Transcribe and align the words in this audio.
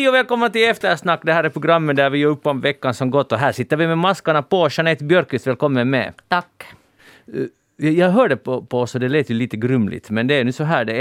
Hej 0.00 0.08
och 0.08 0.14
välkomna 0.14 0.50
till 0.50 0.68
Eftersnack. 0.68 1.20
Det 1.24 1.32
här 1.32 1.44
är 1.44 1.48
programmet 1.48 1.96
där 1.96 2.10
vi 2.10 2.18
gör 2.18 2.30
upp 2.30 2.46
om 2.46 2.60
veckan 2.60 2.94
som 2.94 3.10
gått 3.10 3.32
och 3.32 3.38
här 3.38 3.52
sitter 3.52 3.76
vi 3.76 3.86
med 3.86 3.98
maskarna 3.98 4.42
på. 4.42 4.68
Jeanette 4.70 5.04
Björkqvist, 5.04 5.46
välkommen 5.46 5.90
med. 5.90 6.12
Tack. 6.28 6.64
Jag- 7.76 7.92
Jag 7.92 8.10
hörde 8.10 8.36
på, 8.36 8.62
på 8.62 8.80
oss 8.80 8.94
och 8.94 9.00
det 9.00 9.08
lät 9.08 9.30
ju 9.30 9.34
lite 9.34 9.56
grumligt, 9.56 10.10
men 10.10 10.26
det 10.26 10.34
är 10.34 10.44
nu 10.44 10.52
så 10.52 10.64
här 10.64 10.84
det 10.84 10.92
är. 10.92 10.98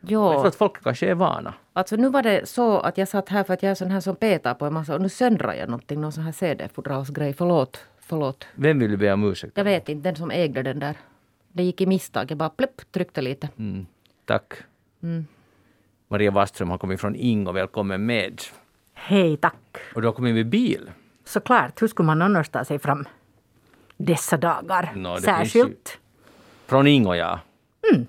Jag 0.00 0.08
tror 0.08 0.34
Jo, 0.34 0.40
att 0.46 0.54
folk 0.54 0.82
kanske 0.82 1.06
är 1.10 1.14
vana. 1.14 1.54
alltså 1.72 1.96
nu 1.96 2.08
var 2.08 2.22
det 2.22 2.48
så 2.48 2.78
att 2.78 2.98
jag 2.98 3.08
satt 3.08 3.28
här 3.28 3.44
för 3.44 3.54
att 3.54 3.62
jag 3.62 3.70
är 3.70 3.74
sån 3.74 3.90
här 3.90 4.00
som 4.00 4.16
petar 4.16 4.54
på 4.54 4.66
en 4.66 4.72
massa 4.72 4.94
och 4.94 5.00
nu 5.00 5.08
söndrar 5.08 5.54
jag 5.54 5.68
någonting, 5.68 6.00
någon 6.00 6.12
sån 6.12 6.24
här 6.24 6.32
CD-fodralsgrej. 6.32 7.32
Förlåt, 7.32 7.84
förlåt. 8.00 8.46
Vem 8.54 8.78
vill 8.78 8.90
du 8.90 8.96
be 8.96 9.12
om 9.12 9.24
ursäkt? 9.30 9.52
Jag 9.56 9.64
vet 9.64 9.88
inte, 9.88 10.08
den 10.08 10.16
som 10.16 10.30
ägde 10.30 10.62
den 10.62 10.78
där. 10.78 10.94
Det 11.52 11.62
gick 11.62 11.80
i 11.80 11.86
misstag, 11.86 12.30
jag 12.30 12.38
bara 12.38 12.50
plupp, 12.50 12.80
tryckte 12.92 13.22
lite. 13.22 13.48
Mm, 13.58 13.86
tack. 14.24 14.52
Mm. 15.02 15.26
Maria 16.12 16.30
Wastström 16.30 16.70
har 16.70 16.78
kommit 16.78 17.00
från 17.00 17.16
Ingo, 17.16 17.52
välkommen 17.52 18.06
med. 18.06 18.42
Hej, 18.94 19.36
tack. 19.36 19.76
Och 19.94 20.00
du 20.00 20.08
har 20.08 20.12
kommit 20.12 20.34
med 20.34 20.48
bil. 20.48 20.90
Såklart, 21.24 21.82
hur 21.82 21.88
skulle 21.88 22.06
man 22.06 22.22
annars 22.22 22.48
ta 22.48 22.64
sig 22.64 22.78
fram 22.78 23.04
dessa 23.96 24.36
dagar? 24.36 24.92
Det 24.94 25.22
Särskilt. 25.22 25.98
Från 26.66 26.86
Ingo, 26.86 27.14
ja. 27.14 27.40
Mm. 27.92 28.06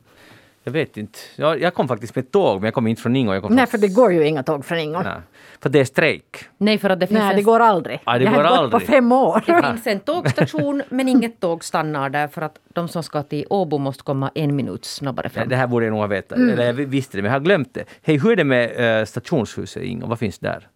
Jag 0.63 0.71
vet 0.71 0.97
inte. 0.97 1.19
Jag, 1.35 1.61
jag 1.61 1.73
kom 1.73 1.87
faktiskt 1.87 2.15
med 2.15 2.31
tåg, 2.31 2.55
men 2.61 2.65
jag 2.67 2.73
kom 2.73 2.87
inte 2.87 3.01
från 3.01 3.15
Ingo. 3.15 3.33
Jag 3.33 3.43
kom 3.43 3.55
Nej, 3.55 3.65
från... 3.65 3.71
för 3.81 3.87
det 3.87 3.93
går 3.93 4.13
ju 4.13 4.27
inga 4.27 4.43
tåg 4.43 4.65
från 4.65 4.79
Ingo. 4.79 5.01
Nej, 5.03 5.13
för 5.59 5.69
det 5.69 5.79
är 5.79 5.85
strejk. 5.85 6.45
Nej, 6.57 6.77
för 6.77 6.89
att 6.89 6.99
det 6.99 7.07
finns, 7.07 7.19
Nej, 7.19 7.33
det 7.35 7.41
en, 7.41 7.45
går 7.45 7.59
aldrig. 7.59 7.99
Ja, 8.05 8.17
det 8.17 8.23
jag 8.23 8.31
har 8.31 8.37
går 8.37 8.49
gått 8.49 8.57
aldrig. 8.59 8.87
på 8.87 8.91
fem 8.91 9.11
år. 9.11 9.43
det 9.45 9.63
finns 9.71 9.87
en 9.87 9.99
tågstation 9.99 10.81
men 10.89 11.07
inget 11.09 11.39
tåg 11.39 11.63
stannar 11.63 12.09
där 12.09 12.27
för 12.27 12.41
att 12.41 12.59
de 12.73 12.87
som 12.87 13.03
ska 13.03 13.23
till 13.23 13.45
Åbo 13.49 13.77
måste 13.77 14.03
komma 14.03 14.31
en 14.35 14.55
minut 14.55 14.85
snabbare 14.85 15.27
Nej, 15.27 15.33
fram. 15.33 15.49
Det 15.49 15.55
här 15.55 15.67
borde 15.67 15.85
jag 15.85 15.91
nog 15.91 15.99
ha 15.99 16.07
vetat. 16.07 16.37
Mm. 16.37 16.49
Eller 16.49 16.65
jag 16.65 16.73
visste 16.73 17.17
det, 17.17 17.21
men 17.21 17.31
jag 17.31 17.39
har 17.39 17.43
glömt 17.45 17.73
det. 17.73 17.83
Hej, 18.01 18.17
hur 18.17 18.31
är 18.31 18.35
det 18.35 18.43
med 18.43 18.99
uh, 18.99 19.05
stationshuset 19.05 19.83
Ingo? 19.83 20.07
Vad 20.07 20.19
finns 20.19 20.39
där? 20.39 20.67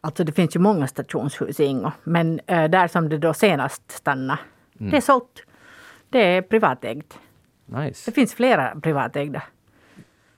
Alltså 0.00 0.24
det 0.24 0.32
finns 0.32 0.56
ju 0.56 0.60
många 0.60 0.86
stationshus 0.86 1.60
i 1.60 1.64
Ingo. 1.64 1.90
Men 2.04 2.40
eh, 2.46 2.64
där 2.64 2.88
som 2.88 3.08
det 3.08 3.18
då 3.18 3.34
senast 3.34 3.90
stannade, 3.90 4.38
Mm. 4.80 4.90
det 4.90 4.96
är 4.96 5.00
sålt. 5.00 5.42
Det 6.10 6.18
är 6.36 6.42
privatägt. 6.42 7.18
Nice. 7.66 8.10
Det 8.10 8.14
finns 8.14 8.34
flera 8.34 8.80
privatägda 8.80 9.42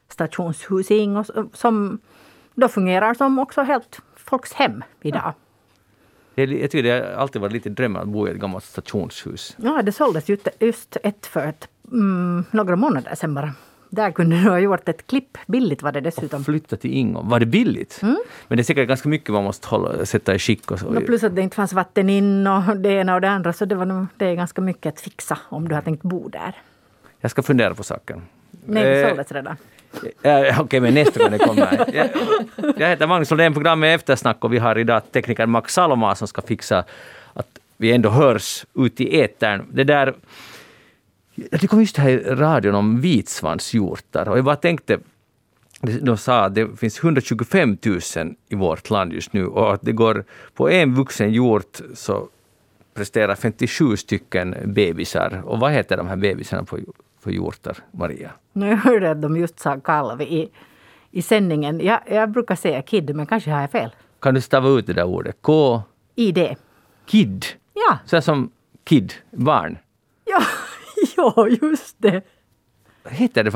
stationshus 0.08 0.91
i 0.91 0.96
Ingo 0.96 1.24
som 1.52 1.98
då 2.55 2.68
fungerar 2.68 3.14
som 3.14 3.38
också 3.38 3.62
helt 3.62 4.00
folks 4.16 4.52
hem 4.52 4.84
idag. 5.02 5.34
Är, 6.36 6.46
jag 6.46 6.70
tycker 6.70 6.83
det 6.83 6.91
har 6.91 7.22
alltid 7.22 7.42
varit 7.42 7.52
lite 7.52 7.68
drömmen 7.68 8.02
att 8.02 8.08
bo 8.08 8.28
i 8.28 8.30
ett 8.30 8.36
gammalt 8.36 8.64
stationshus. 8.64 9.56
Ja, 9.58 9.83
det 9.83 9.92
såldes 9.92 10.28
ju 10.28 10.38
just 10.60 10.96
ett 11.02 11.27
för 11.27 11.46
ett, 11.46 11.68
mm, 11.92 12.44
några 12.50 12.77
månader 12.77 13.14
sedan 13.14 13.34
bara. 13.34 13.52
Där 13.90 14.11
kunde 14.11 14.42
du 14.42 14.48
ha 14.48 14.58
gjort 14.58 14.88
ett 14.88 15.06
klipp. 15.06 15.38
Billigt 15.46 15.83
var 15.83 15.92
det 15.92 16.00
dessutom. 16.00 16.44
Flytta 16.44 16.77
till 16.77 16.92
Ingo. 16.92 17.22
Var 17.22 17.40
det 17.40 17.46
billigt? 17.46 18.00
Mm. 18.02 18.16
Men 18.48 18.56
det 18.56 18.62
är 18.62 18.64
säkert 18.64 18.88
ganska 18.88 19.08
mycket 19.08 19.30
man 19.30 19.44
måste 19.44 19.68
hålla, 19.68 20.06
sätta 20.06 20.34
i 20.34 20.38
skick 20.38 20.70
och 20.70 20.78
så. 20.78 20.86
Och 20.86 21.06
plus 21.06 21.24
att 21.24 21.36
det 21.36 21.42
inte 21.42 21.56
fanns 21.56 21.72
vatten 21.72 22.11
in 22.11 22.46
och 22.46 22.77
det 22.77 22.88
ena 22.88 23.14
och 23.14 23.20
det 23.20 23.30
andra. 23.30 23.52
Så 23.52 23.64
det, 23.64 23.74
var 23.74 24.06
det 24.16 24.27
är 24.27 24.34
ganska 24.34 24.61
mycket 24.61 24.94
att 24.94 25.00
fixa 25.00 25.38
om 25.48 25.68
du 25.68 25.74
har 25.74 25.83
tänkt 25.83 26.02
bo 26.02 26.28
där. 26.28 26.55
Jag 27.20 27.31
ska 27.31 27.42
fundera 27.42 27.75
på 27.75 27.83
saken. 27.83 28.22
Nej, 28.64 29.03
Eh, 29.03 29.09
såldes 29.09 29.33
redan. 29.33 29.56
Okej, 30.61 30.81
men 30.81 30.95
nästa 30.95 31.23
gång 31.23 31.31
det 31.31 31.39
kommer. 31.39 31.84
Jag, 31.95 32.08
jag 32.77 32.89
heter 32.89 33.06
Magnus 33.06 33.31
Lundén, 33.31 33.55
programmet 33.55 33.89
är 33.89 33.95
Eftersnack 33.95 34.45
och 34.45 34.53
vi 34.53 34.58
har 34.58 34.78
idag 34.78 35.03
teknikern 35.12 35.50
Max 35.50 35.73
Saloma 35.73 36.14
som 36.14 36.28
ska 36.28 36.42
fixa 36.42 36.84
att 37.34 37.58
vi 37.77 37.92
ändå 37.92 38.11
hörs 38.11 38.67
ut 38.75 39.00
i 39.00 39.20
etern. 39.20 39.67
Det 39.73 39.84
där... 39.84 40.14
Det 41.34 41.67
kom 41.67 41.81
just 41.81 41.97
här 41.97 42.08
i 42.08 42.19
radion 42.19 42.75
om 42.75 43.00
vitsvanshjortar 43.00 44.28
och 44.28 44.39
jag 44.39 44.45
bara 44.45 44.56
tänkte 44.56 44.98
de 45.80 46.17
sa 46.17 46.45
att 46.45 46.55
det 46.55 46.77
finns 46.77 47.05
125 47.05 47.78
000 47.83 48.01
i 48.48 48.55
vårt 48.55 48.90
land 48.90 49.13
just 49.13 49.33
nu 49.33 49.46
och 49.46 49.74
att 49.74 49.83
det 49.83 49.92
går 49.92 50.24
på 50.55 50.70
en 50.70 50.95
vuxen 50.95 51.33
hjort 51.33 51.80
så 51.95 52.29
presterar 52.95 53.35
57 53.35 53.96
stycken 53.96 54.57
bebisar. 54.64 55.42
Och 55.45 55.61
vad 55.61 55.73
heter 55.73 55.96
de 55.96 56.07
här 56.07 56.17
bebisarna 56.17 56.64
på, 56.64 56.79
på 57.22 57.30
hjortar, 57.30 57.77
Maria? 57.90 58.30
Nu 58.52 58.68
jag 58.68 58.77
hörde 58.77 59.10
att 59.10 59.22
de 59.22 59.36
just 59.36 59.60
sa 59.60 59.80
kalv 59.80 60.22
i, 60.22 60.50
i 61.10 61.22
sändningen. 61.22 61.80
Jag, 61.80 62.00
jag 62.06 62.30
brukar 62.30 62.54
säga 62.54 62.82
kid, 62.82 63.16
men 63.16 63.27
kanske 63.27 63.50
har 63.50 63.60
jag 63.60 63.70
fel. 63.70 63.90
Kan 64.20 64.34
du 64.34 64.40
stava 64.40 64.68
ut 64.68 64.86
det 64.86 64.92
där 64.92 65.04
ordet? 65.04 65.36
K... 65.40 65.82
ID. 66.14 66.56
Kid. 67.06 67.44
Ja, 67.74 67.98
Så 68.04 68.20
som 68.22 68.50
kid, 68.84 69.12
barn. 69.30 69.78
ja, 70.24 70.40
ja 71.16 71.48
just 71.48 71.94
det. 71.98 72.22
Heter 73.11 73.44
det... 73.44 73.50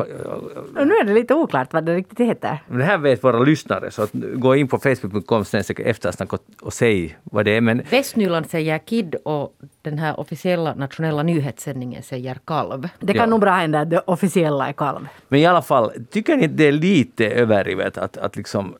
Och 0.81 0.87
nu 0.87 0.94
är 0.94 1.05
det 1.05 1.12
lite 1.12 1.34
oklart 1.34 1.72
vad 1.72 1.84
det 1.84 1.94
riktigt 1.94 2.21
heter. 2.21 2.59
Men 2.69 2.78
Det 2.78 2.84
här 2.84 2.99
vet 2.99 3.25
våra 3.25 3.38
lyssnare, 3.38 3.91
så 3.91 4.03
att 4.03 4.11
gå 4.12 4.56
in 4.56 4.69
på 4.69 4.78
facebook.com 4.78 5.44
eftersnack 5.77 6.33
och, 6.33 6.41
och 6.61 6.72
säg 6.72 7.19
vad 7.22 7.44
det 7.44 7.56
är. 7.56 7.60
Men 7.60 7.83
Västnyland 7.91 8.50
säger 8.50 8.78
KID 8.78 9.15
och 9.25 9.55
den 9.83 9.99
här 9.99 10.21
officiella 10.21 10.75
nationella 10.75 11.22
nyhetssändningen 11.22 12.03
säger 12.03 12.39
kalv. 12.44 12.89
Det 12.99 13.12
kan 13.12 13.21
Ja. 13.21 13.27
nog 13.27 13.41
bra 13.41 13.50
hända 13.53 13.81
att 13.81 13.91
det 13.91 13.99
officiella 14.06 14.69
är 14.69 14.72
kalv. 14.72 15.09
Men 15.28 15.41
i 15.41 15.47
alla 15.47 15.62
fall, 15.62 15.93
tycker 16.10 16.37
ni 16.37 16.44
att 16.44 16.56
det 16.56 16.69
är 16.69 16.72
lite 16.72 17.27
överdrivet 17.31 17.99
att, 17.99 18.16
att 18.16 18.37
liksom 18.37 18.75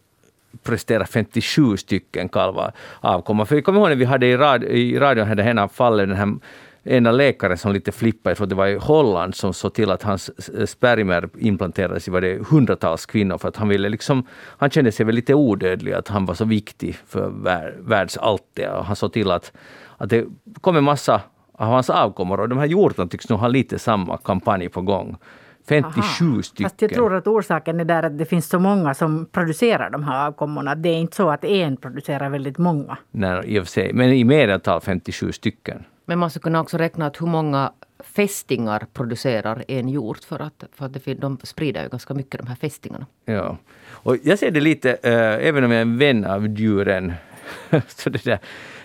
prestera 0.63 1.07
57 1.07 1.77
stycken 1.77 2.29
kalvar 2.29 2.73
avkomma? 3.01 3.47
För 3.47 3.55
jag 3.55 3.65
kommer 3.65 3.81
ihåg 3.81 3.89
när 3.89 3.97
vi 3.97 4.05
hade 4.05 4.27
i, 4.27 4.37
rad, 4.37 4.65
i 4.65 4.99
radion 4.99 5.29
hade 5.29 5.43
ena 5.43 5.69
fallet 5.69 6.09
den 6.09 6.17
här 6.17 6.35
ena 6.85 7.13
läkaren 7.13 7.59
som 7.59 7.73
lite 7.73 7.93
flippade, 7.93 8.31
jag 8.31 8.37
tror 8.37 8.47
det 8.47 8.55
var 8.55 8.67
i 8.67 8.77
Holland, 8.77 9.35
som 9.35 9.55
såg 9.55 9.75
till 9.75 9.91
att 9.91 10.03
hans 10.03 10.31
spermier 10.71 11.29
implanterades 11.39 12.09
i 12.09 12.11
var 12.11 12.21
det 12.21 12.49
hundratals 12.49 13.07
kvinnor 13.07 13.39
för 13.39 13.49
att 13.49 13.57
han 13.57 13.69
ville 13.69 13.89
liksom, 13.89 14.27
han 14.59 14.71
kände 14.71 14.93
sig 14.93 15.07
väl 15.07 15.15
lite 15.15 15.35
odödlig, 15.35 15.93
att 15.93 16.09
han 16.09 16.27
var 16.27 16.35
så 16.35 16.45
viktig 16.45 16.97
för 17.07 17.29
vär, 17.29 17.77
världsalltet 17.81 18.73
och 18.73 18.85
han 18.85 18.97
såg 18.97 19.13
till 19.13 19.31
att, 19.31 19.53
att 19.97 20.11
det 20.11 20.25
kom 20.61 20.77
en 20.77 20.85
massa 20.85 21.21
av 21.53 21.67
hans 21.69 21.91
avkommor 21.91 22.41
och 22.41 22.49
de 22.49 22.59
här 22.59 22.67
hjortarna 22.67 23.09
tycks 23.09 23.29
nog 23.29 23.39
ha 23.39 23.49
lite 23.49 23.79
samma 23.79 24.17
kampanj 24.17 24.69
på 24.69 24.83
gång. 24.83 25.17
57 25.69 26.25
Aha. 26.25 26.43
stycken. 26.43 26.65
Fast 26.65 26.83
jag 26.83 26.95
tror 26.95 27.15
att 27.15 27.27
orsaken 27.27 27.81
är 27.81 27.85
där 27.85 28.03
att 28.03 28.19
det 28.19 28.25
finns 28.25 28.49
så 28.49 28.59
många 28.59 28.95
som 28.95 29.27
producerar 29.33 29.91
de 29.91 30.05
här 30.05 30.27
avkommorna. 30.27 30.75
Det 30.75 30.89
är 30.89 30.99
inte 30.99 31.17
så 31.17 31.31
att 31.31 31.45
en 31.45 31.77
producerar 31.77 32.31
väldigt 32.31 32.59
många. 32.59 32.97
Nej, 33.11 33.43
i 33.45 33.59
och 33.59 33.65
för 33.65 33.71
sig. 33.71 33.93
Men 33.93 34.13
i 34.13 34.25
medeltal 34.25 34.81
57 34.81 35.33
stycken. 35.33 35.85
Men 36.05 36.19
man 36.19 36.31
skulle 36.31 36.43
kunna 36.43 36.61
också 36.61 36.79
räkna 36.79 37.07
att 37.07 37.21
hur 37.21 37.27
många 37.27 37.73
fästingar 38.05 38.87
producerar 38.93 39.65
en 39.69 39.89
hjort 39.89 40.25
för 40.25 40.43
att, 40.43 40.65
för 40.73 40.87
att 40.87 41.05
det, 41.05 41.15
de 41.15 41.39
sprider 41.43 41.83
ju 41.83 41.89
ganska 41.89 42.15
mycket 42.15 42.41
de 42.41 42.47
här 42.47 42.57
fästingarna. 42.57 43.07
Ja. 43.25 43.57
Och 43.89 44.17
jag 44.23 44.39
ser 44.39 44.51
det 44.51 44.61
lite, 44.61 44.91
eh, 44.91 45.49
även 45.49 45.65
om 45.65 45.71
jag 45.71 45.79
är 45.79 45.83
en 45.83 45.99
vän 45.99 46.25
av 46.25 46.49
djuren, 46.49 47.13
så 47.89 48.11
det 48.11 48.25
där, 48.25 48.39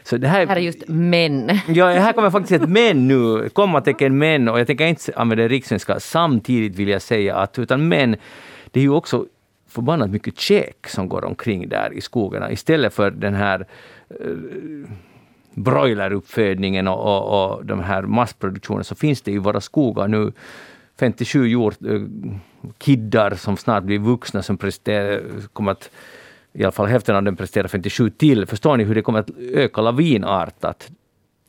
så 0.04 0.18
det 0.18 0.28
här, 0.28 0.48
Här 0.48 0.56
är 0.56 0.60
just 0.60 0.88
män. 0.88 1.60
Ja, 1.68 1.90
här 1.90 2.14
kommer 2.14 2.30
faktiskt 2.30 2.64
ett 2.64 2.70
men 2.70 3.08
nu, 3.08 3.50
kommatecken 3.50 4.18
men, 4.18 4.50
och 4.50 4.60
jag 4.60 4.68
tänker 4.68 4.86
inte 4.86 5.12
använda 5.16 5.48
rikssvenska. 5.48 6.00
Samtidigt 6.00 6.76
vill 6.76 6.90
jag 6.90 7.02
säga 7.02 7.36
att, 7.36 7.60
utan 7.60 7.88
men, 7.88 8.16
det 8.72 8.80
är 8.80 8.84
ju 8.84 8.90
också 8.90 9.26
förbannat 9.68 10.10
mycket 10.10 10.40
käk 10.40 10.88
som 10.88 11.10
går 11.10 11.26
omkring 11.26 11.70
där 11.70 11.94
i 11.94 12.02
skogarna 12.02 12.52
istället 12.52 12.94
för 12.94 13.12
den 13.12 13.34
här 13.34 13.66
eh, 14.10 14.18
broileruppfödningen 15.56 16.88
och, 16.88 17.00
och, 17.00 17.56
och 17.56 17.66
de 17.66 17.80
här 17.80 18.02
massproduktionen 18.02 18.84
så 18.84 18.96
finns 18.96 19.22
det 19.22 19.32
i 19.32 19.38
våra 19.38 19.62
skogar 19.62 20.08
nu 20.08 20.32
57 21.00 21.48
hjort, 21.48 21.78
eh, 21.86 22.02
kiddar 22.80 23.36
som 23.36 23.58
snart 23.58 23.84
blir 23.84 24.00
vuxna 24.00 24.42
som 24.44 24.58
kommer 25.54 25.72
att 25.72 25.90
i 26.54 26.64
alla 26.64 26.72
fall 26.72 26.88
hälften 26.88 27.16
av 27.16 27.24
dem 27.24 27.36
presterar 27.36 27.68
57 27.68 28.10
till. 28.10 28.46
Förstår 28.46 28.78
ni 28.78 28.84
hur 28.84 28.96
det 28.96 29.02
kommer 29.02 29.20
att 29.20 29.30
öka 29.40 29.82
lavinartat 29.82 30.90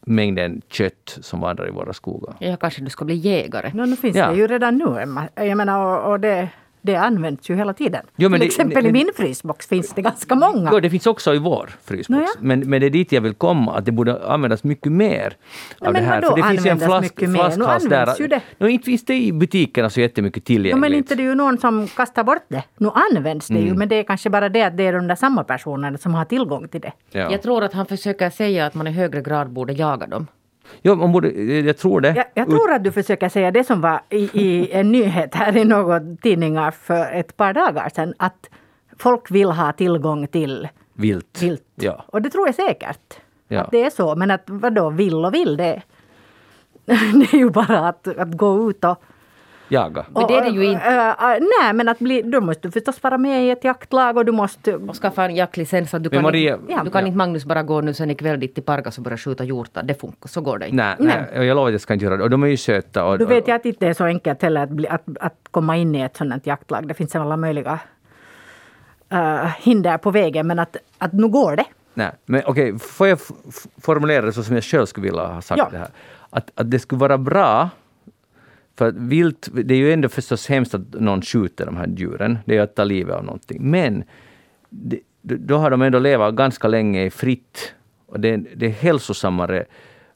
mängden 0.00 0.62
kött 0.68 1.18
som 1.20 1.40
vandrar 1.40 1.68
i 1.68 1.70
våra 1.70 1.92
skogar? 1.92 2.34
Ja, 2.38 2.56
kanske 2.56 2.82
du 2.82 2.90
ska 2.90 3.04
bli 3.04 3.14
jägare. 3.14 3.70
No, 3.74 3.86
nu 3.86 3.96
finns 3.96 4.16
Ja. 4.16 4.30
det 4.30 4.36
ju 4.36 4.46
redan 4.46 4.76
nu. 4.78 5.16
Jag 5.46 5.56
menar, 5.56 5.86
och, 6.06 6.10
och 6.12 6.20
det, 6.20 6.48
det 6.86 6.96
används 6.96 7.50
ju 7.50 7.54
hela 7.56 7.72
tiden. 7.72 8.02
Jo, 8.16 8.28
men 8.28 8.40
Till 8.40 8.48
det- 8.48 8.52
exempel 8.52 8.82
det- 8.82 8.88
i 8.88 8.92
min 8.92 9.10
frysbox 9.16 9.66
finns 9.66 9.92
det 9.94 10.02
ganska 10.02 10.34
många. 10.34 10.70
Ja, 10.72 10.80
det 10.80 10.90
finns 10.90 11.06
också 11.06 11.34
i 11.34 11.38
vår 11.38 11.70
frysbox. 11.84 12.08
Nåja. 12.08 12.28
Men, 12.40 12.60
men 12.60 12.80
det 12.80 12.86
är 12.86 12.90
dit 12.90 13.12
jag 13.12 13.20
vill 13.20 13.34
komma, 13.34 13.74
att 13.76 13.84
det 13.84 13.92
borde 13.92 14.26
användas 14.28 14.64
mycket 14.64 14.92
mer 14.92 15.36
Ja, 15.80 15.86
av 15.88 15.94
det 15.94 16.00
men 16.00 16.08
här. 16.08 16.22
vadå 16.22 16.36
det 16.36 16.42
finns 16.42 16.66
ju 16.66 16.70
en 16.70 16.78
flask, 16.80 17.02
mycket 17.02 17.28
mer? 17.30 17.38
Nu 17.48 17.54
flaskhals 17.54 17.84
används 17.84 18.16
där. 18.16 18.22
ju 18.22 18.28
det. 18.28 18.40
No, 18.58 18.68
inte 18.68 18.84
finns 18.84 19.04
det 19.04 19.14
i 19.14 19.32
butikerna 19.32 19.90
så 19.90 20.00
jättemycket 20.00 20.44
tillgängligt. 20.44 20.76
No, 20.76 20.80
men 20.80 20.94
inte 20.94 21.14
det 21.14 21.22
är 21.22 21.24
ju 21.24 21.34
någon 21.34 21.58
som 21.58 21.86
kastar 21.88 22.24
bort 22.24 22.44
det. 22.48 22.62
Nu 22.78 22.90
används 23.14 23.48
det 23.48 23.54
Mm. 23.54 23.66
ju, 23.66 23.74
men 23.74 23.88
det 23.88 23.96
är 23.96 24.02
kanske 24.02 24.30
bara 24.30 24.48
det 24.48 24.62
att 24.62 24.76
det 24.76 24.86
är 24.86 24.92
de 24.92 25.06
där 25.06 25.14
samma 25.14 25.44
personerna 25.44 25.98
som 25.98 26.14
har 26.14 26.24
tillgång 26.24 26.68
till 26.68 26.80
det. 26.80 26.92
ja. 27.10 27.30
Jag 27.32 27.42
tror 27.42 27.64
att 27.64 27.72
han 27.72 27.86
försöker 27.86 28.30
säga 28.30 28.66
att 28.66 28.74
man 28.74 28.86
i 28.86 28.90
högre 28.90 29.20
grad 29.20 29.50
borde 29.50 29.72
jaga 29.72 30.06
dem. 30.06 30.26
Jo, 30.82 30.94
man 30.94 31.12
borde, 31.12 31.28
jag 31.42 31.78
tror 31.78 32.00
det. 32.00 32.14
Jag, 32.16 32.26
jag 32.34 32.50
tror 32.50 32.72
att 32.72 32.84
du 32.84 32.92
försöker 32.92 33.28
säga 33.28 33.50
det 33.50 33.64
som 33.64 33.80
var 33.80 34.00
i, 34.08 34.30
i 34.32 34.72
en 34.72 34.92
nyhet 34.92 35.34
här 35.34 35.56
i 35.56 35.64
några 35.64 36.00
tidningar 36.22 36.70
för 36.70 37.12
ett 37.12 37.36
par 37.36 37.52
dagar 37.52 37.88
sedan. 37.88 38.14
Att 38.16 38.50
folk 38.98 39.30
vill 39.30 39.50
ha 39.50 39.72
tillgång 39.72 40.26
till 40.26 40.68
Vilt. 40.94 41.42
vilt. 41.42 41.62
Ja. 41.74 42.04
Och 42.06 42.22
det 42.22 42.30
tror 42.30 42.46
jag 42.48 42.54
säkert. 42.54 43.14
Ja. 43.48 43.60
Att 43.60 43.70
det 43.70 43.82
är 43.82 43.90
så. 43.90 44.16
Men 44.16 44.30
att 44.30 44.42
vadå 44.46 44.90
vill 44.90 45.24
och 45.24 45.34
vill 45.34 45.56
det? 45.56 45.82
Det 46.86 47.32
är 47.32 47.36
ju 47.36 47.50
bara 47.50 47.88
att, 47.88 48.08
att 48.08 48.32
gå 48.36 48.70
ut 48.70 48.84
och 48.84 49.02
jaga. 49.68 50.04
Men 50.14 50.26
det 50.26 50.34
är 50.34 50.42
det 50.42 50.48
ju 50.50 50.64
inte. 50.64 50.84
Äh, 50.86 51.32
äh, 51.32 51.38
nej, 51.60 51.72
men 51.74 51.88
att 51.88 51.98
bli, 51.98 52.22
då 52.22 52.40
måste 52.40 52.68
du 52.68 52.72
förstås 52.72 53.02
vara 53.02 53.18
med 53.18 53.44
i 53.46 53.50
ett 53.50 53.64
jaktlag 53.64 54.16
och 54.16 54.24
du 54.24 54.32
måste... 54.32 54.74
Och 54.76 54.94
skaffa 54.96 55.24
en 55.24 55.34
jaktlicens. 55.36 55.94
Att 55.94 56.02
du 56.02 56.10
kan, 56.10 56.22
Maria- 56.22 56.54
inte, 56.54 56.66
du 56.84 56.90
kan 56.90 57.02
Ja. 57.02 57.06
inte 57.06 57.16
Magnus 57.18 57.44
bara 57.44 57.62
gå 57.62 57.80
nu 57.80 57.94
sen 57.94 58.10
ikväll 58.10 58.40
dit 58.40 58.54
till 58.54 58.62
Pargas 58.64 58.98
och 58.98 59.04
börja 59.04 59.16
skjuta 59.16 59.44
hjortar. 59.44 59.82
Det 59.82 59.94
funkar, 60.00 60.28
så 60.28 60.40
går 60.40 60.58
det 60.58 60.68
inte. 60.68 60.76
Nej, 60.76 60.94
nej. 60.98 61.38
och 61.38 61.44
jag 61.44 61.54
lovar 61.54 61.68
att 61.68 61.72
jag 61.72 61.80
ska 61.80 61.92
inte 61.94 62.04
göra 62.04 62.16
det. 62.16 62.22
Och 62.24 62.30
de 62.30 62.42
är 62.42 62.46
ju 62.46 62.56
söta. 62.56 63.04
Och, 63.04 63.18
Du 63.18 63.24
vet 63.26 63.48
jag 63.48 63.54
att 63.54 63.62
det 63.62 63.68
inte 63.68 63.86
är 63.86 63.92
så 63.94 64.04
enkelt 64.04 64.42
heller 64.42 64.62
att, 64.62 64.70
bli, 64.70 64.88
att, 64.88 65.02
att 65.20 65.38
komma 65.50 65.76
in 65.76 65.94
i 65.94 66.00
ett 66.00 66.16
sådant 66.16 66.46
jaktlag. 66.46 66.88
Det 66.88 66.94
finns 66.94 67.16
alla 67.16 67.36
möjliga 67.36 67.78
äh, 69.12 69.46
hinder 69.58 69.98
på 69.98 70.10
vägen, 70.10 70.46
men 70.46 70.58
att, 70.58 70.76
att 70.98 71.12
nu 71.12 71.28
går 71.28 71.56
det. 71.56 71.64
Nej, 71.94 72.10
men 72.26 72.42
okej, 72.46 72.78
får 72.78 73.08
jag 73.08 73.18
formulera 73.82 74.26
det 74.26 74.32
så 74.32 74.42
som 74.42 74.54
jag 74.54 74.64
själv 74.64 74.86
skulle 74.86 75.04
vilja 75.06 75.26
ha 75.26 75.42
sagt 75.42 75.58
Ja. 75.58 75.68
det 75.70 75.78
här? 75.78 75.88
Att, 76.30 76.50
att 76.54 76.70
det 76.70 76.78
skulle 76.78 76.98
vara 76.98 77.18
bra, 77.18 77.68
för 78.76 78.92
vilt, 78.92 79.48
det 79.52 79.74
är 79.74 79.78
ju 79.78 79.92
ändå 79.92 80.08
förstås 80.08 80.48
hemskt 80.48 80.74
att 80.74 80.92
någon 81.00 81.22
skjuter 81.22 81.66
de 81.66 81.76
här 81.76 81.86
djuren, 81.86 82.38
det 82.44 82.52
är 82.52 82.56
ju 82.56 82.62
att 82.62 82.74
ta 82.74 82.84
livet 82.84 83.14
av 83.14 83.24
någonting. 83.24 83.70
Men 83.70 84.04
det, 84.70 85.00
då 85.22 85.56
har 85.56 85.70
de 85.70 85.82
ändå 85.82 85.98
levat 85.98 86.34
ganska 86.34 86.68
länge 86.68 87.10
fritt 87.10 87.74
och 88.06 88.20
det, 88.20 88.28
är- 88.28 88.44
det 88.56 88.66
är 88.66 88.70
hälsosammare 88.70 89.64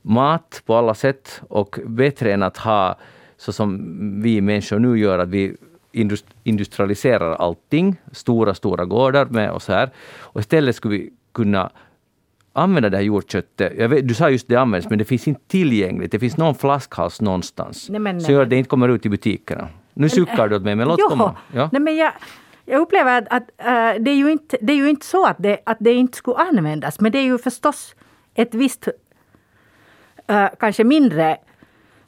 mat 0.02 0.62
på 0.66 0.74
alla 0.74 0.94
sätt 0.94 1.42
och 1.48 1.78
bättre 1.86 2.32
än 2.32 2.42
att 2.42 2.56
ha 2.56 2.98
så 3.36 3.52
som 3.52 4.22
vi 4.22 4.40
människor 4.40 4.78
nu 4.78 4.98
gör, 4.98 5.18
att 5.18 5.28
vi 5.28 5.56
industrialiserar 6.44 7.34
allting, 7.34 7.96
stora, 8.12 8.54
stora 8.54 8.84
gårdar 8.84 9.26
med 9.26 9.50
och 9.50 9.62
så 9.62 9.72
här. 9.72 9.90
Och 10.18 10.40
istället 10.40 10.76
skulle 10.76 10.96
vi 10.98 11.10
kunna 11.32 11.70
använda 12.52 12.88
det 12.90 12.96
här 12.96 13.04
hjortköttet. 13.04 13.72
Jag 13.78 13.88
vet, 13.88 14.08
du 14.08 14.14
sa 14.14 14.30
just 14.30 14.48
det 14.48 14.56
används, 14.56 14.88
men 14.88 14.98
det 14.98 15.04
finns 15.04 15.28
inte 15.28 15.40
tillgängligt. 15.48 16.12
Det 16.12 16.18
finns 16.18 16.36
någon 16.36 16.54
flaskhals 16.54 17.20
någonstans. 17.20 17.88
Nej, 17.90 18.00
men- 18.00 18.20
så 18.20 18.32
gör 18.32 18.42
att 18.42 18.50
det 18.50 18.56
inte 18.56 18.68
kommer 18.70 18.88
ut 18.88 19.06
i 19.06 19.08
butikerna. 19.08 19.68
Nu 19.94 20.08
suckar 20.08 20.48
du 20.48 20.56
åt 20.56 20.62
mig, 20.62 20.76
men 20.76 20.88
låt 20.88 20.98
Jo, 21.02 21.08
komma. 21.08 21.36
Ja. 21.54 21.68
Nej, 21.72 21.80
men 21.80 21.96
jag, 21.96 22.12
jag 22.64 22.80
upplever 22.80 23.18
att, 23.18 23.26
att 23.30 23.42
äh, 23.58 24.02
det, 24.02 24.10
är 24.10 24.14
ju 24.16 24.30
inte, 24.32 24.58
det 24.60 24.72
är 24.72 24.76
ju 24.76 24.90
inte 24.90 25.06
så 25.06 25.26
att 25.26 25.36
det, 25.38 25.58
att 25.66 25.76
det 25.80 25.92
inte 25.92 26.16
skulle 26.18 26.36
användas, 26.36 27.00
men 27.00 27.12
det 27.12 27.18
är 27.18 27.22
ju 27.22 27.38
förstås 27.38 27.94
ett 28.34 28.54
visst, 28.54 28.88
äh, 30.26 30.46
kanske 30.60 30.84
mindre 30.84 31.36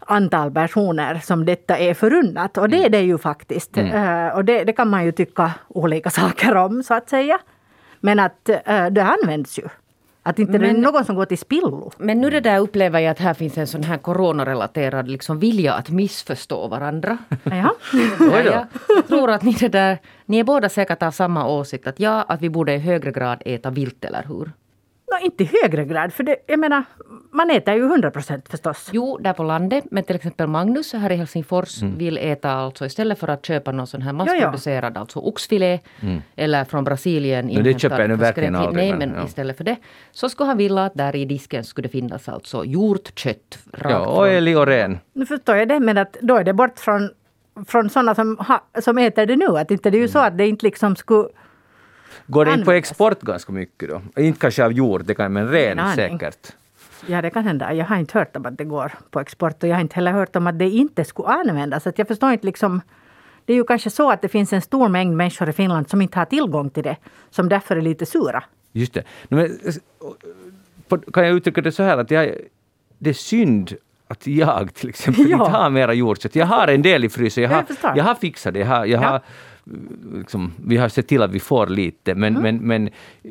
antal 0.06 0.50
personer 0.50 1.18
som 1.24 1.44
detta 1.44 1.78
är 1.78 1.94
förunnat. 1.94 2.58
Och 2.58 2.68
det 2.68 2.84
är 2.84 2.88
det 2.90 3.00
ju 3.00 3.18
faktiskt. 3.18 3.76
Mm. 3.76 4.26
Äh, 4.28 4.34
och 4.36 4.44
det, 4.44 4.64
det 4.64 4.72
kan 4.72 4.88
man 4.88 5.04
ju 5.04 5.12
tycka 5.12 5.52
olika 5.68 6.10
saker 6.20 6.56
om, 6.56 6.82
så 6.82 6.94
att 6.94 7.08
säga. 7.08 7.38
Men 8.00 8.18
att 8.18 8.44
det 8.90 9.16
används 9.22 9.58
ju. 9.58 9.62
Att 10.24 10.38
inte 10.38 10.52
det 10.58 10.66
är 10.68 10.72
Men- 10.72 10.80
någon 10.80 11.04
som 11.04 11.16
går 11.16 11.24
till 11.24 11.38
spillo. 11.38 11.90
Men 11.98 12.20
nu 12.20 12.30
det 12.30 12.40
där 12.40 12.58
upplever 12.58 13.00
jag 13.00 13.10
att 13.10 13.18
här 13.18 13.34
finns 13.34 13.58
en 13.58 13.66
sån 13.66 13.82
här 13.82 13.98
coronarelaterad 13.98 15.08
liksom 15.08 15.38
vilja 15.38 15.74
att 15.74 15.90
missförstå 15.90 16.68
varandra. 16.68 17.18
Ja. 17.44 17.74
Oj 18.20 18.42
då. 18.44 18.50
Ja, 18.50 18.66
jag 18.88 19.08
tror 19.08 19.30
att 19.30 19.42
ni, 19.42 19.52
det 19.52 19.68
där, 19.68 19.98
ni 20.26 20.38
är 20.38 20.44
båda 20.44 20.68
säkert 20.68 21.02
av 21.02 21.10
samma 21.10 21.48
åsikt 21.48 21.86
att 21.86 22.00
ja, 22.00 22.22
att 22.28 22.40
vi 22.42 22.50
borde 22.50 22.74
i 22.74 22.78
högre 22.78 23.10
grad 23.12 23.42
äta 23.44 23.70
vilt, 23.70 24.04
eller 24.04 24.24
hur? 24.28 24.50
Nå, 25.12 25.18
inte 25.24 25.44
i 25.44 25.50
högre 25.62 25.84
grad, 25.84 26.12
för 26.12 26.22
det, 26.22 26.36
jag 26.46 26.58
menar, 26.60 26.84
man 27.30 27.50
äter 27.50 27.74
ju 27.74 27.82
100 27.84 28.10
procent 28.10 28.48
förstås. 28.48 28.90
Jo, 28.92 29.18
där 29.20 29.32
på 29.32 29.42
landet, 29.42 29.84
men 29.90 30.04
till 30.04 30.16
exempel 30.16 30.46
Magnus 30.46 30.92
här 30.92 31.12
i 31.12 31.16
Helsingfors 31.16 31.82
Mm. 31.82 31.98
vill 31.98 32.18
äta 32.18 32.50
alltså 32.50 32.86
istället 32.86 33.18
för 33.18 33.28
att 33.28 33.46
köpa 33.46 33.72
någon 33.72 33.86
sån 33.86 34.02
här 34.02 34.12
massproducerad 34.12 34.96
alltså 34.96 35.18
oxfilé 35.18 35.78
eller 36.36 36.64
från 36.64 36.84
Brasilien 36.84 37.50
Mm. 37.50 37.64
det 37.64 37.80
köper 37.80 38.00
jag 38.00 38.08
nu 38.08 38.16
verkligen 38.16 38.54
aldrig, 38.56 38.76
Nej, 38.76 38.98
men 38.98 39.08
men 39.10 39.18
ja. 39.18 39.24
istället 39.26 39.56
för 39.56 39.64
det 39.64 39.76
så 40.12 40.28
skulle 40.28 40.46
han 40.48 40.56
vilja 40.58 40.84
att 40.84 40.94
där 40.94 41.16
i 41.16 41.24
disken 41.24 41.64
skulle 41.64 41.88
finnas 41.88 42.28
alltså 42.28 42.64
hjortkött 42.64 43.58
Ja, 43.82 44.06
och 44.06 44.28
älg 44.28 44.56
och 44.56 44.66
ren. 44.66 44.98
Nu 45.12 45.26
förstår 45.26 45.56
jag 45.56 45.68
det, 45.68 45.80
men 45.80 45.98
att 45.98 46.16
då 46.20 46.36
är 46.36 46.44
det 46.44 46.52
bort 46.52 46.78
från, 46.78 47.10
från 47.66 47.90
sådana 47.90 48.14
som, 48.14 48.38
ha, 48.38 48.64
som 48.80 48.98
äter 48.98 49.26
det 49.26 49.36
nu. 49.36 49.46
Att 49.58 49.70
inte 49.70 49.90
det 49.90 49.98
är 49.98 50.02
ju 50.02 50.08
så 50.08 50.18
att 50.18 50.38
det 50.38 50.46
inte 50.48 50.66
liksom 50.66 50.96
skulle... 50.96 51.28
Går 52.26 52.44
det 52.44 52.52
inte 52.52 52.64
på 52.64 52.72
export 52.72 53.20
ganska 53.20 53.52
mycket 53.52 53.88
då? 53.88 54.22
Inte 54.22 54.40
kanske 54.40 54.64
av 54.64 54.72
jord, 54.72 55.04
det 55.04 55.14
kan, 55.14 55.32
men 55.32 55.48
ren 55.48 55.80
säkert. 55.94 56.52
Ja, 57.06 57.22
det 57.22 57.30
kan 57.30 57.44
hända. 57.44 57.72
Jag 57.74 57.84
har 57.84 57.96
inte 57.96 58.18
hört 58.18 58.36
om 58.36 58.46
att 58.46 58.58
det 58.58 58.64
går 58.64 58.92
på 59.10 59.20
export 59.20 59.62
och 59.62 59.68
jag 59.68 59.74
har 59.74 59.80
inte 59.80 59.94
heller 59.94 60.12
hört 60.12 60.36
om 60.36 60.46
att 60.46 60.58
det 60.58 60.68
inte 60.70 61.04
skulle 61.04 61.28
användas. 61.28 61.86
Att 61.86 61.98
jag 61.98 62.08
förstår 62.08 62.32
inte 62.32 62.46
liksom... 62.46 62.80
Det 63.44 63.52
är 63.52 63.56
ju 63.56 63.64
kanske 63.64 63.90
så 63.90 64.10
att 64.10 64.22
det 64.22 64.28
finns 64.28 64.52
en 64.52 64.62
stor 64.62 64.88
mängd 64.88 65.16
människor 65.16 65.48
i 65.48 65.52
Finland 65.52 65.90
som 65.90 66.02
inte 66.02 66.18
har 66.18 66.24
tillgång 66.26 66.70
till 66.70 66.82
det, 66.82 66.96
som 67.30 67.48
därför 67.48 67.76
är 67.76 67.80
lite 67.80 68.06
sura. 68.06 68.44
Just 68.72 68.94
det. 68.94 69.04
Men, 69.28 69.58
kan 71.12 71.26
jag 71.26 71.36
uttrycka 71.36 71.60
det 71.60 71.72
så 71.72 71.82
här 71.82 71.98
att 71.98 72.10
jag, 72.10 72.34
det 72.98 73.10
är 73.10 73.14
synd 73.14 73.74
att 74.08 74.26
jag 74.26 74.74
till 74.74 74.88
exempel 74.88 75.26
Ja. 75.30 75.36
inte 75.38 75.50
har 75.58 75.70
mera 75.70 75.94
jordkött. 75.94 76.34
Jag 76.34 76.46
har 76.46 76.68
en 76.68 76.82
del 76.82 77.04
i 77.04 77.08
frysen. 77.08 77.42
Jag 77.42 77.52
Ja, 77.52 77.56
har, 77.56 77.64
jag 77.82 77.96
jag 77.96 78.04
har 78.04 78.14
fixat 78.14 78.54
det. 78.54 78.60
Jag 78.60 78.66
har, 78.66 78.86
jag 78.86 79.02
Ja. 79.02 79.08
har, 79.08 79.20
liksom, 80.14 80.52
vi 80.64 80.76
har 80.76 80.88
sett 80.88 81.08
till 81.08 81.22
att 81.22 81.30
vi 81.30 81.40
får 81.40 81.66
lite. 81.66 82.14
Men, 82.14 82.36
Mm. 82.36 82.42
men, 82.42 82.66
men 82.66 82.86
eh, 83.24 83.30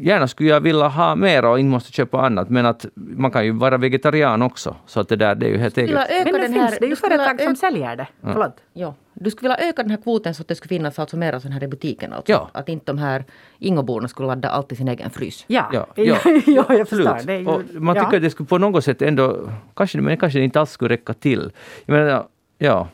gärna 0.00 0.28
skulle 0.28 0.48
jag 0.48 0.60
vilja 0.60 0.88
ha 0.88 1.14
mer 1.14 1.44
och 1.44 1.58
inte 1.60 1.70
måste 1.70 1.92
köpa 1.92 2.20
annat. 2.20 2.48
Men 2.50 2.66
att 2.66 2.86
man 2.94 3.30
kan 3.30 3.44
ju 3.44 3.52
vara 3.52 3.76
vegetarian 3.76 4.42
också. 4.42 4.76
Så 4.86 5.00
att 5.00 5.08
det 5.08 5.16
där 5.16 5.34
det 5.34 5.46
är 5.46 5.50
ju 5.50 5.58
helt 5.58 5.78
eget. 5.78 5.94
Men 5.94 6.24
det 6.24 6.38
den 6.40 6.52
finns, 6.52 6.56
här, 6.56 6.70
det 6.70 6.76
är 6.76 6.82
ju 6.82 6.90
du 6.90 6.96
skulle 6.96 7.10
vilja 7.14 7.24
företag 7.24 7.40
som 7.40 7.52
öka- 7.52 7.56
säljer 7.58 7.96
det. 7.96 8.06
Förlåt. 8.22 8.56
Ja. 8.72 8.94
Du 9.14 9.30
skulle 9.30 9.48
vilja 9.54 9.68
öka 9.70 9.82
den 9.82 9.90
här 9.90 9.98
kvoten 10.02 10.34
så 10.34 10.42
att 10.42 10.48
det 10.48 10.54
skulle 10.54 10.68
finnas 10.68 10.98
alltså 10.98 11.16
mera 11.16 11.40
sån 11.40 11.52
här 11.52 11.64
i 11.64 11.68
butiken. 11.68 12.12
Alltså. 12.12 12.32
Ja. 12.32 12.50
Att 12.52 12.68
inte 12.68 12.84
de 12.86 12.98
här 12.98 13.24
Ingoborna 13.58 14.08
skulle 14.08 14.26
ladda 14.28 14.48
allt 14.50 14.72
i 14.72 14.76
sin 14.76 14.88
egen 14.88 15.10
frys. 15.10 15.44
Ja, 15.46 15.70
Ja, 15.72 15.86
ja, 15.96 16.04
ja, 16.24 16.40
ja, 16.46 16.64
jag 16.68 16.88
förstår. 16.88 17.30
Ju, 17.30 17.46
och 17.46 17.62
man 17.74 17.94
tycker 17.94 18.08
ja. 18.12 18.16
att 18.16 18.22
det 18.22 18.30
skulle 18.30 18.46
på 18.46 18.58
något 18.58 18.84
sätt 18.84 19.02
ändå, 19.02 19.50
kanske, 19.76 20.00
men 20.00 20.16
kanske 20.16 20.38
det 20.38 20.44
inte 20.44 20.60
alls 20.60 20.70
skulle 20.70 20.94
räcka 20.94 21.12
till. 21.14 21.50
Jag 21.86 21.94
menar, 21.94 22.26
ja. 22.58 22.88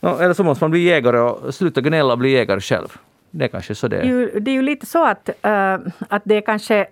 Nå, 0.00 0.18
eller 0.18 0.34
så 0.34 0.44
måste 0.44 0.64
man 0.64 0.70
bli 0.70 0.80
jägare 0.80 1.18
och 1.18 1.54
sluta 1.54 1.80
gnälla 1.80 2.12
och 2.12 2.18
bli 2.18 2.30
jägare 2.30 2.60
själv. 2.60 2.88
Det 3.30 3.44
är 3.44 3.48
kanske 3.48 3.74
så 3.74 3.88
det 3.88 3.96
Det 3.96 4.02
är 4.02 4.04
är. 4.04 4.08
ju, 4.08 4.40
det 4.40 4.50
är 4.50 4.52
ju 4.52 4.62
lite 4.62 4.86
så 4.86 5.06
att, 5.06 5.28
äh, 5.28 5.74
att 6.08 6.22
det 6.24 6.34
är 6.34 6.40
kanske 6.40 6.86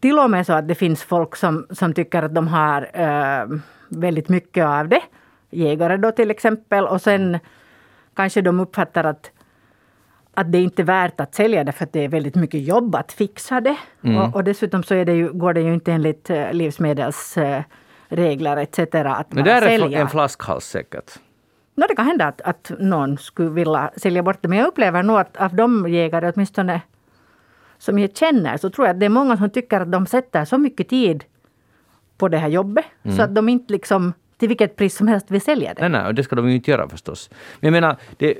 till 0.00 0.18
och 0.18 0.30
med 0.30 0.46
så 0.46 0.52
att 0.52 0.68
det 0.68 0.74
finns 0.74 1.02
folk 1.02 1.36
som, 1.36 1.66
som 1.70 1.94
tycker 1.94 2.22
att 2.22 2.34
de 2.34 2.48
har 2.48 2.88
äh, 2.92 3.46
väldigt 3.88 4.28
mycket 4.28 4.64
av 4.66 4.88
det. 4.88 5.00
Jägare 5.50 5.96
då 5.96 6.10
till 6.10 6.30
exempel. 6.30 6.86
Och 6.86 7.00
sen 7.00 7.38
kanske 8.16 8.40
de 8.40 8.60
uppfattar 8.60 9.04
att, 9.04 9.30
att 10.34 10.52
det 10.52 10.58
inte 10.58 10.82
är 10.82 10.84
värt 10.84 11.20
att 11.20 11.34
sälja 11.34 11.64
det 11.64 11.72
för 11.72 11.84
att 11.84 11.92
det 11.92 12.04
är 12.04 12.08
väldigt 12.08 12.34
mycket 12.34 12.62
jobb 12.62 12.94
att 12.94 13.12
fixa 13.12 13.60
det. 13.60 13.76
Och, 14.00 14.34
och 14.34 14.44
dessutom 14.44 14.82
så 14.82 14.94
är 14.94 15.04
det 15.04 15.12
ju, 15.14 15.32
går 15.32 15.52
det 15.54 15.60
ju 15.60 15.74
inte 15.74 15.92
enligt 15.92 16.30
äh, 16.30 16.52
livsmedelsregler 16.52 18.56
etc. 18.56 18.78
att 18.94 19.32
Men 19.32 19.44
där 19.44 19.62
är 19.62 19.96
en 19.96 20.08
flaskhals 20.08 20.64
säkert. 20.64 21.18
No, 21.74 21.84
det 21.88 21.96
kan 21.96 22.06
hända 22.06 22.26
att, 22.26 22.40
att 22.40 22.72
någon 22.78 23.18
skulle 23.18 23.50
vilja 23.50 23.90
sälja 23.96 24.22
bort 24.22 24.38
det. 24.40 24.48
Men 24.48 24.58
jag 24.58 24.66
upplever 24.66 25.02
nog 25.02 25.18
att 25.18 25.36
av 25.36 25.54
de 25.54 25.88
jägare 25.88 26.32
åtminstone 26.34 26.80
som 27.78 27.98
jag 27.98 28.16
känner 28.16 28.56
så 28.56 28.70
tror 28.70 28.86
jag 28.86 28.94
att 28.94 29.00
det 29.00 29.06
är 29.06 29.10
många 29.10 29.36
som 29.36 29.50
tycker 29.50 29.80
att 29.80 29.92
de 29.92 30.06
sätter 30.06 30.44
så 30.44 30.58
mycket 30.58 30.88
tid 30.88 31.24
på 32.18 32.28
det 32.28 32.38
här 32.38 32.48
jobbet 32.48 32.84
så 33.16 33.22
att 33.22 33.34
de 33.34 33.48
inte 33.48 33.72
liksom 33.72 34.12
till 34.38 34.48
vilket 34.48 34.76
pris 34.76 34.96
som 34.96 35.08
helst 35.08 35.30
vill 35.30 35.40
sälja 35.40 35.74
det. 35.74 35.80
Nej, 35.80 35.90
nej, 35.90 36.06
och 36.06 36.14
det 36.14 36.22
ska 36.24 36.36
de 36.36 36.48
ju 36.48 36.54
inte 36.54 36.70
göra 36.70 36.88
förstås. 36.88 37.30
Men 37.60 37.74
jag 37.74 37.80
menar, 37.80 37.96
det, 38.16 38.34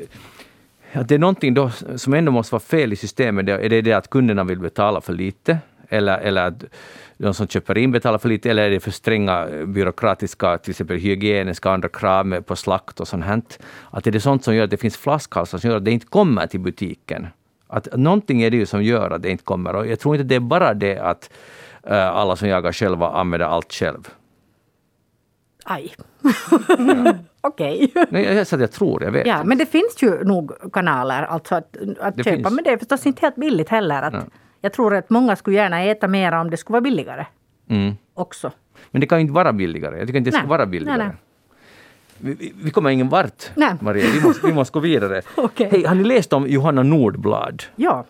att 0.93 1.09
det 1.09 1.14
är 1.14 1.19
någonting 1.19 1.55
då 1.55 1.71
som 1.97 2.14
ändå 2.14 2.33
måste 2.33 2.55
vara 2.55 2.61
fel 2.61 2.93
i 2.93 2.97
systemet. 2.97 3.47
Det, 3.47 3.53
är 3.53 3.69
det 3.69 3.83
det 3.83 3.93
att 3.93 4.11
kunderna 4.11 4.45
vill 4.45 4.59
betala 4.59 5.00
för 5.00 5.12
lite? 5.12 5.59
Eller, 5.95 6.19
eller 6.19 6.47
att 6.47 6.65
de 7.19 7.35
som 7.35 7.49
köper 7.49 7.79
in 7.79 7.93
betalar 7.93 8.19
för 8.19 8.29
lite? 8.29 8.51
Eller 8.51 8.63
är 8.63 8.71
det 8.71 8.81
för 8.81 8.91
stränga 8.91 9.47
byråkratiska, 9.67 10.59
till 10.59 10.71
exempel 10.71 10.97
hygieniska 10.97 11.71
andra 11.71 11.89
krav 11.89 12.41
på 12.41 12.57
slakt 12.57 13.01
och 13.01 13.09
sånt 13.09 13.25
här? 13.25 13.43
Att 13.91 14.07
är 14.07 14.11
det 14.13 14.21
sånt 14.21 14.45
som 14.45 14.55
gör 14.55 14.65
att 14.65 14.71
det 14.71 14.77
finns 14.77 14.97
flaskhalsar 14.97 15.59
som 15.59 15.71
gör 15.71 15.77
att 15.77 15.85
det 15.85 15.91
inte 15.91 16.07
kommer 16.07 16.47
till 16.47 16.61
butiken? 16.61 17.27
Att 17.67 17.89
någonting 17.97 18.43
är 18.43 18.51
det 18.51 18.57
ju 18.57 18.67
som 18.67 18.83
gör 18.83 19.11
att 19.11 19.23
det 19.23 19.31
inte 19.31 19.45
kommer. 19.45 19.77
Och 19.77 19.87
jag 19.87 20.01
tror 20.01 20.15
inte 20.15 20.25
det 20.25 20.35
är 20.35 20.41
bara 20.41 20.75
det 20.75 20.99
att 20.99 21.31
eh, 21.83 22.09
alla 22.09 22.37
som 22.37 22.49
jagar 22.49 22.73
själva 22.73 23.11
använder 23.11 23.47
allt 23.47 23.73
själv. 23.73 24.09
Aj. 25.65 25.95
Okej. 27.41 27.93
Nej, 28.11 28.25
jag, 28.25 28.35
jag, 28.51 28.61
jag 28.61 28.73
tror, 28.73 29.03
jag 29.03 29.11
vet. 29.13 29.27
Ja, 29.27 29.45
men 29.45 29.59
det 29.59 29.67
finns 29.67 30.03
ju 30.03 30.25
nog 30.25 30.73
kanaler 30.73 31.23
alltså 31.23 31.55
att, 31.55 31.77
att 32.01 32.17
Det 32.17 32.25
köpa. 32.25 32.37
finns. 32.37 32.51
Men 32.51 32.65
det 32.65 32.71
är 32.71 32.77
förstås 32.79 33.07
inte 33.07 33.21
helt 33.21 33.37
billigt 33.37 33.69
heller. 33.69 34.03
Att 34.03 34.13
Nej. 34.13 34.23
Jag 34.64 34.73
tror 34.73 34.94
att 34.94 35.11
många 35.11 35.37
skulle 35.37 35.56
gärna 35.56 35.83
äta 35.83 36.09
mer 36.09 36.33
om 36.33 36.50
det 36.50 36.56
skulle 36.56 36.73
vara 36.75 36.80
billigare 36.80 37.26
Mm. 37.68 37.94
också. 38.14 38.50
Men 38.90 39.00
det 39.00 39.06
kan 39.06 39.18
ju 39.18 39.21
inte 39.23 39.33
vara 39.33 39.52
billigare. 39.52 39.99
Jag 39.99 40.06
tycker 40.06 40.18
inte 40.18 40.30
det 40.30 40.37
ska 40.38 40.47
vara 40.47 40.66
billigare. 40.66 40.99
Nej, 40.99 41.06
nej. 42.18 42.37
Vi, 42.38 42.52
vi, 42.62 42.71
kommer 42.71 42.90
ingen 42.90 43.09
vart, 43.09 43.50
Nej. 43.54 43.75
Maria. 43.80 44.06
Vi 44.14 44.21
måste, 44.21 44.47
vi 44.47 44.52
måste 44.52 44.73
gå 44.73 44.80
vidare. 44.80 45.23
Okej. 45.37 45.68
Hej, 45.73 45.85
har 45.85 45.94
ni 45.94 46.04
läst 46.04 46.33
om 46.33 46.47
Johanna 46.49 46.83
Nordblad? 46.83 47.62
Ja. 47.76 48.04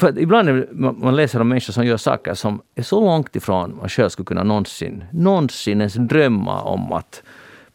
För- 0.00 0.18
ibland 0.18 0.48
är 0.48 0.52
det- 0.54 0.68
man, 0.72 1.00
man 1.00 1.16
läser 1.16 1.40
om 1.40 1.48
människor 1.48 1.72
som 1.72 1.86
gör 1.86 1.96
saker 1.96 2.34
som 2.34 2.62
är 2.74 2.82
så 2.82 3.00
långt 3.00 3.36
ifrån 3.36 3.76
man 3.76 3.88
själv 3.88 4.08
skulle 4.08 4.26
kunna 4.26 4.42
någonsin, 4.42 5.04
någonsin 5.12 5.80
ens 5.80 5.94
drömma 5.94 6.62
om 6.62 6.92
att 6.92 7.22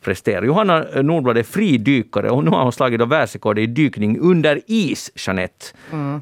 prestera. 0.07 0.45
Johanna 0.45 0.85
Nordblad 1.01 1.37
är 1.37 1.43
fridykare 1.43 2.29
och 2.29 2.43
nu 2.43 2.49
har 2.49 2.63
hon 2.63 2.71
slagit 2.71 3.01
världsrekord 3.01 3.59
i 3.59 3.65
dykning 3.67 4.19
under 4.19 4.61
is, 4.65 5.11
Jeanette. 5.15 5.65
Mm. 5.91 6.21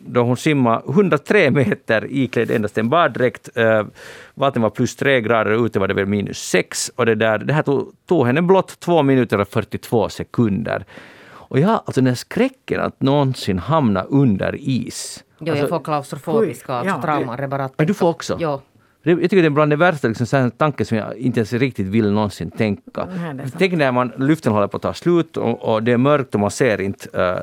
Då 0.00 0.22
hon 0.22 0.36
simmade 0.36 0.82
103 0.88 1.50
meter 1.50 2.06
iklädd 2.10 2.50
endast 2.50 2.78
en 2.78 2.88
baddräkt. 2.88 3.48
Vattnet 4.34 4.62
var 4.62 4.70
plus 4.70 4.96
tre 4.96 5.20
grader, 5.20 5.66
ute 5.66 5.78
var 5.78 5.88
det 5.88 5.94
väl 5.94 6.06
minus 6.06 6.38
sex. 6.38 6.90
Och 6.96 7.06
det, 7.06 7.14
där, 7.14 7.38
det 7.38 7.52
här 7.52 7.62
tog, 7.62 7.92
tog 8.06 8.26
henne 8.26 8.42
blott 8.42 8.80
två 8.80 9.02
minuter 9.02 9.38
och 9.38 9.48
42 9.48 10.08
sekunder. 10.08 10.84
Och 11.52 11.58
jag 11.58 11.70
alltså 11.70 12.00
den 12.00 12.06
här 12.06 12.14
skräcken 12.14 12.80
att 12.80 13.02
någonsin 13.02 13.58
hamna 13.58 14.02
under 14.02 14.56
is. 14.60 15.24
Jo, 15.38 15.52
alltså, 15.52 15.62
jag 15.62 15.68
får 15.68 15.84
klaustrofobiska 15.84 16.74
alltså, 16.74 16.94
ja, 16.94 17.02
trauman. 17.02 17.50
Bara 17.50 17.64
att 17.64 17.74
du 17.76 17.94
får 17.94 18.08
också? 18.08 18.36
Ja. 18.40 18.60
Jag 19.02 19.20
tycker 19.20 19.36
det 19.36 19.46
är 19.46 19.50
bland 19.50 19.72
det 19.72 19.76
värsta 19.76 20.08
liksom, 20.08 20.50
tanken 20.50 20.86
som 20.86 20.98
jag 20.98 21.16
inte 21.16 21.40
ens 21.40 21.52
riktigt 21.52 21.86
vill 21.86 22.12
någonsin 22.12 22.50
tänka. 22.50 23.08
Nej, 23.34 23.46
Tänk 23.58 23.72
när 23.72 23.92
man, 23.92 24.12
luften 24.16 24.52
håller 24.52 24.66
på 24.66 24.76
att 24.76 24.82
ta 24.82 24.94
slut 24.94 25.36
och, 25.36 25.62
och 25.62 25.82
det 25.82 25.92
är 25.92 25.96
mörkt 25.96 26.34
och 26.34 26.40
man 26.40 26.50
ser 26.50 26.80
inte. 26.80 27.22
Uh, 27.22 27.40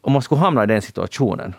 om 0.00 0.12
man 0.12 0.22
skulle 0.22 0.40
hamna 0.40 0.64
i 0.64 0.66
den 0.66 0.82
situationen. 0.82 1.54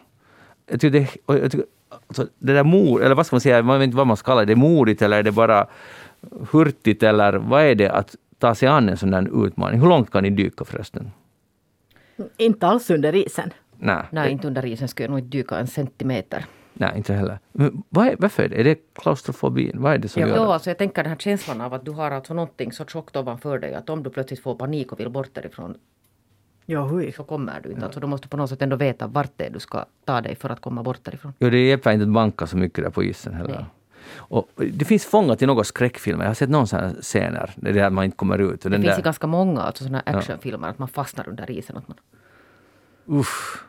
Jag 0.72 0.82
tycker 0.82 1.00
det, 1.00 1.34
jag 1.42 1.52
tycker, 1.52 1.66
alltså, 2.08 2.28
det 2.40 2.54
där 2.54 2.64
mod, 2.64 3.02
eller 3.02 3.16
vad 3.16 3.26
ska 3.26 3.36
man 3.36 3.42
säga, 3.42 3.64
man 3.64 3.80
vet 3.80 3.86
inte 3.86 3.98
vad 3.98 4.08
man 4.08 4.18
ska 4.18 4.26
kalla 4.26 4.40
det. 4.40 4.46
Det 4.46 4.54
är 4.54 4.56
modigt 4.56 5.02
eller 5.02 5.18
är 5.18 5.24
det 5.24 5.32
bara 5.32 5.68
hurtigt 6.52 7.04
eller 7.04 7.34
vad 7.34 7.64
är 7.64 7.76
det 7.76 7.90
att 7.90 8.16
ta 8.38 8.56
sig 8.56 8.68
an 8.68 8.90
en 8.90 8.98
sån 8.98 9.12
där 9.12 9.46
utmaning? 9.46 9.80
Hur 9.80 9.88
långt 9.88 10.12
kan 10.12 10.24
ni 10.24 10.30
dyka 10.30 10.66
förresten? 10.66 11.12
Inte 12.38 12.68
alls 12.68 12.90
under 12.90 13.16
isen. 13.16 13.54
Nej, 13.78 14.04
Nej 14.12 14.32
inte 14.32 14.48
under 14.48 14.66
isen 14.66 14.88
skulle 14.88 15.04
jag 15.04 15.10
nog 15.10 15.20
inte 15.20 15.38
dyka 15.38 15.58
en 15.58 15.68
centimeter. 15.68 16.46
Nej, 16.80 16.92
inte 16.98 17.14
heller. 17.14 17.40
Men 17.52 17.84
vad 17.90 18.08
är, 18.08 18.16
varför 18.20 18.44
är 18.44 18.50
det? 18.50 18.60
Är 18.60 18.64
det 18.64 18.80
klaustrofobin? 18.94 19.82
Vad 19.82 19.94
är 19.94 19.98
det 19.98 20.08
som 20.08 20.22
ja, 20.22 20.28
gör 20.28 20.36
det? 20.36 20.42
Ja, 20.42 20.54
alltså 20.54 20.70
jag 20.70 20.78
tänker 20.78 21.04
den 21.04 21.10
här 21.10 21.18
känslan 21.20 21.62
av 21.62 21.74
att 21.74 21.86
du 21.86 21.92
har 21.92 22.12
alltså 22.12 22.34
någonting 22.34 22.72
så 22.72 22.86
tjockt 22.86 23.16
ovanför 23.16 23.60
dig 23.60 23.74
att 23.74 23.90
om 23.90 24.04
du 24.04 24.10
plötsligt 24.10 24.40
får 24.40 24.56
panik 24.56 24.92
och 24.92 25.00
vill 25.00 25.10
bort 25.10 25.30
därifrån 25.34 25.78
Ja, 26.66 26.84
hui. 26.86 27.12
så 27.12 27.24
kommer 27.24 27.62
du 27.64 27.70
inte. 27.70 27.82
Ja. 27.82 27.86
Alltså, 27.86 28.00
du 28.00 28.08
måste 28.08 28.28
på 28.28 28.38
något 28.38 28.50
sätt 28.50 28.62
ändå 28.62 28.76
veta 28.76 29.08
vart 29.08 29.32
det 29.36 29.46
är 29.46 29.50
du 29.50 29.60
ska 29.60 29.86
ta 30.06 30.22
dig 30.22 30.36
för 30.36 30.50
att 30.50 30.62
komma 30.62 30.84
bort 30.84 31.04
därifrån. 31.04 31.34
Jo, 31.40 31.50
det 31.50 31.68
hjälper 31.68 31.92
inte 31.92 32.04
att 32.04 32.10
banka 32.10 32.48
så 32.48 32.58
mycket 32.58 32.84
där 32.84 32.92
på 32.92 33.04
isen 33.04 33.34
heller. 33.34 33.56
Nej. 33.56 33.66
Och 34.16 34.50
det 34.56 34.86
finns 34.86 35.06
fångat 35.06 35.42
i 35.42 35.46
några 35.46 35.64
skräckfilmer. 35.64 36.24
Jag 36.24 36.30
har 36.30 36.36
sett 36.36 36.50
någon 36.50 36.68
sån 36.68 36.96
scener 37.02 37.54
där 37.56 37.90
man 37.90 38.06
inte 38.06 38.18
kommer 38.18 38.38
ut. 38.38 38.62
det 38.62 38.70
finns 38.70 38.96
där... 38.96 39.02
ganska 39.02 39.28
många 39.28 39.62
alltså 39.62 39.84
såna 39.84 40.00
actionfilmer, 40.06 40.68
ja. 40.68 40.72
att 40.72 40.80
man 40.80 40.88
fastnar 40.88 41.30
under 41.30 41.52
isen. 41.52 41.78
Att 41.78 41.88
man... 41.88 41.98
Uff. 43.20 43.66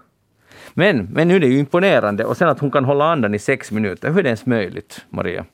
Men, 0.75 1.09
men 1.13 1.29
nu 1.29 1.37
är 1.37 1.41
det 1.41 1.47
ju 1.47 1.59
imponerande. 1.59 2.25
Och 2.25 2.37
sen 2.37 2.49
att 2.49 2.59
hon 2.59 2.71
kan 2.71 2.85
hålla 2.85 3.05
andan 3.13 3.35
i 3.35 3.39
sex 3.39 3.71
minuter. 3.71 4.11
Hur 4.11 4.19
är 4.19 4.23
det 4.23 4.29
ens 4.29 4.47
möjligt, 4.47 5.05
Maria? 5.11 5.45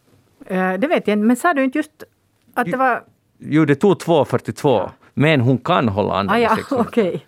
Uh, 0.50 0.72
det 0.72 0.86
vet 0.86 1.08
jag 1.08 1.14
inte. 1.14 1.26
Men 1.26 1.36
sa 1.36 1.54
du 1.54 1.64
inte 1.64 1.78
just 1.78 2.04
att 2.54 2.66
det 2.66 2.76
var... 2.76 3.02
Jo, 3.38 3.64
det 3.64 3.74
tog 3.74 3.92
2.42. 3.96 4.52
Ja. 4.62 4.92
Men 5.14 5.40
hon 5.40 5.58
kan 5.58 5.88
hålla 5.88 6.14
andan 6.14 6.36
ah, 6.36 6.38
ja, 6.38 6.52
i 6.52 6.56
sex 6.56 6.70
minuter. 6.70 6.90
Okay. 6.90 7.20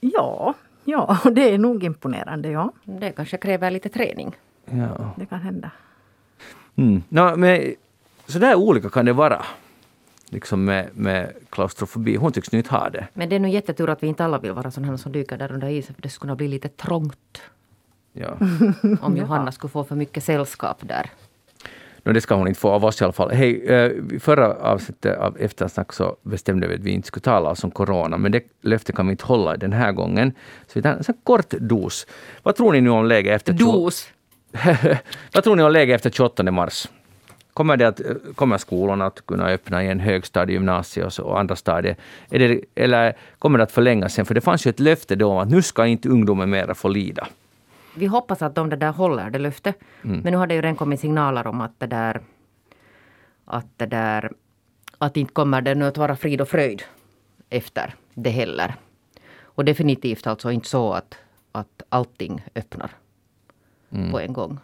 Ja, 0.00 0.54
ja, 0.84 1.18
det 1.32 1.54
är 1.54 1.58
nog 1.58 1.84
imponerande. 1.84 2.48
Ja. 2.50 2.72
Det 2.84 3.10
kanske 3.10 3.36
kräver 3.36 3.70
lite 3.70 3.88
träning. 3.88 4.36
Ja. 4.64 5.14
Det 5.16 5.26
kan 5.26 5.40
hända. 5.40 5.70
Mm. 6.76 7.02
No, 7.08 7.36
men 7.36 7.74
så 8.26 8.38
där 8.38 8.54
olika 8.54 8.88
kan 8.88 9.04
det 9.04 9.12
vara 9.12 9.44
liksom 10.32 10.64
med, 10.64 10.88
med 10.94 11.32
klaustrofobi. 11.50 12.16
Hon 12.16 12.32
tycks 12.32 12.52
nu 12.52 12.58
inte 12.58 12.74
ha 12.74 12.90
det. 12.90 13.08
Men 13.14 13.28
det 13.28 13.36
är 13.36 13.40
nog 13.40 13.50
jättetur 13.50 13.90
att 13.90 14.02
vi 14.02 14.06
inte 14.06 14.24
alla 14.24 14.38
vill 14.38 14.52
vara 14.52 14.70
sådana 14.70 14.98
som 14.98 15.12
dyker 15.12 15.36
där 15.38 15.52
under 15.52 15.68
isen. 15.68 15.94
För 15.94 16.02
det 16.02 16.08
skulle 16.08 16.28
kunna 16.28 16.36
bli 16.36 16.48
lite 16.48 16.68
trångt. 16.68 17.42
Ja. 18.12 18.36
Om 19.00 19.16
Johanna 19.16 19.52
skulle 19.52 19.70
få 19.70 19.84
för 19.84 19.96
mycket 19.96 20.24
sällskap 20.24 20.78
där. 20.80 21.10
No, 22.04 22.12
det 22.12 22.20
ska 22.20 22.34
hon 22.34 22.48
inte 22.48 22.60
få 22.60 22.70
av 22.70 22.84
oss 22.84 23.00
i 23.00 23.04
alla 23.04 23.12
fall. 23.12 23.30
Hej, 23.30 23.66
eh, 23.66 23.92
förra 24.20 24.54
avsnittet 24.54 25.18
av 25.18 25.36
Eftersnack 25.40 25.92
så 25.92 26.16
bestämde 26.22 26.68
vi 26.68 26.74
att 26.74 26.80
vi 26.80 26.90
inte 26.90 27.08
skulle 27.08 27.22
tala 27.22 27.50
oss 27.50 27.64
om 27.64 27.70
corona, 27.70 28.18
men 28.18 28.32
det 28.32 28.42
löftet 28.62 28.96
kan 28.96 29.06
vi 29.06 29.10
inte 29.10 29.24
hålla 29.24 29.56
den 29.56 29.72
här 29.72 29.92
gången. 29.92 30.32
Så 30.66 30.72
vi 30.74 30.82
tar 30.82 30.90
en 30.90 31.14
kort 31.24 31.50
dos. 31.50 32.06
Vad 32.42 32.56
tror 32.56 32.72
ni 32.72 32.80
nu 32.80 32.90
om 32.90 33.06
läget 33.06 33.36
efter... 33.36 33.52
Dos? 33.52 34.08
Vad 35.34 35.44
tror 35.44 35.56
ni 35.56 35.62
om 35.62 35.72
läget 35.72 35.94
efter 35.94 36.10
28 36.10 36.50
mars? 36.50 36.88
Kommer, 37.54 37.76
det 37.76 37.88
att, 37.88 38.00
kommer 38.34 38.58
skolorna 38.58 39.06
att 39.06 39.26
kunna 39.26 39.46
öppna 39.46 39.82
igen, 39.82 40.00
högstadie, 40.00 40.54
gymnasium 40.54 41.06
och, 41.06 41.24
och 41.24 41.40
andra 41.40 41.56
stadier? 41.56 41.96
Det, 42.28 42.60
eller 42.74 43.16
kommer 43.38 43.58
det 43.58 43.64
att 43.64 43.72
förlängas 43.72 44.14
sen? 44.14 44.26
För 44.26 44.34
det 44.34 44.40
fanns 44.40 44.66
ju 44.66 44.68
ett 44.68 44.80
löfte 44.80 45.16
då 45.16 45.30
om 45.30 45.38
att 45.38 45.50
nu 45.50 45.62
ska 45.62 45.86
inte 45.86 46.08
ungdomen 46.08 46.50
mera 46.50 46.74
få 46.74 46.88
lida. 46.88 47.26
Vi 47.94 48.06
hoppas 48.06 48.42
att 48.42 48.54
de 48.54 48.70
det 48.70 48.76
där 48.76 48.92
håller 48.92 49.30
det 49.30 49.38
löftet. 49.38 49.76
Mm. 50.04 50.20
Men 50.20 50.32
nu 50.32 50.38
har 50.38 50.46
det 50.46 50.54
ju 50.54 50.60
redan 50.60 50.76
kommit 50.76 51.00
signaler 51.00 51.46
om 51.46 51.60
att 51.60 51.80
det 51.80 51.86
där 51.86 52.20
att 53.44 53.66
det 53.76 53.86
där 53.86 54.32
att 54.98 55.16
inte 55.16 55.32
kommer 55.32 55.60
det 55.60 55.74
nu 55.74 55.84
att 55.84 55.96
vara 55.96 56.16
frid 56.16 56.40
och 56.40 56.48
fröjd 56.48 56.82
efter 57.50 57.94
det 58.14 58.30
heller. 58.30 58.74
Och 59.40 59.64
definitivt 59.64 60.26
alltså 60.26 60.50
inte 60.50 60.68
så 60.68 60.92
att, 60.92 61.18
att 61.52 61.82
allting 61.88 62.42
öppnar 62.54 62.90
mm. 63.90 64.10
på 64.10 64.20
en 64.20 64.32
gång. 64.32 64.58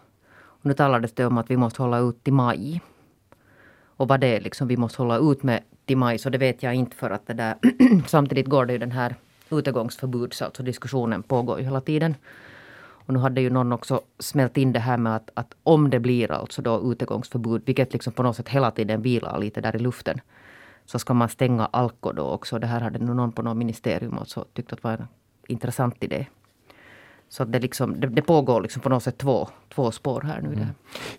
Och 0.59 0.65
nu 0.65 0.73
talades 0.73 1.13
det 1.13 1.25
om 1.25 1.37
att 1.37 1.51
vi 1.51 1.57
måste 1.57 1.81
hålla 1.81 1.99
ut 1.99 2.23
till 2.23 2.33
maj. 2.33 2.81
Och 3.85 4.07
vad 4.07 4.19
det 4.19 4.27
är 4.27 4.41
liksom 4.41 4.67
vi 4.67 4.77
måste 4.77 5.01
hålla 5.01 5.17
ut 5.17 5.43
med 5.43 5.63
till 5.85 5.97
maj 5.97 6.17
så 6.17 6.29
det 6.29 6.37
vet 6.37 6.63
jag 6.63 6.73
inte 6.75 6.95
för 6.95 7.09
att 7.09 7.27
det 7.27 7.33
där 7.33 7.55
samtidigt 8.07 8.47
går 8.47 8.65
det 8.65 8.73
ju 8.73 8.79
den 8.79 8.91
här 8.91 9.15
utegångsförbuds, 9.49 10.41
alltså 10.41 10.63
diskussionen 10.63 11.23
pågår 11.23 11.59
ju 11.59 11.65
hela 11.65 11.81
tiden. 11.81 12.15
Och 13.09 13.13
nu 13.13 13.19
hade 13.19 13.41
ju 13.41 13.49
någon 13.49 13.71
också 13.71 14.01
smält 14.19 14.57
in 14.57 14.73
det 14.73 14.79
här 14.79 14.97
med 14.97 15.15
att, 15.15 15.29
att 15.33 15.55
om 15.63 15.89
det 15.89 15.99
blir 15.99 16.31
alltså 16.31 16.61
då 16.61 16.91
utegångsförbud, 16.91 17.61
vilket 17.65 17.93
liksom 17.93 18.13
på 18.13 18.23
något 18.23 18.35
sätt 18.35 18.49
hela 18.49 18.71
tiden 18.71 19.01
vilar 19.01 19.39
lite 19.39 19.61
där 19.61 19.75
i 19.75 19.79
luften, 19.79 20.21
så 20.85 20.99
ska 20.99 21.13
man 21.13 21.29
stänga 21.29 21.65
Alko 21.65 22.11
då 22.11 22.23
också. 22.23 22.59
Det 22.59 22.67
här 22.67 22.81
hade 22.81 22.99
nu 22.99 23.13
någon 23.13 23.31
på 23.31 23.41
något 23.41 23.57
ministerium 23.57 24.17
också 24.17 24.45
tyckt 24.53 24.73
att 24.73 24.83
var 24.83 24.91
en 24.91 25.07
intressant 25.47 26.03
idé. 26.03 26.27
Så 27.29 27.45
det, 27.45 27.59
liksom, 27.59 27.99
det, 27.99 28.07
det, 28.07 28.21
pågår 28.21 28.61
liksom 28.61 28.81
på 28.81 28.89
något 28.89 29.03
sätt 29.03 29.17
två, 29.17 29.49
två 29.73 29.91
spår 29.91 30.21
här 30.21 30.41
nu. 30.41 30.53
Mm. 30.53 30.67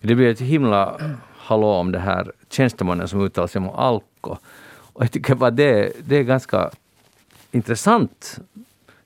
Det 0.01 0.15
blir 0.15 0.29
ett 0.29 0.39
himla 0.39 0.99
hallå 1.37 1.67
om 1.67 1.91
det 1.91 1.99
här 1.99 2.31
tjänstemannen 2.49 3.07
som 3.07 3.21
uttalar 3.21 3.47
sig 3.47 3.59
om 3.59 3.69
Alko. 3.69 4.37
Och 4.93 5.03
jag 5.03 5.11
tycker 5.11 5.35
bara 5.35 5.51
det, 5.51 5.91
det 6.03 6.15
är 6.15 6.23
ganska 6.23 6.69
intressant 7.51 8.39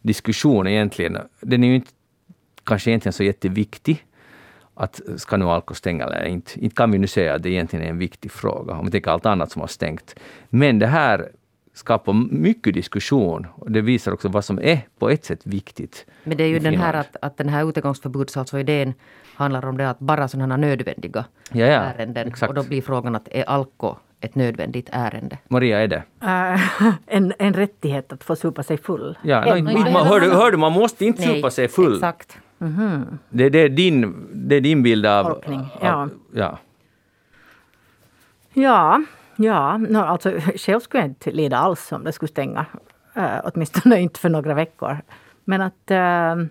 diskussion 0.02 0.68
egentligen. 0.68 1.18
Den 1.40 1.64
är 1.64 1.68
ju 1.68 1.76
inte 1.76 1.92
kanske 2.64 2.90
egentligen 2.90 3.14
så 3.14 3.24
jätteviktig 3.24 4.06
att 4.74 5.02
ska 5.18 5.38
nu 5.38 5.46
Alko 5.46 5.74
stänga 5.74 6.04
eller 6.06 6.26
inte. 6.26 6.60
Inte 6.60 6.76
kan 6.76 6.92
vi 6.92 6.98
nu 6.98 7.08
säga 7.08 7.36
att 7.36 7.44
det 7.44 7.50
egentligen 7.50 7.86
är 7.86 7.90
en 7.90 7.98
viktig 7.98 8.32
fråga 8.32 8.74
om 8.74 8.86
vi 8.86 8.92
tänker 8.92 9.12
allt 9.12 9.26
annat 9.26 9.52
som 9.52 9.60
har 9.60 9.68
stängt. 9.68 10.16
Men 10.50 10.80
det 10.80 10.88
här 10.88 11.30
skapar 11.76 12.14
mycket 12.32 12.74
diskussion 12.74 13.48
och 13.56 13.72
det 13.72 13.82
visar 13.82 14.12
också 14.12 14.28
vad 14.30 14.46
som 14.46 14.60
är 14.60 14.82
på 15.00 15.10
ett 15.10 15.26
sätt 15.26 15.42
viktigt. 15.44 16.06
Men 16.24 16.38
det 16.38 16.44
är 16.44 16.48
ju 16.48 16.60
den 16.60 16.78
här 16.78 16.94
att, 16.94 17.16
att 17.22 17.38
den 17.38 17.50
här 17.50 17.70
utegångsförbuds, 17.70 18.38
alltså 18.38 18.60
idén 18.60 18.94
handlar 19.36 19.66
om 19.66 19.78
det 19.78 19.90
att 19.90 20.00
bara 20.00 20.28
sådana 20.28 20.58
nödvändiga 20.58 21.26
ja, 21.52 21.66
ja, 21.66 21.66
ärenden. 21.66 22.28
Exakt. 22.28 22.50
Och 22.50 22.56
då 22.56 22.64
blir 22.64 22.82
frågan 22.82 23.16
att 23.16 23.28
är 23.32 23.44
alko 23.44 23.96
ett 24.22 24.36
nödvändigt 24.36 24.90
ärende? 24.92 25.38
Maria, 25.48 25.80
är 25.80 25.88
det? 25.88 26.04
Uh, 26.24 26.94
en, 27.08 27.34
en 27.40 27.54
rättighet 27.54 28.12
att 28.12 28.24
få 28.24 28.36
supa 28.36 28.64
sig 28.64 28.78
full. 28.78 29.18
Ja, 29.22 29.56
no, 29.56 29.92
man, 29.92 30.08
hör, 30.08 30.20
du, 30.20 30.32
hör 30.32 30.52
du, 30.52 30.58
man 30.58 30.72
måste 30.72 31.06
inte 31.06 31.22
supa 31.22 31.52
sig 31.52 31.68
full. 31.68 31.94
Exakt. 31.94 32.38
Mm 32.60 32.74
-hmm. 32.74 33.18
det, 33.30 33.50
det, 33.50 33.60
är 33.60 33.70
din, 33.70 34.28
det 34.34 34.56
är 34.56 34.62
din 34.62 34.84
bild 34.84 35.06
av... 35.06 35.24
Tolkning, 35.24 35.68
ja. 35.82 35.94
Av, 35.94 36.10
ja. 36.34 36.60
Ja, 38.54 39.02
ja 39.36 39.78
no, 39.78 39.98
alltså 39.98 40.32
själv 40.56 40.80
skulle 40.80 41.04
jag 41.04 41.10
inte 41.10 41.32
lida 41.32 41.58
alls 41.58 41.92
om 41.92 42.04
det 42.04 42.12
skulle 42.12 42.30
stänga. 42.30 42.66
Uh, 43.18 43.40
åtminstone 43.44 44.00
inte 44.02 44.20
för 44.20 44.30
några 44.30 44.54
veckor. 44.54 44.98
Men 45.44 45.62
att 45.62 45.92
uh, 45.92 46.46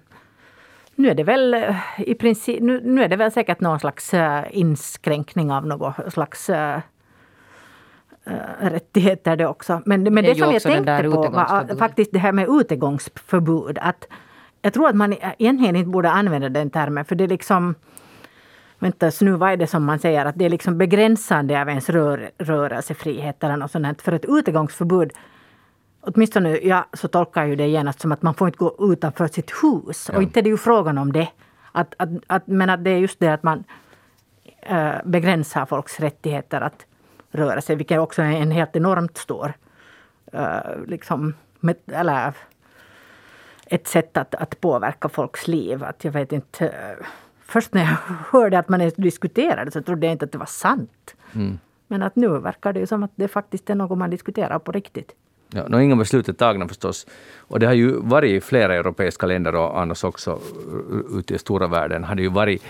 nu 0.95 1.11
är 1.11 1.15
det 1.15 1.25
väl 1.25 1.55
uh, 1.55 1.77
i 1.99 2.15
princip, 2.15 2.63
nu, 2.63 2.81
nu, 2.85 3.03
är 3.05 3.09
det 3.09 3.17
väl 3.17 3.33
säkert 3.33 3.61
någon 3.61 3.81
slags 3.81 4.15
uh, 4.15 4.41
inskränkning 4.51 5.53
av 5.53 5.67
något 5.67 6.13
slags 6.13 6.51
uh, 6.51 6.79
rättigheter 8.59 9.37
det 9.37 9.47
också. 9.47 9.83
Men, 9.85 10.03
men 10.03 10.15
det, 10.15 10.33
det 10.33 10.35
som 10.35 10.53
jag 10.53 10.63
tänkte 10.63 11.03
på 11.03 11.31
var 11.31 11.77
faktiskt 11.77 12.13
det 12.13 12.19
här 12.19 12.33
med 12.33 12.49
utegångsförbud. 12.49 13.79
Att 13.81 14.07
jag 14.63 14.73
tror 14.73 14.89
att 14.89 14.97
man 14.97 15.15
egentligen 15.39 15.77
inte 15.77 15.91
borde 15.91 16.11
använda 16.11 16.49
den 16.49 16.71
termen 16.71 17.05
för 17.05 17.15
det 17.15 17.25
är 17.25 17.29
liksom 17.29 17.75
Vänta, 18.85 19.11
så 19.11 19.25
nu 19.25 19.31
vad 19.31 19.53
är 19.53 19.57
det 19.57 19.67
som 19.67 19.85
man 19.85 19.99
säger 19.99 20.25
att 20.25 20.39
det 20.39 20.45
är 20.45 20.51
liksom 20.51 20.79
begränsande 20.79 21.61
av 21.61 21.69
ens 21.69 21.91
rör, 21.91 22.31
rörelsefrihet 22.39 23.45
eller 23.45 23.57
något 23.57 23.71
sånt. 23.71 24.03
För 24.03 24.13
ett 24.13 24.25
utegångsförbud 24.25 25.13
Åtminstone 26.01 26.59
jag 26.59 26.85
så 26.93 27.09
tolkar 27.09 27.45
ju 27.45 27.57
det 27.57 27.67
genast 27.67 28.01
som 28.01 28.13
att 28.13 28.23
man 28.23 28.35
får 28.35 28.49
inte 28.49 28.59
gå 28.59 28.93
utanför 28.93 29.27
sitt 29.27 29.51
hus. 29.63 30.09
Ja. 30.09 30.17
Och 30.17 30.23
inte 30.23 30.41
är 30.41 30.43
det 30.43 30.49
ju 30.49 30.57
frågan 30.57 30.99
om 30.99 31.13
det. 31.13 31.29
Att, 31.73 31.95
att, 31.99 32.09
att, 32.27 32.47
men 32.47 32.71
att 32.71 32.85
det 32.85 32.91
är 32.91 32.99
just 32.99 33.21
det 33.21 33.29
att 33.29 33.43
man 33.43 33.65
äh, 34.61 34.95
begränsar 35.05 35.67
folks 35.67 36.01
rättigheter 36.01 36.61
att 36.61 36.87
röra 37.31 37.61
sig, 37.61 37.77
vilket 37.77 37.99
också 37.99 38.23
är 38.23 38.31
en 38.31 38.51
helt 38.51 38.77
enormt 38.77 39.17
stor 39.17 39.53
äh, 40.33 40.59
liksom, 40.87 41.35
med, 41.61 41.77
eller 41.87 42.33
ett 43.67 43.89
sätt 43.89 44.17
att, 44.17 44.35
att 44.35 44.61
påverka 44.61 45.09
folks 45.09 45.49
liv. 45.49 45.85
Att 45.85 46.05
jag 46.05 46.13
vet 46.13 46.33
inte, 46.33 46.97
först 47.47 47.75
när 47.75 47.81
jag 47.81 47.97
hörde 48.31 48.59
att 48.59 48.69
man 48.69 48.91
diskuterade 48.97 49.71
så 49.71 49.83
trodde 49.83 50.07
jag 50.07 50.13
inte 50.13 50.25
att 50.25 50.33
det 50.33 50.39
var 50.39 50.47
sant. 50.47 51.15
Mm. 51.35 51.59
Men 51.89 52.03
att 52.03 52.17
nu 52.17 52.29
verkar 52.29 52.73
det 52.73 52.81
ju 52.81 52.87
som 52.87 53.03
att 53.03 53.13
det 53.15 53.29
faktiskt 53.29 53.71
är 53.71 53.75
något 53.75 53.99
man 53.99 54.11
diskuterar 54.11 54.59
på 54.59 54.73
riktigt. 54.73 55.13
Ja, 55.51 55.69
no, 55.69 55.81
inga 55.81 55.97
beslut 55.97 56.29
är 56.29 56.33
tagna 56.33 56.69
förstås. 56.69 57.07
Och 57.37 57.61
det 57.61 57.67
har 57.67 57.75
ju 57.75 57.93
varit 58.01 58.31
i 58.31 58.41
flera 58.41 58.75
europeiska 58.75 59.27
länder 59.27 59.55
och 59.55 59.81
annars 59.81 60.05
också 60.05 60.39
ute 61.19 61.35
i 61.35 61.39
stora 61.39 61.67
världen 61.67 62.05
har 62.05 62.15
det 62.15 62.23
ju 62.23 62.29
varit 62.29 62.63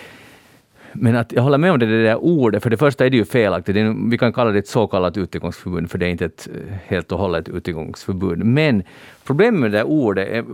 men 0.96 1.16
att 1.16 1.32
jag 1.32 1.42
håller 1.42 1.58
med 1.58 1.72
om 1.72 1.78
det, 1.78 1.86
det 1.86 2.02
där 2.02 2.16
ordet. 2.16 2.62
För 2.62 2.70
det 2.70 2.76
första 2.76 3.06
är 3.06 3.10
det 3.10 3.16
ju 3.16 3.24
felaktigt. 3.24 3.76
vi 4.10 4.18
kan 4.18 4.32
kalla 4.32 4.50
det 4.50 4.58
ett 4.58 4.68
så 4.68 4.86
kallat 4.86 5.16
utegångsförbud, 5.16 5.90
för 5.90 5.98
det 5.98 6.06
är 6.06 6.10
inte 6.10 6.24
ett 6.24 6.48
helt 6.86 7.12
och 7.12 7.18
hållet 7.18 7.48
utegångsförbud. 7.48 8.44
Men 8.44 8.82
problemet 9.24 9.60
med 9.60 9.70
det 9.70 9.78
där 9.78 9.84
ordet 9.84 10.28
är 10.28 10.44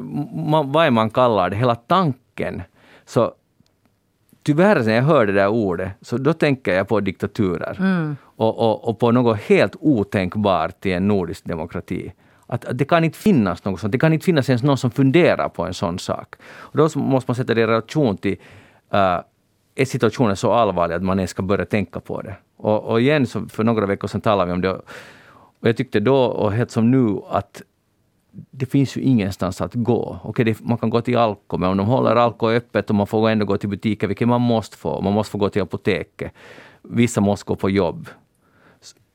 vad 0.73 0.87
är 0.87 0.91
man 0.91 1.11
kallar 1.11 1.51
det, 1.51 1.57
hela 1.57 1.75
tanken. 1.75 2.63
Så 3.07 3.33
tyvärr 4.43 4.85
när 4.85 4.95
jag 4.95 5.03
hör 5.03 5.27
det 5.27 5.33
där 5.33 5.49
ordet, 5.49 5.93
så 6.03 6.19
då 6.19 6.33
tänker 6.33 6.75
jag 6.75 6.89
på 6.89 7.01
diktaturer. 7.01 7.77
Mm. 7.81 8.17
Och, 8.23 8.59
och, 8.59 8.89
och, 8.89 8.99
på 8.99 9.13
något 9.13 9.41
helt 9.41 9.77
otänkbart 9.81 10.87
i 10.87 10.93
en 10.93 11.09
nordisk 11.09 11.45
demokrati. 11.45 12.13
Att, 12.47 12.65
att, 12.65 12.79
det 12.79 12.85
kan 12.85 13.05
inte 13.05 13.19
finnas 13.19 13.65
något 13.65 13.81
sånt. 13.81 13.93
Det 13.93 13.99
kan 13.99 14.13
inte 14.13 14.25
finnas 14.25 14.49
ens 14.49 14.63
någon 14.63 14.79
som 14.79 14.91
funderar 14.91 15.49
på 15.49 15.65
en 15.65 15.75
sån 15.75 15.99
sak. 15.99 16.35
Och 16.43 16.77
då 16.77 16.89
måste 16.99 17.31
man 17.31 17.35
sätta 17.35 17.55
det 17.55 17.61
i 17.61 17.67
relation 17.67 18.17
till 18.17 18.37
uh, 18.95 19.21
är 19.75 19.85
situationen 19.85 20.37
så 20.37 20.53
allvarlig 20.53 20.95
att 20.95 21.03
man 21.03 21.19
ens 21.19 21.31
ska 21.31 21.43
börja 21.43 21.65
tänka 21.65 22.01
på 22.01 22.23
det? 22.23 22.37
Och, 22.57 22.85
och 22.85 23.01
igen, 23.01 23.27
för 23.27 23.65
några 23.65 23.87
veckor 23.87 24.09
sedan 24.09 24.21
talade 24.21 24.47
vi 24.47 24.53
om 24.53 24.61
det. 24.61 24.71
Och 25.61 25.69
jag 25.69 25.77
tyckte 25.77 26.01
då, 26.01 26.17
och 26.17 26.53
helt 26.53 26.71
som 26.71 26.91
nu, 26.91 27.21
att 27.31 27.63
det 28.33 28.67
finns 28.67 28.97
ju 28.97 29.01
ingenstans 29.01 29.61
att 29.61 29.75
gå. 29.75 30.19
Okej, 30.25 30.45
det, 30.45 30.61
man 30.61 30.79
kan 30.79 30.91
gå 30.91 31.01
till 31.01 31.17
Alko, 31.17 31.59
men 31.59 31.71
om 31.71 31.77
de 31.77 31.87
håller 31.87 32.17
Alko 32.17 32.51
öppet 32.51 32.91
och 32.91 32.97
man 32.97 33.07
får 33.07 33.29
ändå 33.29 33.47
gå 33.47 33.57
till 33.57 33.69
butiker, 33.69 34.07
vilket 34.07 34.29
man 34.29 34.41
måste 34.41 34.77
få. 34.77 35.01
Man 35.01 35.13
måste 35.13 35.31
få 35.31 35.39
gå 35.39 35.49
till 35.49 35.63
apoteket. 35.63 36.33
Vissa 36.83 37.21
måste 37.21 37.45
gå 37.47 37.57
på 37.57 37.71
jobb. 37.71 38.09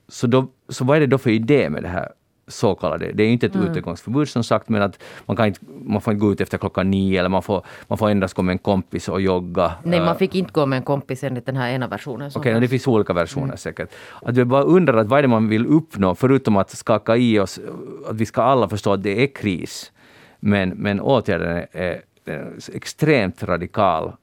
Så, 0.07 0.27
då, 0.27 0.47
så 0.69 0.85
vad 0.85 0.97
är 0.97 1.01
det 1.01 1.07
då 1.07 1.17
för 1.17 1.29
idé 1.29 1.69
med 1.69 1.83
det 1.83 1.89
här 1.89 2.11
så 2.47 2.75
kallade. 2.75 3.11
Det 3.11 3.23
är 3.23 3.27
inte 3.27 3.45
ett 3.45 3.55
mm. 3.55 3.67
utegångsförbud 3.67 4.29
som 4.29 4.43
sagt, 4.43 4.69
men 4.69 4.81
att 4.81 5.03
man, 5.25 5.37
kan 5.37 5.47
inte, 5.47 5.59
man 5.83 6.01
får 6.01 6.13
inte 6.13 6.21
gå 6.21 6.31
ut 6.31 6.41
efter 6.41 6.57
klockan 6.57 6.91
nio 6.91 7.19
eller 7.19 7.29
man 7.29 7.43
får, 7.43 7.65
man 7.87 7.97
får 7.97 8.09
endast 8.09 8.33
gå 8.33 8.41
med 8.41 8.53
en 8.53 8.59
kompis 8.59 9.09
och 9.09 9.21
jogga. 9.21 9.71
Nej, 9.83 9.99
man 9.99 10.15
fick 10.15 10.35
inte 10.35 10.51
gå 10.51 10.65
med 10.65 10.77
en 10.77 10.83
kompis 10.83 11.23
enligt 11.23 11.45
den 11.45 11.55
här 11.55 11.69
ena 11.69 11.87
versionen. 11.87 12.31
Okej, 12.35 12.39
okay, 12.39 12.59
det 12.59 12.67
finns 12.67 12.87
olika 12.87 13.13
versioner 13.13 13.45
mm. 13.45 13.57
säkert. 13.57 13.89
Att 14.21 14.37
vi 14.37 14.45
bara 14.45 14.63
undrar 14.63 14.97
att 14.97 15.07
vad 15.07 15.19
är 15.19 15.21
det 15.21 15.27
man 15.27 15.49
vill 15.49 15.65
uppnå, 15.65 16.15
förutom 16.15 16.57
att 16.57 16.69
skaka 16.69 17.15
i 17.15 17.39
oss, 17.39 17.59
att 18.09 18.15
vi 18.15 18.25
ska 18.25 18.41
alla 18.41 18.69
förstå 18.69 18.93
att 18.93 19.03
det 19.03 19.23
är 19.23 19.27
kris. 19.27 19.91
Men, 20.39 20.69
men 20.69 21.01
åtgärden 21.01 21.65
är, 21.71 22.01
är 22.25 22.51
extremt 22.73 23.43
radikal. 23.43 24.13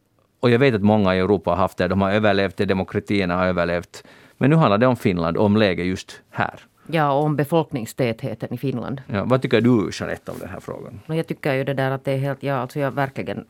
Och 0.40 0.50
jag 0.50 0.58
vet 0.58 0.74
att 0.74 0.82
många 0.82 1.16
i 1.16 1.18
Europa 1.18 1.50
har 1.50 1.56
haft 1.56 1.78
det, 1.78 1.88
de 1.88 2.00
har 2.00 2.12
överlevt 2.12 2.56
det, 2.56 2.64
demokratierna 2.64 3.36
har 3.36 3.46
överlevt. 3.46 4.04
Men 4.38 4.50
nu 4.50 4.56
handlar 4.56 4.78
det 4.78 4.86
om 4.86 4.96
Finland, 4.96 5.36
om 5.36 5.56
läget 5.56 5.86
just 5.86 6.20
här. 6.30 6.60
Ja, 6.86 7.12
om 7.12 7.36
befolkningstätheten 7.36 8.54
i 8.54 8.58
Finland. 8.58 9.02
Ja, 9.06 9.24
vad 9.24 9.42
tycker 9.42 9.60
du 9.60 9.90
Jeanette 9.92 10.30
om 10.30 10.38
den 10.38 10.48
här 10.48 10.60
frågan? 10.60 11.00
Jag 11.06 11.26
tycker 11.26 11.54
ju 11.54 11.64
det 11.64 11.74
där 11.74 11.90
att 11.90 12.04
det 12.04 12.12
är 12.12 12.18
helt, 12.18 12.42
ja, 12.42 12.54
alltså 12.54 12.80
jag 12.80 12.90
verkligen 12.90 13.44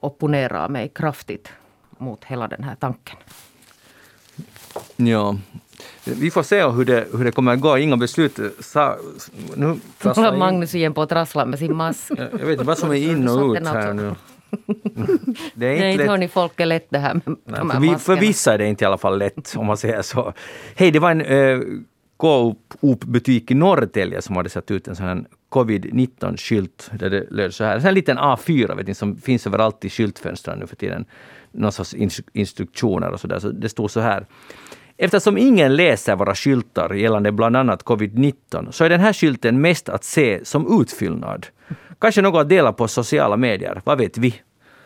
opponerar 0.00 0.68
mig 0.68 0.88
kraftigt 0.88 1.52
mot 1.98 2.24
hela 2.24 2.48
den 2.48 2.64
här 2.64 2.74
tanken. 2.74 3.16
Ja, 4.96 5.36
vi 6.04 6.30
får 6.30 6.42
se 6.42 6.66
hur 6.68 6.84
det, 6.84 7.06
hur 7.12 7.24
det 7.24 7.30
kommer 7.30 7.52
att 7.52 7.60
gå. 7.60 7.78
Inga 7.78 7.96
beslut. 7.96 8.38
Sa, 8.60 8.96
nu 9.56 9.80
håller 10.02 10.36
Magnus 10.36 10.74
igen 10.74 10.94
på 10.94 11.02
att 11.02 11.08
trassla 11.08 11.46
med 11.46 11.58
sin 11.58 11.76
mask. 11.76 12.12
Jag 12.18 12.38
vet 12.38 12.48
inte 12.48 12.64
vad 12.64 12.78
som 12.78 12.90
är 12.90 13.10
in 13.10 13.28
och 13.28 13.54
ut 13.54 13.66
här 13.66 13.92
nu. 13.92 14.14
Det 15.54 15.66
är 15.66 15.72
inte, 15.72 15.84
Nej, 15.84 15.96
lätt. 15.96 16.08
hörni, 16.08 16.28
folk 16.28 16.60
är 16.60 16.66
lätt 16.66 16.86
det 16.90 16.98
här 16.98 17.14
med 17.14 17.22
Nej, 17.26 17.36
de 17.44 17.70
här 17.70 17.80
för, 17.80 17.80
vi, 17.80 17.96
för 17.96 18.16
vissa 18.16 18.54
är 18.54 18.58
det 18.58 18.66
inte 18.66 18.84
i 18.84 18.86
alla 18.86 18.98
fall 18.98 19.18
lätt, 19.18 19.54
om 19.56 19.66
man 19.66 19.76
säger 19.76 20.02
så. 20.02 20.32
Hej, 20.74 20.90
det 20.90 20.98
var 20.98 21.10
en 21.10 21.20
äh, 21.20 21.60
Coop-butik 22.16 23.50
i 23.50 23.54
Norrtälje 23.54 24.22
som 24.22 24.36
hade 24.36 24.48
satt 24.48 24.70
ut 24.70 24.88
en 24.88 24.96
sån 24.96 25.06
här 25.06 25.24
covid-19-skylt 25.48 26.90
där 26.92 27.10
det 27.10 27.30
löd 27.30 27.54
så 27.54 27.64
här. 27.64 27.86
En 27.86 27.94
liten 27.94 28.18
A4 28.18 28.76
vet 28.76 28.86
ni, 28.86 28.94
som 28.94 29.16
finns 29.16 29.46
överallt 29.46 29.84
i 29.84 29.90
skyltfönstren 29.90 30.58
nu 30.58 30.66
för 30.66 30.76
tiden. 30.76 31.04
Någon 31.52 31.72
sorts 31.72 31.94
instruktioner 32.32 33.10
och 33.10 33.20
så 33.20 33.26
där. 33.26 33.38
Så 33.38 33.48
det 33.48 33.68
stod 33.68 33.90
så 33.90 34.00
här. 34.00 34.26
Eftersom 34.96 35.38
ingen 35.38 35.76
läser 35.76 36.16
våra 36.16 36.34
skyltar 36.34 36.94
gällande 36.94 37.32
bland 37.32 37.56
annat 37.56 37.84
covid-19 37.84 38.70
så 38.70 38.84
är 38.84 38.88
den 38.88 39.00
här 39.00 39.12
skylten 39.12 39.60
mest 39.60 39.88
att 39.88 40.04
se 40.04 40.44
som 40.44 40.80
utfyllnad. 40.80 41.46
Kanske 41.98 42.22
något 42.22 42.40
att 42.40 42.48
dela 42.48 42.72
på 42.72 42.88
sociala 42.88 43.36
medier, 43.36 43.80
vad 43.84 43.98
vet 43.98 44.18
vi? 44.18 44.34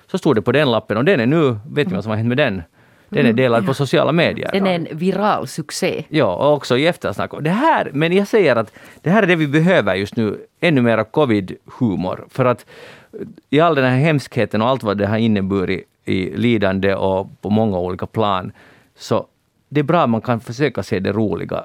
Så 0.06 0.18
stod 0.18 0.36
det 0.36 0.42
på 0.42 0.52
den 0.52 0.70
lappen 0.70 0.96
och 0.96 1.04
den 1.04 1.20
är 1.20 1.26
nu, 1.26 1.58
vet 1.70 1.88
vi 1.88 1.94
vad 1.94 2.02
som 2.02 2.10
har 2.10 2.16
hänt 2.16 2.28
med 2.28 2.36
den? 2.36 2.62
Den 3.08 3.26
är 3.26 3.32
delad 3.32 3.66
på 3.66 3.74
sociala 3.74 4.12
medier. 4.12 4.50
Den 4.52 4.66
är 4.66 4.74
en 4.74 4.88
viral 4.90 5.48
succé. 5.48 6.04
Ja, 6.08 6.34
och 6.34 6.52
också 6.52 6.78
i 6.78 6.86
eftersnack. 6.86 7.30
Det 7.40 7.50
här, 7.50 7.90
men 7.94 8.12
jag 8.12 8.28
säger 8.28 8.56
att 8.56 8.72
det 9.02 9.10
här 9.10 9.22
är 9.22 9.26
det 9.26 9.36
vi 9.36 9.46
behöver 9.46 9.94
just 9.94 10.16
nu, 10.16 10.46
ännu 10.60 10.82
mera 10.82 11.04
covid-humor. 11.04 12.26
För 12.30 12.44
att 12.44 12.66
i 13.50 13.60
all 13.60 13.74
den 13.74 13.84
här 13.84 13.98
hemskheten 13.98 14.62
och 14.62 14.68
allt 14.68 14.82
vad 14.82 14.98
det 14.98 15.06
har 15.06 15.18
inneburit 15.18 15.84
i 16.04 16.36
lidande 16.36 16.94
och 16.94 17.40
på 17.40 17.50
många 17.50 17.78
olika 17.78 18.06
plan, 18.06 18.52
så 18.96 19.26
det 19.68 19.80
är 19.80 19.84
bra 19.84 20.02
att 20.02 20.10
man 20.10 20.20
kan 20.20 20.40
försöka 20.40 20.82
se 20.82 21.00
det 21.00 21.12
roliga 21.12 21.64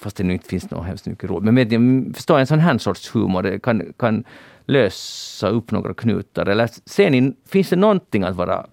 fast 0.00 0.16
det 0.16 0.24
nu 0.24 0.32
inte 0.32 0.48
finns 0.48 0.70
något 0.70 0.86
hemskt 0.86 1.06
mycket 1.06 1.30
roligt. 1.30 1.44
Men 1.44 1.54
med, 1.54 2.16
förstår 2.16 2.38
en 2.38 2.46
sån 2.46 2.58
här 2.58 2.78
sorts 2.78 3.14
humor 3.14 3.42
det 3.42 3.58
kan, 3.58 3.92
kan 3.98 4.24
lösa 4.66 5.48
upp 5.48 5.70
några 5.70 5.94
knutar. 5.94 6.46
Eller 6.46 6.70
ser 6.84 7.10
ni, 7.10 7.32
finns 7.48 7.68
det 7.68 7.76
någonting 7.76 8.22
att 8.22 8.36
vara 8.36 8.66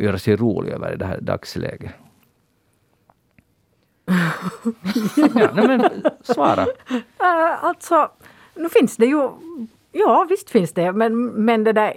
göra 0.00 0.18
sig 0.18 0.36
rolig 0.36 0.72
över 0.72 0.92
i 0.92 0.96
det 0.96 1.06
här 1.06 1.20
dagsläget? 1.20 1.92
ja, 5.34 5.50
nej 5.54 5.68
men, 5.68 5.84
svara. 6.22 6.62
Uh, 6.62 7.64
alltså, 7.64 8.10
nu 8.54 8.68
finns 8.68 8.96
det 8.96 9.06
ju 9.06 9.30
Ja, 9.92 10.26
visst 10.28 10.50
finns 10.50 10.72
det. 10.72 10.92
Men, 10.92 11.26
men 11.26 11.64
det 11.64 11.72
där, 11.72 11.92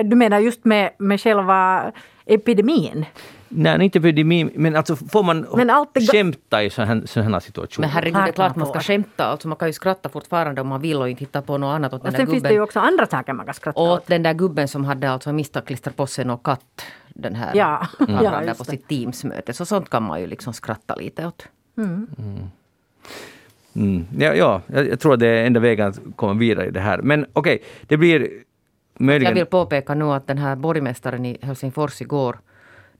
uh, 0.00 0.08
du 0.08 0.16
menar 0.16 0.38
just 0.38 0.64
med, 0.64 0.90
med 0.98 1.20
själva 1.20 1.92
epidemin? 2.26 3.06
Nej, 3.54 3.84
inte 3.84 3.98
epidemin, 3.98 4.50
men 4.54 4.76
alltså 4.76 4.96
får 4.96 5.22
man 5.22 5.46
men 5.56 5.70
alltid... 5.70 6.10
skämta 6.10 6.62
i 6.62 6.70
sådana 6.70 7.06
här 7.16 7.40
situationer? 7.40 7.88
Men 7.88 7.90
herregud, 7.90 8.22
det 8.22 8.28
är 8.28 8.32
klart 8.32 8.56
man 8.56 8.66
ska 8.66 8.80
skämta. 8.80 9.24
Alltså 9.24 9.48
man 9.48 9.56
kan 9.56 9.68
ju 9.68 9.72
skratta 9.72 10.08
fortfarande 10.08 10.60
om 10.60 10.68
man 10.68 10.80
vill 10.80 10.96
och 10.96 11.08
inte 11.08 11.20
hitta 11.20 11.42
på 11.42 11.58
något 11.58 11.74
annat 11.74 11.92
åt 11.92 12.00
och 12.00 12.06
den 12.06 12.16
sen 12.16 12.26
finns 12.26 12.42
det 12.42 12.52
ju 12.52 12.60
också 12.60 12.80
andra 12.80 13.06
saker 13.06 13.32
man 13.32 13.46
kan 13.46 13.54
skratta 13.54 13.80
åt. 13.80 14.00
Åt 14.00 14.06
den 14.06 14.22
där 14.22 14.34
gubben 14.34 14.68
som 14.68 14.84
hade 14.84 15.10
alltså 15.10 15.32
misstag 15.32 15.78
på 15.96 16.06
sig 16.06 16.24
någon 16.24 16.38
katt. 16.38 16.82
Den 17.08 17.34
här 17.34 17.50
ja. 17.54 17.86
Mm. 18.00 18.24
ja, 18.24 18.40
där 18.40 18.54
på 18.54 18.64
sitt 18.64 18.88
Teamsmöte. 18.88 19.52
Så 19.52 19.66
sånt 19.66 19.90
kan 19.90 20.02
man 20.02 20.20
ju 20.20 20.26
liksom 20.26 20.52
skratta 20.52 20.94
lite 20.94 21.26
åt. 21.26 21.46
Mm. 21.76 22.06
Mm. 22.18 22.50
Mm. 23.74 24.06
Ja, 24.18 24.34
ja, 24.34 24.60
jag 24.66 25.00
tror 25.00 25.14
att 25.14 25.20
det 25.20 25.28
är 25.28 25.46
enda 25.46 25.60
vägen 25.60 25.88
att 25.88 26.00
komma 26.16 26.34
vidare 26.34 26.66
i 26.66 26.70
det 26.70 26.80
här. 26.80 26.98
Men 27.02 27.26
okej, 27.32 27.54
okay, 27.54 27.66
det 27.86 27.96
blir 27.96 28.30
möjligen... 28.98 29.30
Jag 29.30 29.34
vill 29.34 29.46
påpeka 29.46 29.94
nu 29.94 30.04
att 30.04 30.26
den 30.26 30.38
här 30.38 30.56
borgmästaren 30.56 31.26
i 31.26 31.38
Helsingfors 31.42 32.00
igår 32.00 32.38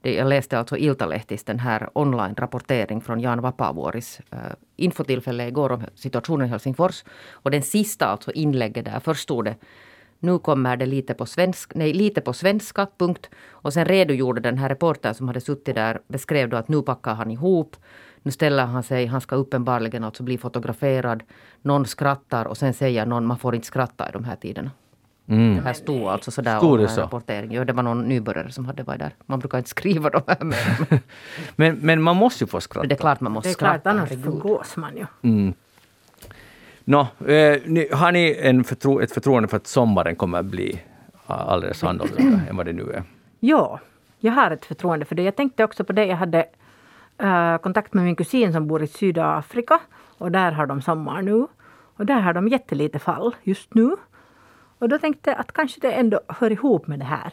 jag 0.03 0.29
läste 0.29 0.59
alltså 0.59 0.77
Iltalehtis 0.77 1.45
den 1.45 1.59
här 1.59 1.89
online-rapportering 1.95 3.01
från 3.01 3.21
Jan 3.21 3.41
Vapavuoris 3.41 4.21
uh, 4.33 4.39
eh, 4.39 4.53
infotillfälle 4.77 5.49
igår 5.49 5.73
om 5.73 5.85
situationen 5.95 6.47
i 6.47 6.51
Helsingfors. 6.51 7.05
Och 7.33 7.51
den 7.51 7.63
sista 7.63 8.07
alltså 8.07 8.33
inlägget 8.33 8.85
där, 8.85 9.01
först 9.01 9.23
stod 9.23 9.45
det 9.45 9.57
nu 10.23 10.39
kommer 10.39 10.77
det 10.77 10.87
lite 10.87 11.15
på, 11.15 11.27
svensk, 11.27 11.75
nej, 11.75 11.93
lite 11.93 12.21
på 12.21 12.33
svenska, 12.33 12.87
punkt. 12.99 13.31
Och 13.51 13.73
sen 13.73 13.85
redogjorde 13.85 14.41
den 14.41 14.59
här 14.59 14.69
reportern 14.69 15.15
som 15.15 15.29
hade 15.29 15.41
suttit 15.41 15.75
där, 15.75 16.01
beskrev 16.09 16.49
då 16.49 16.57
att 16.57 16.69
nu 16.69 16.83
packar 16.83 17.15
han 17.15 17.31
ihop. 17.31 17.77
Nu 18.23 18.31
ställer 18.31 18.67
han 18.67 18.83
sig, 18.83 19.07
han 19.07 19.21
ska 19.21 19.37
uppenbarligen 19.37 20.05
alltså 20.05 20.23
bli 20.23 20.39
fotograferad. 20.39 21.23
Någon 21.63 21.87
skrattar 21.87 22.45
och 22.45 22.57
sen 22.57 22.75
säger 22.75 23.07
någon, 23.07 23.27
man 23.27 23.39
får 23.39 23.55
inte 23.55 23.67
skratta 23.67 24.09
i 24.09 24.13
de 24.13 24.25
här 24.25 24.37
tiderna. 24.37 24.71
Mm. 25.27 25.57
Det 25.57 25.63
här 25.63 25.73
stod 25.73 26.03
alltså 26.03 26.31
sådär 26.31 26.59
stod 26.59 26.79
det 26.79 26.89
så? 26.89 27.01
rapportering. 27.01 27.53
Jo, 27.53 27.65
det 27.65 27.73
var 27.73 27.83
någon 27.83 28.09
nybörjare 28.09 28.53
som 28.53 28.67
hade 28.67 28.83
varit 28.83 29.01
där. 29.01 29.15
Man 29.27 29.39
brukar 29.39 29.59
inte 29.59 29.71
skriva 29.71 30.11
de 30.11 30.23
här 30.27 30.45
med. 30.45 31.01
men, 31.57 31.77
men 31.77 32.03
man 32.03 32.17
måste 32.17 32.45
ju 32.45 32.49
få 32.49 32.61
skratta. 32.61 32.87
Det 32.87 32.95
är 32.95 32.97
klart 32.97 33.21
man 33.21 33.33
måste 33.33 33.49
det 33.49 33.53
är 33.53 33.55
skratta. 33.55 33.79
Klart, 33.79 33.87
annars 33.95 34.09
förgås 34.09 34.77
man 34.77 34.97
ju. 34.97 35.07
Mm. 35.23 35.55
Nå, 36.85 37.01
eh, 37.01 37.61
ni, 37.65 37.89
har 37.93 38.13
ni 38.13 38.39
en 38.41 38.65
förtro, 38.65 39.01
ett 39.01 39.13
förtroende 39.13 39.49
för 39.49 39.57
att 39.57 39.67
sommaren 39.67 40.17
kommer 40.17 40.39
att 40.39 40.47
bli 40.47 40.83
alldeles 41.27 41.85
annorlunda 41.85 42.41
än 42.49 42.57
vad 42.57 42.67
det 42.67 42.73
nu 42.73 42.93
är? 42.93 43.03
Ja, 43.41 43.81
jag 44.19 44.33
har 44.33 44.51
ett 44.51 44.65
förtroende 44.65 45.05
för 45.05 45.15
det. 45.15 45.23
Jag 45.23 45.37
tänkte 45.37 45.65
också 45.65 45.85
på 45.85 45.93
det. 45.93 46.05
Jag 46.05 46.17
hade 46.17 46.47
äh, 47.19 47.59
kontakt 47.59 47.95
med 47.95 48.05
min 48.05 48.17
kusin 48.17 48.53
som 48.53 48.67
bor 48.67 48.83
i 48.83 48.87
Sydafrika. 48.87 49.81
Och 50.19 50.33
där 50.33 50.53
har 50.53 50.67
de 50.67 50.83
sommar 50.83 51.23
nu. 51.23 51.47
Och 51.97 52.07
där 52.07 52.21
har 52.21 52.33
de 52.33 52.49
jättelite 52.49 52.99
fall 52.99 53.35
just 53.43 53.75
nu. 53.75 53.97
Och 54.83 54.89
då 54.89 54.99
tänkte 54.99 55.31
jag 55.31 55.41
att 55.41 55.53
kanske 55.53 55.81
det 55.81 55.93
ändå 55.93 56.21
hör 56.29 56.53
ihop 56.53 56.87
med 56.87 56.99
det 56.99 57.05
här. 57.05 57.33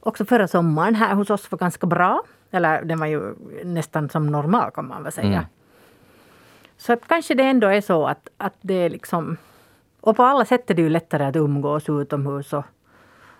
Också 0.00 0.24
förra 0.24 0.48
sommaren 0.48 0.94
här 0.94 1.14
hos 1.14 1.30
oss 1.30 1.50
var 1.50 1.58
ganska 1.58 1.86
bra. 1.86 2.22
Eller 2.50 2.84
den 2.84 2.98
var 2.98 3.06
ju 3.06 3.34
nästan 3.64 4.08
som 4.08 4.26
normal 4.26 4.70
kan 4.70 4.88
man 4.88 5.02
väl 5.02 5.12
säga. 5.12 5.26
Mm. 5.26 5.44
Så 6.76 6.92
att 6.92 7.08
kanske 7.08 7.34
det 7.34 7.42
ändå 7.42 7.66
är 7.66 7.80
så 7.80 8.06
att, 8.06 8.28
att 8.36 8.54
det 8.60 8.74
är 8.74 8.90
liksom... 8.90 9.36
Och 10.00 10.16
på 10.16 10.22
alla 10.22 10.44
sätt 10.44 10.70
är 10.70 10.74
det 10.74 10.82
ju 10.82 10.88
lättare 10.88 11.24
att 11.24 11.36
umgås 11.36 11.88
utomhus. 11.88 12.52
Och, 12.52 12.64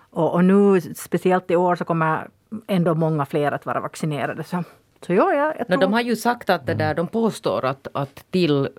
och, 0.09 0.33
och 0.33 0.45
nu, 0.45 0.81
speciellt 0.81 1.51
i 1.51 1.55
år, 1.55 1.75
så 1.75 1.85
kommer 1.85 2.27
ändå 2.67 2.95
många 2.95 3.25
fler 3.25 3.51
att 3.51 3.65
vara 3.65 3.79
vaccinerade. 3.79 4.43
Så 4.43 4.63
Så 5.01 5.13
ja, 5.13 5.33
jag, 5.33 5.55
jag 5.59 5.67
tror... 5.67 5.77
de 5.77 5.93
har 5.93 6.01
ju 6.01 6.15
sagt 6.15 6.49
att 6.49 6.65
det 6.65 6.73
där, 6.73 6.95
de 6.95 7.07
påstår 7.07 7.65
att, 7.65 7.87
att 7.93 8.25
till 8.31 8.69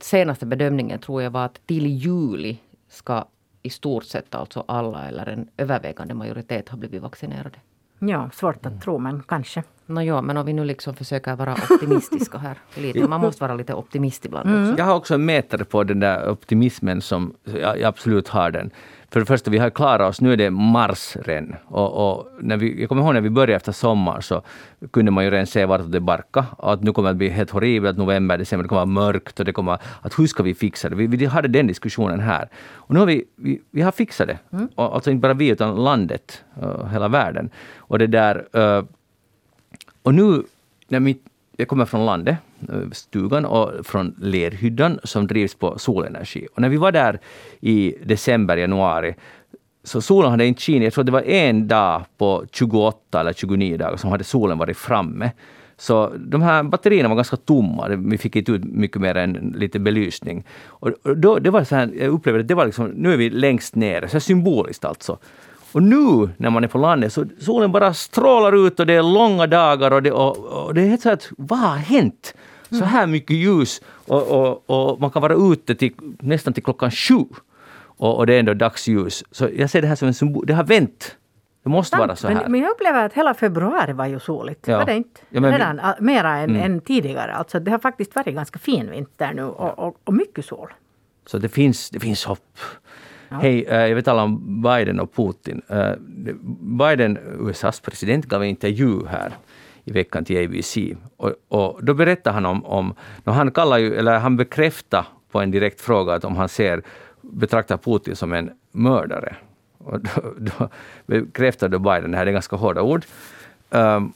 senaste 0.00 0.46
bedömningen 0.46 0.98
tror 0.98 1.22
jag 1.22 1.30
var 1.30 1.44
att 1.44 1.66
till 1.66 1.86
juli 1.86 2.58
ska 2.88 3.24
i 3.62 3.70
stort 3.70 4.04
sett 4.04 4.34
alltså 4.34 4.64
alla 4.68 5.08
eller 5.08 5.28
en 5.28 5.48
övervägande 5.56 6.14
majoritet 6.14 6.68
ha 6.68 6.78
blivit 6.78 7.02
vaccinerade. 7.02 7.58
Ja, 7.98 8.30
svårt 8.32 8.66
att 8.66 8.82
tro, 8.82 8.98
men 8.98 9.22
kanske. 9.22 9.62
Nå 9.86 10.02
ja, 10.02 10.22
men 10.22 10.36
om 10.36 10.46
vi 10.46 10.52
nu 10.52 10.64
liksom 10.64 10.94
försöker 10.94 11.36
vara 11.36 11.56
optimistiska 11.70 12.38
här. 12.38 12.58
Lite. 12.74 13.08
Man 13.08 13.20
måste 13.20 13.44
vara 13.44 13.54
lite 13.54 13.74
optimist 13.74 14.24
ibland 14.24 14.70
också. 14.70 14.78
Jag 14.78 14.84
har 14.84 14.94
också 14.94 15.14
en 15.14 15.24
mätare 15.24 15.64
på 15.64 15.84
den 15.84 16.00
där 16.00 16.30
optimismen 16.30 17.00
som 17.00 17.34
jag, 17.44 17.60
jag 17.60 17.82
absolut 17.82 18.28
har 18.28 18.50
den. 18.50 18.70
För 19.12 19.20
det 19.20 19.26
första, 19.26 19.50
vi 19.50 19.58
har 19.58 19.70
klarat 19.70 20.10
oss, 20.10 20.20
nu 20.20 20.32
är 20.32 20.36
det 20.36 20.50
mars 20.50 21.16
redan. 21.24 21.56
Och, 21.64 21.90
och 22.10 22.28
när 22.40 22.56
vi, 22.56 22.80
jag 22.80 22.88
kommer 22.88 23.02
ihåg 23.02 23.14
när 23.14 23.20
vi 23.20 23.30
började 23.30 23.54
efter 23.54 23.72
sommaren 23.72 24.22
så 24.22 24.42
kunde 24.90 25.10
man 25.10 25.24
ju 25.24 25.30
redan 25.30 25.46
se 25.46 25.66
vart 25.66 25.92
det 25.92 26.00
barkade. 26.00 26.46
Att 26.58 26.82
nu 26.82 26.92
kommer 26.92 27.08
det 27.08 27.14
bli 27.14 27.28
helt 27.28 27.50
horribelt, 27.50 27.98
november, 27.98 28.38
december, 28.38 28.62
det 28.62 28.68
kommer 28.68 28.80
vara 28.80 29.06
mörkt 29.06 29.40
och 29.40 29.46
det 29.46 29.52
kommer 29.52 29.78
att 30.02 30.18
hur 30.18 30.26
ska 30.26 30.42
vi 30.42 30.54
fixa 30.54 30.88
det? 30.88 30.96
Vi, 30.96 31.06
vi 31.06 31.26
hade 31.26 31.48
den 31.48 31.66
diskussionen 31.66 32.20
här. 32.20 32.48
Och 32.72 32.94
nu 32.94 33.00
har 33.00 33.06
vi, 33.06 33.24
vi, 33.36 33.60
vi 33.70 33.82
har 33.82 33.92
fixat 33.92 34.28
det. 34.28 34.38
Och, 34.74 34.94
alltså 34.94 35.10
inte 35.10 35.20
bara 35.20 35.34
vi 35.34 35.48
utan 35.48 35.84
landet, 35.84 36.44
uh, 36.62 36.86
hela 36.86 37.08
världen. 37.08 37.50
Och 37.76 37.98
det 37.98 38.06
där 38.06 38.44
uh, 38.56 38.84
och 40.02 40.14
nu, 40.14 40.42
när 40.88 41.00
mitt, 41.00 41.22
jag 41.56 41.68
kommer 41.68 41.84
från 41.84 42.06
landet, 42.06 42.36
Eh, 42.68 42.90
stugan, 42.92 43.44
och 43.44 43.86
från 43.86 44.14
lerhyddan 44.20 44.98
som 45.04 45.26
drivs 45.26 45.54
på 45.54 45.78
solenergi. 45.78 46.46
Och 46.54 46.60
när 46.60 46.68
vi 46.68 46.76
var 46.76 46.92
där 46.92 47.20
i 47.60 47.94
december, 48.04 48.56
januari, 48.56 49.14
så 49.84 50.00
solen 50.00 50.30
hade 50.30 50.46
inte 50.46 50.60
skinit. 50.60 50.82
Jag 50.82 50.92
tror 50.92 51.04
det 51.04 51.12
var 51.12 51.22
en 51.22 51.68
dag 51.68 52.04
på 52.18 52.44
28 52.52 53.20
eller 53.20 53.32
29 53.32 53.76
dagar 53.76 53.96
som 53.96 54.10
hade 54.10 54.24
solen 54.24 54.58
varit 54.58 54.76
framme. 54.76 55.30
Så 55.76 56.12
de 56.16 56.42
här 56.42 56.62
batterierna 56.62 57.08
var 57.08 57.16
ganska 57.16 57.36
tomma. 57.36 57.88
Vi 57.88 58.18
fick 58.18 58.36
inte 58.36 58.52
ut 58.52 58.64
mycket 58.64 59.00
mer 59.00 59.14
än 59.14 59.54
lite 59.56 59.78
belysning. 59.78 60.44
Och 60.66 60.90
då, 61.16 61.38
det 61.38 61.50
var 61.50 61.64
så 61.64 61.76
här, 61.76 61.90
jag 61.98 62.08
upplevde 62.08 62.40
att 62.40 62.48
det 62.48 62.54
var 62.54 62.66
liksom, 62.66 62.86
nu 62.86 63.12
är 63.12 63.16
vi 63.16 63.30
längst 63.30 63.74
ner, 63.74 64.00
så 64.06 64.12
här 64.12 64.20
symboliskt 64.20 64.84
alltså. 64.84 65.18
Och 65.72 65.82
nu 65.82 66.28
när 66.36 66.50
man 66.50 66.64
är 66.64 66.68
på 66.68 66.78
landet 66.78 67.12
så 67.12 67.24
solen 67.40 67.72
bara 67.72 67.94
strålar 67.94 68.66
ut 68.66 68.80
och 68.80 68.86
det 68.86 68.94
är 68.94 69.02
långa 69.02 69.46
dagar 69.46 69.90
och 69.90 70.02
det, 70.02 70.12
och, 70.12 70.36
och 70.66 70.74
det 70.74 70.82
är 70.82 70.86
helt 70.86 71.02
så 71.02 71.10
att 71.10 71.30
vad 71.38 71.58
har 71.58 71.76
hänt? 71.76 72.34
Så 72.78 72.84
här 72.84 73.06
mycket 73.06 73.36
ljus 73.36 73.80
och, 74.06 74.22
och, 74.30 74.70
och 74.70 75.00
man 75.00 75.10
kan 75.10 75.22
vara 75.22 75.34
ute 75.52 75.74
till, 75.74 75.92
nästan 76.20 76.52
till 76.52 76.62
klockan 76.62 76.90
sju. 76.90 77.24
Och, 78.02 78.16
och 78.16 78.26
det 78.26 78.34
är 78.34 78.38
ändå 78.38 78.54
dagsljus. 78.54 79.24
Så 79.30 79.48
jag 79.56 79.70
ser 79.70 79.82
det 79.82 79.88
här 79.88 79.96
som 79.96 80.08
en 80.08 80.14
symbol. 80.14 80.46
Det 80.46 80.54
har 80.54 80.64
vänt. 80.64 81.16
Det 81.62 81.70
måste 81.70 81.96
vara 81.96 82.16
så 82.16 82.28
här. 82.28 82.34
Men, 82.34 82.52
men 82.52 82.60
jag 82.60 82.70
upplever 82.70 83.04
att 83.06 83.12
hela 83.12 83.34
februari 83.34 83.92
var 83.92 84.06
ju 84.06 84.20
soligt. 84.20 84.68
Ja. 84.68 84.78
Var 84.78 84.84
det 84.84 84.96
inte? 84.96 85.20
Ja, 85.30 85.40
men 85.40 85.52
Redan 85.52 85.80
a- 85.80 85.96
mera 86.00 86.36
än, 86.36 86.56
än 86.56 86.80
tidigare. 86.80 87.32
Alltså, 87.34 87.60
det 87.60 87.70
har 87.70 87.78
faktiskt 87.78 88.14
varit 88.14 88.34
ganska 88.34 88.58
fin 88.58 88.90
vinter 88.90 89.32
nu 89.34 89.42
och, 89.42 89.78
och, 89.78 89.96
och 90.04 90.14
mycket 90.14 90.44
sol. 90.44 90.72
Så 91.26 91.38
det 91.38 91.48
finns, 91.48 91.90
det 91.90 92.00
finns 92.00 92.24
hopp. 92.24 92.58
Hej, 93.28 93.64
eh, 93.64 93.76
jag 93.76 93.94
vill 93.94 94.04
tala 94.04 94.22
om 94.22 94.62
Biden 94.62 95.00
och 95.00 95.14
Putin. 95.14 95.62
Eh, 95.68 95.92
Biden, 96.78 97.18
USAs 97.40 97.80
president, 97.80 98.26
gav 98.26 98.42
en 98.42 98.48
intervju 98.48 99.06
här 99.06 99.32
i 99.84 99.92
veckan 99.92 100.24
till 100.24 100.44
ABC. 100.44 100.78
Och, 101.16 101.32
och 101.48 101.84
då 101.84 101.94
berättar 101.94 102.32
han 102.32 102.46
om, 102.46 102.64
om 102.64 102.94
han 103.24 103.50
kallar 103.50 103.78
ju, 103.78 103.94
eller 103.94 104.18
han 104.18 104.36
bekräftar 104.36 105.06
på 105.30 105.40
en 105.40 105.50
direkt 105.50 105.80
fråga 105.80 106.14
att 106.14 106.24
om 106.24 106.36
han 106.36 106.48
ser, 106.48 106.82
betraktar 107.20 107.76
Putin 107.76 108.16
som 108.16 108.32
en 108.32 108.50
mördare. 108.72 109.36
Och 109.78 110.00
då, 110.00 110.34
då 110.38 110.68
bekräftar 111.06 111.68
då 111.68 111.78
Biden, 111.78 112.10
det 112.10 112.16
här 112.16 112.24
det 112.24 112.30
är 112.30 112.32
ganska 112.32 112.56
hårda 112.56 112.82
ord. 112.82 113.04
Um, 113.70 114.12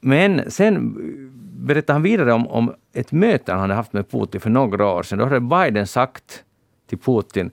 men 0.00 0.50
sen 0.50 0.96
berättar 1.56 1.92
han 1.92 2.02
vidare 2.02 2.32
om, 2.32 2.46
om 2.46 2.74
ett 2.92 3.12
möte 3.12 3.52
han 3.52 3.60
hade 3.60 3.74
haft 3.74 3.92
med 3.92 4.10
Putin 4.10 4.40
för 4.40 4.50
några 4.50 4.86
år 4.86 5.02
sedan. 5.02 5.18
Då 5.18 5.24
hade 5.24 5.40
Biden 5.40 5.86
sagt 5.86 6.44
till 6.86 6.98
Putin 6.98 7.50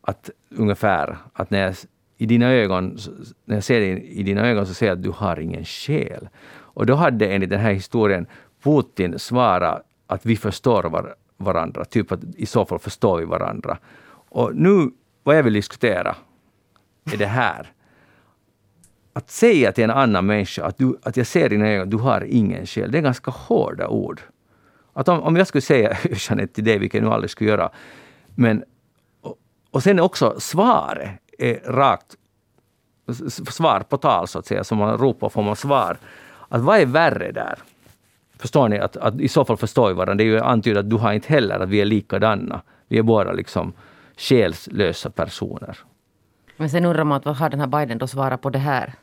att 0.00 0.30
ungefär 0.50 1.16
att 1.32 1.50
när 1.50 1.62
jag, 1.62 1.74
i 2.16 2.26
dina 2.26 2.52
ögon, 2.52 2.98
när 3.44 3.56
jag 3.56 3.64
ser 3.64 3.80
dig 3.80 4.08
i 4.08 4.22
dina 4.22 4.48
ögon 4.48 4.66
så 4.66 4.74
ser 4.74 4.86
jag 4.86 4.96
att 4.96 5.02
du 5.02 5.10
har 5.10 5.40
ingen 5.40 5.64
själ. 5.64 6.28
Och 6.76 6.86
då 6.86 6.94
hade 6.94 7.26
enligt 7.26 7.50
den 7.50 7.60
här 7.60 7.72
historien 7.72 8.26
Putin 8.62 9.18
svarat 9.18 9.82
att 10.06 10.26
vi 10.26 10.36
förstår 10.36 10.82
var, 10.82 11.14
varandra, 11.36 11.84
typ 11.84 12.12
att 12.12 12.20
i 12.36 12.46
så 12.46 12.64
fall 12.64 12.78
förstår 12.78 13.18
vi 13.18 13.24
varandra. 13.24 13.78
Och 14.28 14.56
nu, 14.56 14.90
vad 15.22 15.36
jag 15.36 15.42
vill 15.42 15.52
diskutera 15.52 16.16
är 17.12 17.16
det 17.16 17.26
här 17.26 17.72
att 19.12 19.30
säga 19.30 19.72
till 19.72 19.84
en 19.84 19.90
annan 19.90 20.26
människa 20.26 20.64
att, 20.64 20.78
du, 20.78 20.96
att 21.02 21.16
jag 21.16 21.26
ser 21.26 21.48
dina 21.48 21.68
ögon, 21.68 21.90
du 21.90 21.96
har 21.96 22.24
ingen 22.24 22.66
själ, 22.66 22.90
det 22.90 22.98
är 22.98 23.02
ganska 23.02 23.30
hårda 23.30 23.88
ord. 23.88 24.20
Att 24.92 25.08
om, 25.08 25.22
om 25.22 25.36
jag 25.36 25.46
skulle 25.46 25.62
säga 25.62 25.96
Jeanette 26.10 26.54
till 26.54 26.64
dig, 26.64 26.78
vilket 26.78 26.98
jag 26.98 27.08
nu 27.08 27.14
aldrig 27.14 27.30
skulle 27.30 27.50
göra, 27.50 27.70
men 28.34 28.64
och, 29.20 29.38
och 29.70 29.82
sen 29.82 30.00
också 30.00 30.40
svaret 30.40 31.10
är 31.38 31.60
rakt 31.72 32.16
svar 33.48 33.80
på 33.80 33.96
tal 33.96 34.28
så 34.28 34.38
att 34.38 34.46
säga, 34.46 34.64
som 34.64 34.78
man 34.78 34.98
ropar 34.98 35.28
får 35.28 35.42
man 35.42 35.56
svar. 35.56 35.96
Att 36.48 36.60
vad 36.60 36.80
är 36.80 36.86
värre 36.86 37.32
där? 37.32 37.58
Förstår 38.38 38.68
ni? 38.68 38.78
Att, 38.78 38.96
att 38.96 39.20
i 39.20 39.28
så 39.28 39.44
fall 39.44 39.56
förstår 39.56 39.88
vi 39.88 39.94
varandra. 39.94 40.14
Det 40.14 40.22
är 40.22 40.26
ju 40.32 40.40
antyda 40.40 40.80
att 40.80 40.90
du 40.90 40.96
har 40.96 41.12
inte 41.12 41.28
heller 41.28 41.60
att 41.60 41.68
vi 41.68 41.80
är 41.80 41.84
likadana. 41.84 42.62
Vi 42.88 42.98
är 42.98 43.02
båda 43.02 43.32
liksom 43.32 43.72
själslösa 44.16 45.10
personer. 45.10 45.78
Men 46.56 46.70
sen 46.70 46.84
undrar 46.84 47.04
man 47.04 47.16
att 47.16 47.24
vad 47.24 47.36
har 47.36 47.50
den 47.50 47.60
här 47.60 47.66
Biden 47.66 47.98
då 47.98 48.06
svarat 48.06 48.40
på 48.40 48.50
det 48.50 48.58
här? 48.58 48.94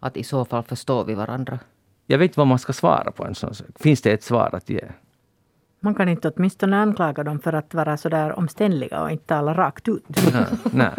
Att 0.00 0.16
i 0.16 0.24
så 0.24 0.44
fall 0.44 0.62
förstår 0.62 1.04
vi 1.04 1.14
varandra. 1.14 1.58
Jag 2.06 2.18
vet 2.18 2.30
inte 2.30 2.40
vad 2.40 2.46
man 2.46 2.58
ska 2.58 2.72
svara 2.72 3.10
på 3.12 3.24
en 3.24 3.34
sån 3.34 3.54
sak. 3.54 3.66
Finns 3.76 4.02
det 4.02 4.12
ett 4.12 4.22
svar 4.22 4.50
att 4.52 4.70
ge? 4.70 4.84
Man 5.80 5.94
kan 5.94 6.08
inte 6.08 6.28
åtminstone 6.28 6.76
anklaga 6.76 7.24
dem 7.24 7.38
för 7.38 7.52
att 7.52 7.74
vara 7.74 7.96
så 7.96 8.08
där 8.08 8.38
omständliga 8.38 9.02
och 9.02 9.10
inte 9.10 9.26
tala 9.26 9.54
rakt 9.54 9.88
ut. 9.88 10.04
Nej, 10.32 10.46
nej. 10.72 10.90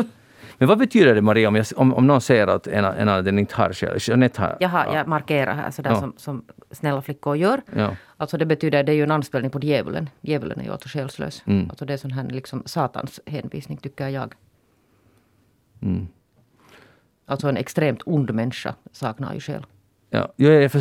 Men 0.57 0.67
vad 0.67 0.77
betyder 0.77 1.15
det 1.15 1.21
Maria 1.21 1.47
om, 1.47 1.55
jag, 1.55 1.65
om, 1.75 1.93
om 1.93 2.07
någon 2.07 2.21
säger 2.21 2.47
att 2.47 2.67
en, 2.67 2.85
en 2.85 3.09
av 3.09 3.23
den 3.23 3.39
inte 3.39 3.55
har 3.55 3.73
själ? 3.73 3.97
Jeanette 3.99 4.41
har... 4.41 4.57
Jag, 4.59 4.69
har, 4.69 4.95
jag 4.95 5.07
markerar 5.07 5.55
här 5.55 5.71
sådär 5.71 5.89
Ja. 5.89 5.99
som, 5.99 6.13
som 6.17 6.45
snälla 6.71 7.01
flickor 7.01 7.35
gör. 7.37 7.61
Ja. 7.75 7.95
Alltså 8.17 8.37
det 8.37 8.45
betyder, 8.45 8.83
det 8.83 8.91
är 8.91 8.95
ju 8.95 9.03
en 9.03 9.11
anspelning 9.11 9.51
på 9.51 9.59
djävulen. 9.59 10.09
Djävulen 10.21 10.59
är 10.59 10.63
ju 10.63 10.71
alltså 10.71 10.89
själslös. 10.89 11.43
Mm. 11.45 11.69
Alltså 11.69 11.85
det 11.85 11.93
är 11.93 11.97
sån 11.97 12.11
här 12.11 12.29
liksom 12.29 12.63
satans 12.65 13.19
hänvisning 13.25 13.77
tycker 13.77 14.07
jag. 14.07 14.33
Mm. 15.81 16.07
Alltså 17.25 17.49
en 17.49 17.57
extremt 17.57 18.01
ond 18.05 18.33
människa 18.33 18.75
saknar 18.91 19.33
ju 19.33 19.39
själ. 19.39 19.65
Ja, 20.15 20.27
ja, 20.35 20.49
jag 20.51 20.71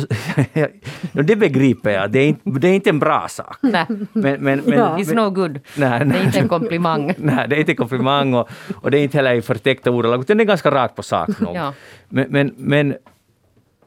ja, 1.13 1.21
det 1.23 1.35
begriper 1.35 1.89
jag. 1.89 2.11
Det 2.11 2.19
är, 2.19 2.27
inte, 2.27 2.49
det 2.49 2.67
är 2.67 2.73
inte 2.73 2.89
en 2.89 2.99
bra 2.99 3.27
sak. 3.29 3.57
Nej, 3.61 3.85
Men, 3.89 4.05
men, 4.13 4.41
men, 4.43 4.63
Ja. 4.79 4.97
it's 4.97 5.15
no 5.15 5.29
good. 5.29 5.59
nej, 5.77 5.99
Det 5.99 6.05
nej, 6.05 6.19
är 6.19 6.23
inte 6.25 6.39
en 6.39 6.47
komplimang. 6.49 7.13
nej, 7.17 7.47
det 7.47 7.55
är 7.55 7.59
inte 7.59 7.71
en 7.71 7.75
komplimang 7.75 8.33
och, 8.33 8.49
och 8.81 8.91
det 8.91 8.99
är 8.99 9.03
inte 9.03 9.17
heller 9.17 9.33
i 9.33 9.41
förtäckta 9.41 9.91
ordalag, 9.91 10.21
utan 10.21 10.37
det 10.37 10.43
är 10.43 10.45
ganska 10.45 10.71
rakt 10.71 10.95
på 10.95 11.03
sak. 11.03 11.39
nog. 11.39 11.55
Ja. 11.55 11.73
Men, 12.09 12.27
men, 12.29 12.53
men 12.57 12.95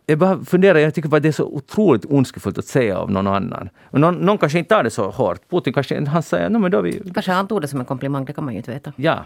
jag 0.07 0.19
bara 0.19 0.45
funderar, 0.45 0.79
jag 0.79 0.95
tycker 0.95 1.09
bara 1.09 1.21
det 1.21 1.29
är 1.29 1.33
så 1.33 1.45
otroligt 1.47 2.05
ondskefullt 2.09 2.59
att 2.59 2.65
säga 2.65 2.99
av 2.99 3.11
någon 3.11 3.27
annan. 3.27 3.69
Och 3.91 4.01
någon, 4.01 4.15
någon 4.15 4.39
kanske 4.39 4.59
inte 4.59 4.75
tar 4.75 4.83
det 4.85 4.91
så 4.91 5.11
hårt. 5.11 5.49
Putin 5.51 5.73
kanske 5.73 6.05
han 6.07 6.23
säger, 6.23 6.49
no, 6.51 6.59
men 6.59 6.71
då 6.71 6.81
vi... 6.81 7.11
Kanske 7.15 7.33
han 7.33 7.49
tog 7.49 7.61
det 7.61 7.69
som 7.69 7.81
en 7.81 7.87
komplimang, 7.87 8.25
det 8.25 8.33
kan 8.33 8.45
man 8.45 8.55
ju 8.55 8.59
inte 8.59 8.71
veta. 8.71 8.93
Ja, 8.97 9.25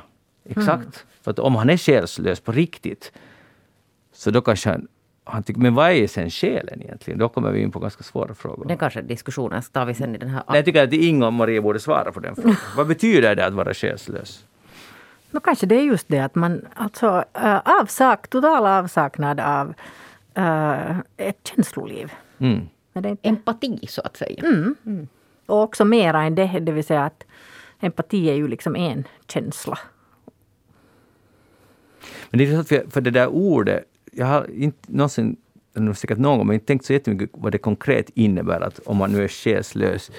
exakt. 0.49 1.05
För 1.23 1.31
att 1.31 1.39
om 1.39 1.55
han 1.55 1.71
är 1.71 1.77
själslös 1.77 2.41
på 2.41 2.53
riktigt, 2.53 3.13
så 4.13 4.31
då 4.31 4.41
kanske 4.41 4.71
han, 4.71 4.89
han 5.31 5.43
tycker, 5.43 5.61
men 5.61 5.75
vad 5.75 5.91
är 5.91 6.07
sen 6.07 6.31
själen 6.31 6.83
egentligen? 6.83 7.19
Då 7.19 7.29
kommer 7.29 7.51
vi 7.51 7.61
in 7.61 7.71
på 7.71 7.79
ganska 7.79 8.03
svåra 8.03 8.35
frågor. 8.35 8.67
Den 8.67 8.79
kanske 8.79 9.03
diskussionen 9.03 9.63
tar 9.63 9.87
vi 9.87 9.95
sen 9.95 10.15
i 10.15 10.19
den 10.19 10.29
här... 10.29 10.43
Nej, 10.49 10.57
Jag 10.59 10.65
tycker 10.65 10.85
att 10.85 10.93
Inga 10.93 11.27
och 11.27 11.33
Maria 11.33 11.63
borde 11.63 11.81
svara 11.81 12.13
på 12.13 12.21
den 12.21 12.35
frågan. 12.35 12.57
Vad 12.77 12.87
betyder 12.87 13.37
det 13.37 13.47
att 13.47 13.55
vara 13.55 13.75
själslös? 13.75 14.45
Nå, 15.31 15.41
kanske 15.41 15.67
det 15.67 15.75
är 15.75 15.83
just 15.83 16.09
det 16.09 16.19
att 16.19 16.35
man 16.35 16.67
alltså 16.75 17.25
äh, 17.35 17.59
avsak, 17.81 18.29
total 18.29 18.67
avsaknad 18.67 19.41
av 19.41 19.75
äh, 20.35 20.99
ett 21.17 21.51
känsloliv. 21.55 22.13
Mm. 22.39 22.69
Är 22.95 23.01
det 23.01 23.09
inte? 23.09 23.29
Empati 23.29 23.87
så 23.89 24.03
att 24.03 24.17
säga. 24.17 24.45
Och 25.47 25.63
också 25.63 25.85
mera 25.85 26.23
än 26.23 26.35
det, 26.35 26.47
det 26.61 26.73
vill 26.73 26.85
säga 26.85 27.05
att 27.05 27.25
empati 27.81 28.31
är 28.31 28.35
ju 28.35 28.49
liksom 28.49 28.77
en 28.77 29.05
känsla. 29.29 29.79
Men 32.31 32.39
det 32.39 32.45
är 32.45 32.55
så 32.55 32.61
att 32.61 32.69
för, 32.69 32.91
för 32.91 33.01
det 33.01 33.11
där 33.11 33.27
ordet, 33.27 33.85
jag 34.21 34.27
har 34.27 34.51
inte 34.51 34.79
någonsin, 34.87 35.37
säkert 35.95 36.19
någon 36.19 36.39
gång, 36.39 36.47
men 36.47 36.55
inte 36.55 36.67
tänkt 36.67 36.85
så 36.85 36.93
jättemycket 36.93 37.31
vad 37.33 37.53
det 37.53 37.59
konkret 37.59 38.11
innebär 38.15 38.61
att 38.61 38.79
om 38.85 38.97
man 38.97 39.13
nu 39.13 39.25
är 39.25 39.29
själslös. 39.29 40.11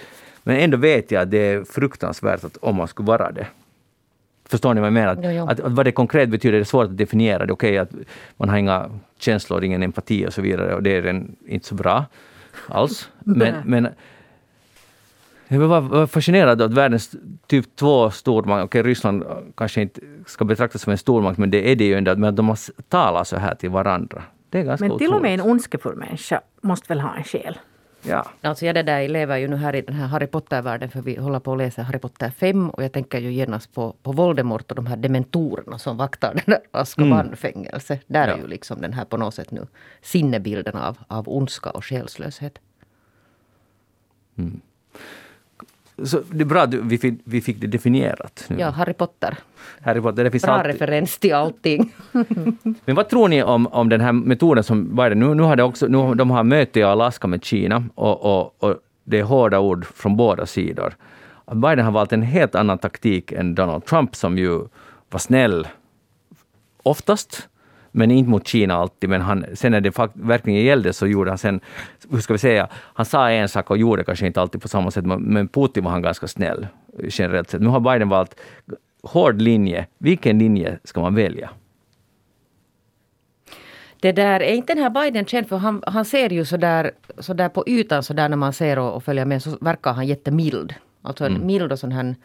Men 0.44 0.56
ändå 0.56 0.78
vet 0.78 1.12
jag 1.12 1.22
att 1.22 1.32
det 1.32 1.38
är 1.38 1.64
fruktansvärt 1.64 2.44
att 2.44 2.58
om 2.58 2.76
man 2.76 2.88
skulle 2.88 3.08
vara 3.08 3.32
det. 3.32 3.48
Förstår 4.46 4.74
ni 4.74 4.82
vad 4.82 4.88
jag 4.88 4.94
menar? 4.94 5.12
Att, 5.12 5.20
Jo, 5.24 5.32
jo. 5.32 5.48
Att, 5.48 5.60
att 5.60 5.72
vad 5.72 5.86
det 5.86 5.92
konkret 5.92 6.30
betyder 6.30 6.60
är 6.60 6.64
svårt 6.64 6.86
att 6.86 6.98
definiera. 6.98 7.46
Det 7.46 7.52
är 7.52 7.54
okej 7.54 7.78
att 7.78 7.92
man 8.38 8.50
har 8.50 8.58
inga 8.58 8.90
känslor, 9.20 9.64
ingen 9.64 9.84
empati 9.84 10.28
och 10.28 10.34
så 10.34 10.42
vidare 10.42 10.76
och 10.76 10.84
det 10.84 10.98
är 10.98 11.24
inte 11.48 11.68
så 11.68 11.76
bra 11.76 12.06
alls. 12.68 13.10
Men, 13.20 13.56
men 13.66 13.88
jag 15.60 15.68
var, 15.68 16.08
fascinerad 16.08 16.62
av 16.62 16.66
att 16.72 16.74
världens 16.78 17.16
typ 17.48 17.76
två 17.76 18.12
stormakt, 18.12 18.66
okej 18.66 18.84
Ryssland 18.84 19.24
kanske 19.58 19.82
inte 19.82 20.02
ska 20.26 20.46
betraktas 20.46 20.82
som 20.82 20.92
en 20.92 20.98
stormakt, 20.98 21.38
men 21.38 21.52
det 21.52 21.72
är 21.72 21.76
det 21.76 21.86
ju 21.86 21.96
ändå, 21.96 22.16
men 22.16 22.30
att 22.30 22.36
de 22.36 22.56
talat 22.90 23.28
så 23.28 23.38
här 23.38 23.56
till 23.56 23.70
varandra. 23.70 24.24
Det 24.50 24.60
är 24.60 24.64
ganska 24.64 24.88
Men 24.88 24.98
till 24.98 25.14
och 25.14 25.22
med 25.22 25.34
en 25.34 25.40
otroligt. 25.40 25.52
ondskefull 25.52 25.96
människa 25.96 26.42
måste 26.62 26.88
väl 26.88 27.00
ha 27.00 27.16
en 27.16 27.24
själ? 27.24 27.60
Ja. 28.04 28.26
Alltså 28.42 28.66
jag 28.66 28.76
det 28.76 28.84
där 28.84 29.08
lever 29.10 29.38
ju 29.38 29.48
nu 29.48 29.56
här 29.56 29.76
i 29.76 29.82
den 29.82 29.96
här 29.96 30.08
Harry 30.08 30.28
Potter-världen 30.28 30.90
för 30.90 31.02
vi 31.02 31.16
håller 31.16 31.40
på 31.40 31.52
att 31.52 31.58
läsa 31.58 31.82
Harry 31.82 32.00
Potter 32.00 32.30
5 32.30 32.70
och 32.70 32.84
jag 32.84 32.92
tänker 32.92 33.20
ju 33.20 33.32
genast 33.32 33.74
på, 33.74 33.96
på 34.04 34.12
Voldemort 34.12 34.72
och 34.72 34.76
de 34.76 34.86
här 34.86 34.98
dementorerna 34.98 35.78
som 35.80 35.98
vaktar 35.98 36.34
den 36.34 36.44
där 36.46 36.60
Azkaban-fängelse. 36.72 38.00
Där 38.08 38.28
Ja. 38.28 38.34
är 38.34 38.38
ju 38.38 38.48
liksom 38.48 38.82
den 38.82 38.94
här 38.94 39.06
på 39.06 39.18
något 39.18 39.36
sätt 39.36 39.52
nu 39.52 39.68
sinnebilden 40.02 40.76
av, 40.76 40.98
av 41.08 41.30
ondska 41.30 41.70
och 41.70 41.86
själslöshet. 41.86 42.60
Så 46.06 46.22
det 46.32 46.42
är 46.42 46.46
bra 46.46 46.62
att 46.62 46.74
vi 46.74 46.98
fick, 46.98 47.20
vi 47.24 47.42
fick 47.42 47.62
det 47.62 47.68
definierat. 47.68 48.46
Nu. 48.48 48.60
Ja, 48.60 48.70
Harry 48.70 48.94
Potter. 48.94 49.38
Harry 49.82 50.02
Potter, 50.02 50.24
det 50.24 50.32
finns 50.32 50.44
Bra 50.44 50.54
alltid, 50.54 50.72
referens 50.72 51.18
till 51.18 51.34
allting. 51.34 51.94
Men 52.86 52.96
vad 52.96 53.10
tror 53.10 53.28
ni 53.28 53.44
om, 53.44 53.68
om 53.68 53.90
den 53.90 54.02
här 54.02 54.12
metoden 54.12 54.64
som 54.64 54.96
Biden... 54.96 55.20
Nu, 55.20 55.34
nu 55.36 55.44
har 55.44 55.56
det 55.56 55.64
också, 55.64 55.88
nu, 55.88 56.14
de 56.16 56.30
har 56.30 56.44
möte 56.44 56.80
i 56.80 56.84
Alaska 56.84 57.28
med 57.28 57.44
Kina 57.44 57.84
och, 57.96 58.26
och, 58.26 58.64
och 58.64 58.76
det 59.04 59.20
är 59.20 59.24
hårda 59.24 59.60
ord 59.60 59.86
från 59.86 60.18
båda 60.18 60.46
sidor. 60.46 60.94
Att 61.46 61.58
Biden 61.58 61.86
har 61.86 61.92
valt 61.92 62.14
en 62.14 62.22
helt 62.22 62.56
annan 62.56 62.78
taktik 62.78 63.32
än 63.32 63.56
Donald 63.56 63.86
Trump 63.86 64.16
som 64.16 64.38
ju 64.38 64.68
var 65.10 65.20
snäll 65.20 65.68
oftast, 66.84 67.48
men 67.92 68.12
inte 68.12 68.30
mot 68.30 68.48
Kina 68.48 68.76
alltid. 68.76 69.10
Men 69.10 69.22
han, 69.22 69.46
sen 69.54 69.72
när 69.72 69.82
det 69.82 69.92
fakt, 69.92 70.16
verkligen 70.16 70.64
gällde 70.64 70.94
så 70.94 71.08
gjorde 71.08 71.32
han 71.32 71.38
sen, 71.38 71.60
hur 72.12 72.20
ska 72.20 72.34
vi 72.34 72.40
säga, 72.40 72.68
han 72.74 73.06
sa 73.06 73.30
en 73.30 73.50
sak 73.50 73.70
och 73.70 73.78
gjorde 73.78 74.04
kanske 74.04 74.28
inte 74.28 74.42
alltid 74.42 74.62
på 74.62 74.68
samma 74.68 74.92
sätt, 74.92 75.06
men- 75.06 75.48
Putin 75.48 75.84
var 75.84 75.92
han 75.92 76.02
ganska 76.02 76.28
snäll 76.28 76.68
generellt 77.04 77.50
sett. 77.50 77.62
Nu 77.62 77.68
har 77.68 77.80
Biden 77.80 78.10
valt 78.10 78.36
hård 79.04 79.42
linje. 79.42 79.88
Vilken 79.98 80.40
linje 80.40 80.80
ska 80.84 81.02
man 81.02 81.16
välja? 81.16 81.50
Det 84.00 84.12
där, 84.12 84.40
är 84.40 84.54
inte 84.54 84.74
den 84.74 84.84
här 84.84 84.90
Biden 84.90 85.26
känd 85.26 85.48
för 85.48 85.58
han, 85.58 85.84
han 85.88 86.06
ser 86.06 86.30
ju 86.30 86.46
så 86.46 86.58
där, 86.58 86.92
så 87.20 87.34
där 87.34 87.50
på 87.50 87.64
ytan 87.68 88.04
så 88.04 88.14
där 88.14 88.30
när 88.30 88.38
man 88.38 88.54
ser 88.54 88.80
och, 88.80 88.94
och 88.96 89.04
följer 89.04 89.26
med 89.26 89.44
så 89.44 89.58
verkar 89.62 89.94
han 89.94 90.08
jättemild. 90.08 90.74
Alltså 91.02 91.26
en 91.26 91.46
mild 91.46 91.72
och 91.72 91.80
sån 91.80 91.92
här 91.92 92.16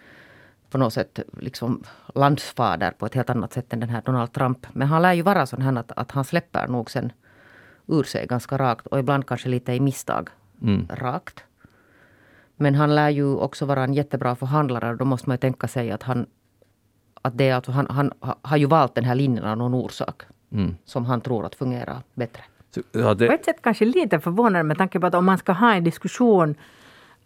på 0.76 0.80
något 0.80 0.92
sätt 0.92 1.20
liksom 1.40 1.82
landsfader 2.14 2.90
på 2.90 3.06
ett 3.06 3.14
helt 3.14 3.30
annat 3.30 3.52
sätt 3.52 3.72
än 3.72 3.80
den 3.80 3.88
här 3.88 4.02
Donald 4.02 4.32
Trump. 4.32 4.66
Men 4.72 4.88
han 4.88 5.02
lär 5.02 5.12
ju 5.12 5.22
vara 5.22 5.46
sån 5.46 5.62
här 5.62 5.76
att, 5.76 5.92
att 5.96 6.10
han 6.10 6.24
släpper 6.24 6.68
nog 6.68 6.90
sen 6.90 7.12
ur 7.86 8.02
sig 8.02 8.26
ganska 8.26 8.58
rakt 8.58 8.86
och 8.86 8.98
ibland 8.98 9.26
kanske 9.26 9.48
lite 9.48 9.72
i 9.72 9.80
misstag 9.80 10.28
rakt. 10.90 11.44
Men 12.56 12.74
han 12.74 12.94
lär 12.94 13.10
ju 13.10 13.36
också 13.36 13.66
vara 13.66 13.84
en 13.84 13.94
jättebra 13.94 14.36
förhandlare 14.36 14.90
och 14.90 14.96
då 14.96 15.04
måste 15.04 15.28
man 15.28 15.34
ju 15.34 15.38
tänka 15.38 15.68
sig 15.68 15.90
att 15.90 16.02
han 16.02 16.26
att 17.22 17.38
det 17.38 17.48
är 17.48 17.54
alltså, 17.54 17.72
han, 17.72 17.86
han 17.90 18.12
ha- 18.20 18.38
har 18.42 18.56
ju 18.56 18.66
valt 18.66 18.94
den 18.94 19.04
här 19.04 19.14
linjen 19.14 19.44
av 19.44 19.56
någon 19.56 19.74
orsak 19.74 20.22
som 20.84 21.04
han 21.06 21.20
tror 21.20 21.46
att 21.46 21.54
fungerar 21.54 22.02
bättre. 22.14 22.42
Så, 22.70 22.80
ja, 22.92 23.08
På 23.08 23.14
det, 23.14 23.26
ett 23.26 23.44
sätt 23.44 23.62
kanske 23.62 23.84
lite 23.84 24.20
förvånande 24.20 24.62
med 24.62 24.78
tanke 24.78 25.00
på 25.00 25.06
att 25.06 25.14
om 25.14 25.24
man 25.24 25.38
ska 25.38 25.52
ha 25.52 25.74
en 25.74 25.84
diskussion 25.84 26.54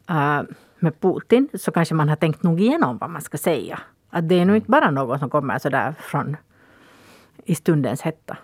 äh, 0.09 0.43
med 0.83 1.01
Putin 1.01 1.49
så 1.55 1.71
kanske 1.73 1.95
man 1.95 2.09
har 2.09 2.17
tänkt 2.17 2.43
nog 2.43 2.61
igenom 2.61 2.99
vad 2.99 3.11
man 3.11 3.23
ska 3.23 3.39
säga. 3.39 3.79
Att 4.11 4.29
det 4.29 4.35
är 4.41 4.45
nog 4.45 4.57
inte 4.57 4.71
bara 4.71 4.91
något 4.91 5.21
som 5.21 5.31
kommer 5.31 5.59
sådär 5.59 5.95
från 5.99 6.37
i 7.45 7.55
stundens 7.55 8.03
hetta. 8.03 8.37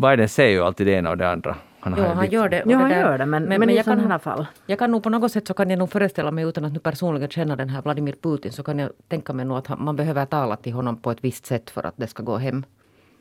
Biden 0.00 0.28
säger 0.28 0.50
ju 0.50 0.60
alltid 0.64 0.86
det 0.86 0.92
ena 0.92 1.10
och 1.10 1.16
det 1.16 1.30
andra. 1.30 1.56
Han 1.80 1.94
Ja, 1.96 1.98
ju 2.08 2.14
han 2.14 2.30
gör 2.30 2.48
det. 2.48 2.62
det 2.66 2.74
han 2.74 2.90
där- 2.90 3.00
gör 3.00 3.18
det, 3.18 3.26
men, 3.26 3.44
men, 3.44 3.70
i 3.70 3.76
jag, 3.76 3.84
kan, 3.84 4.00
här 4.10 4.18
fall. 4.18 4.46
jag 4.66 4.78
kan 4.78 4.90
nog 4.90 5.02
på 5.02 5.10
något 5.10 5.32
sätt 5.32 5.46
så 5.46 5.54
kan 5.54 5.70
jag 5.70 5.78
nog 5.78 5.90
föreställa 5.90 6.30
mig 6.30 6.44
utan 6.44 6.64
att 6.64 6.72
nu 6.72 6.78
personligen 6.78 7.28
känna 7.30 7.56
den 7.56 7.68
här 7.68 7.82
Vladimir 7.82 8.14
Putin 8.22 8.52
så 8.52 8.62
kan 8.62 8.78
jag 8.78 8.90
tänka 9.08 9.32
mig 9.32 9.44
nog 9.44 9.56
att 9.58 9.78
man 9.78 9.96
behöver 9.96 10.24
tala 10.26 10.56
till 10.56 10.72
honom 10.72 10.96
på 10.96 11.10
ett 11.10 11.18
visst 11.24 11.46
sätt 11.46 11.70
för 11.70 11.86
att 11.86 11.94
det 11.96 12.06
ska 12.06 12.22
gå 12.22 12.36
hem. 12.36 12.64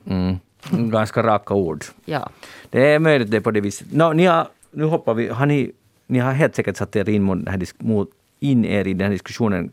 Mm. 0.05 0.35
Ganska 0.71 1.23
raka 1.23 1.53
ord. 1.53 1.83
Ja. 2.05 2.29
Det 2.69 2.93
är 2.93 2.99
möjligt 2.99 3.31
det 3.31 3.37
är 3.37 3.41
på 3.41 3.51
det 3.51 3.61
viset. 3.61 3.93
No, 3.93 4.13
ni 4.13 4.25
har, 4.25 4.47
nu 4.71 4.83
hoppar 4.83 5.13
vi. 5.13 5.27
Har 5.27 5.45
ni, 5.45 5.71
ni 6.11 6.19
har 6.19 6.31
helt 6.31 6.55
säkert 6.55 6.77
satt 6.77 6.95
er 6.95 7.09
in, 7.09 7.23
mot 7.23 7.45
den 7.45 7.47
här, 7.47 7.67
mot, 7.77 8.09
in 8.39 8.65
er 8.65 8.87
i 8.87 8.93
den 8.93 9.05
här 9.05 9.11
diskussionen 9.11 9.71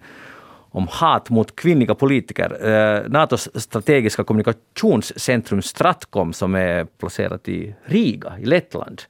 om 0.70 0.86
hat 0.90 1.30
mot 1.30 1.56
kvinnliga 1.56 1.94
politiker. 1.94 2.66
Eh, 2.66 3.10
Natos 3.10 3.48
strategiska 3.54 4.24
kommunikationscentrum 4.24 5.62
Stratcom, 5.62 6.32
som 6.32 6.54
är 6.54 6.84
placerat 6.84 7.48
i 7.48 7.74
Riga 7.84 8.38
i 8.38 8.44
Lettland, 8.44 9.02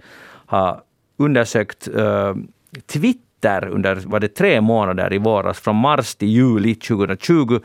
har 0.46 0.80
undersökt 1.16 1.88
eh, 1.88 2.34
Twitter 2.86 3.68
under 3.68 3.96
var 3.96 4.20
det 4.20 4.28
tre 4.28 4.60
månader 4.60 5.12
i 5.12 5.18
våras, 5.18 5.60
från 5.60 5.76
mars 5.76 6.14
till 6.14 6.28
juli 6.28 6.74
2020, 6.74 7.60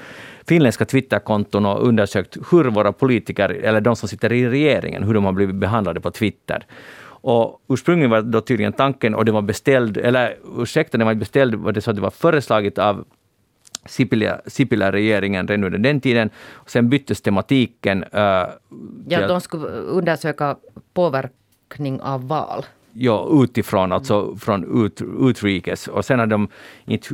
finländska 0.48 0.86
Twitterkonton 0.86 1.66
och 1.66 1.88
undersökt 1.88 2.38
hur 2.52 2.64
våra 2.64 2.92
politiker, 2.94 3.50
eller 3.50 3.82
de 3.82 3.96
som 3.96 4.10
sitter 4.10 4.34
i 4.34 4.50
regeringen, 4.50 5.04
hur 5.04 5.14
de 5.14 5.26
har 5.26 5.32
blivit 5.32 5.56
behandlade 5.56 6.02
på 6.02 6.12
Twitter. 6.12 6.66
Och 7.26 7.62
ursprungligen 7.68 8.12
var 8.12 8.22
då 8.22 8.42
tydligen 8.42 8.74
tanken, 8.74 9.16
och 9.16 9.26
det 9.26 9.32
var 9.32 9.42
beställd, 9.42 9.98
eller 9.98 10.38
ursäkta, 10.58 10.98
den 10.98 11.06
var 11.06 11.12
inte 11.12 11.20
beställd, 11.20 11.56
var 11.56 11.72
det 11.72 11.82
så 11.82 11.90
att 11.90 11.96
det 11.96 12.02
var 12.02 12.12
föreslaget 12.12 12.78
av 12.78 13.06
Sipilä, 13.86 14.42
Sipilä-regeringen 14.46 15.48
redan 15.48 15.64
under 15.64 15.80
den 15.80 16.02
tiden. 16.02 16.30
Och 16.54 16.70
sen 16.70 16.90
byttes 16.90 17.22
tematiken. 17.22 18.04
Uh, 18.04 18.20
ja, 19.08 19.28
de 19.28 19.42
skulle 19.42 19.68
undersöka 19.68 20.56
påverkning 20.94 22.02
av 22.02 22.28
val. 22.28 22.66
ja, 22.94 23.28
utifrån, 23.44 23.92
alltså 23.92 24.36
från 24.36 24.86
ut, 24.86 25.02
utrikes. 25.20 25.88
Och 25.88 26.06
sen 26.06 26.20
har 26.20 26.28
de 26.28 26.48
inte 26.86 27.08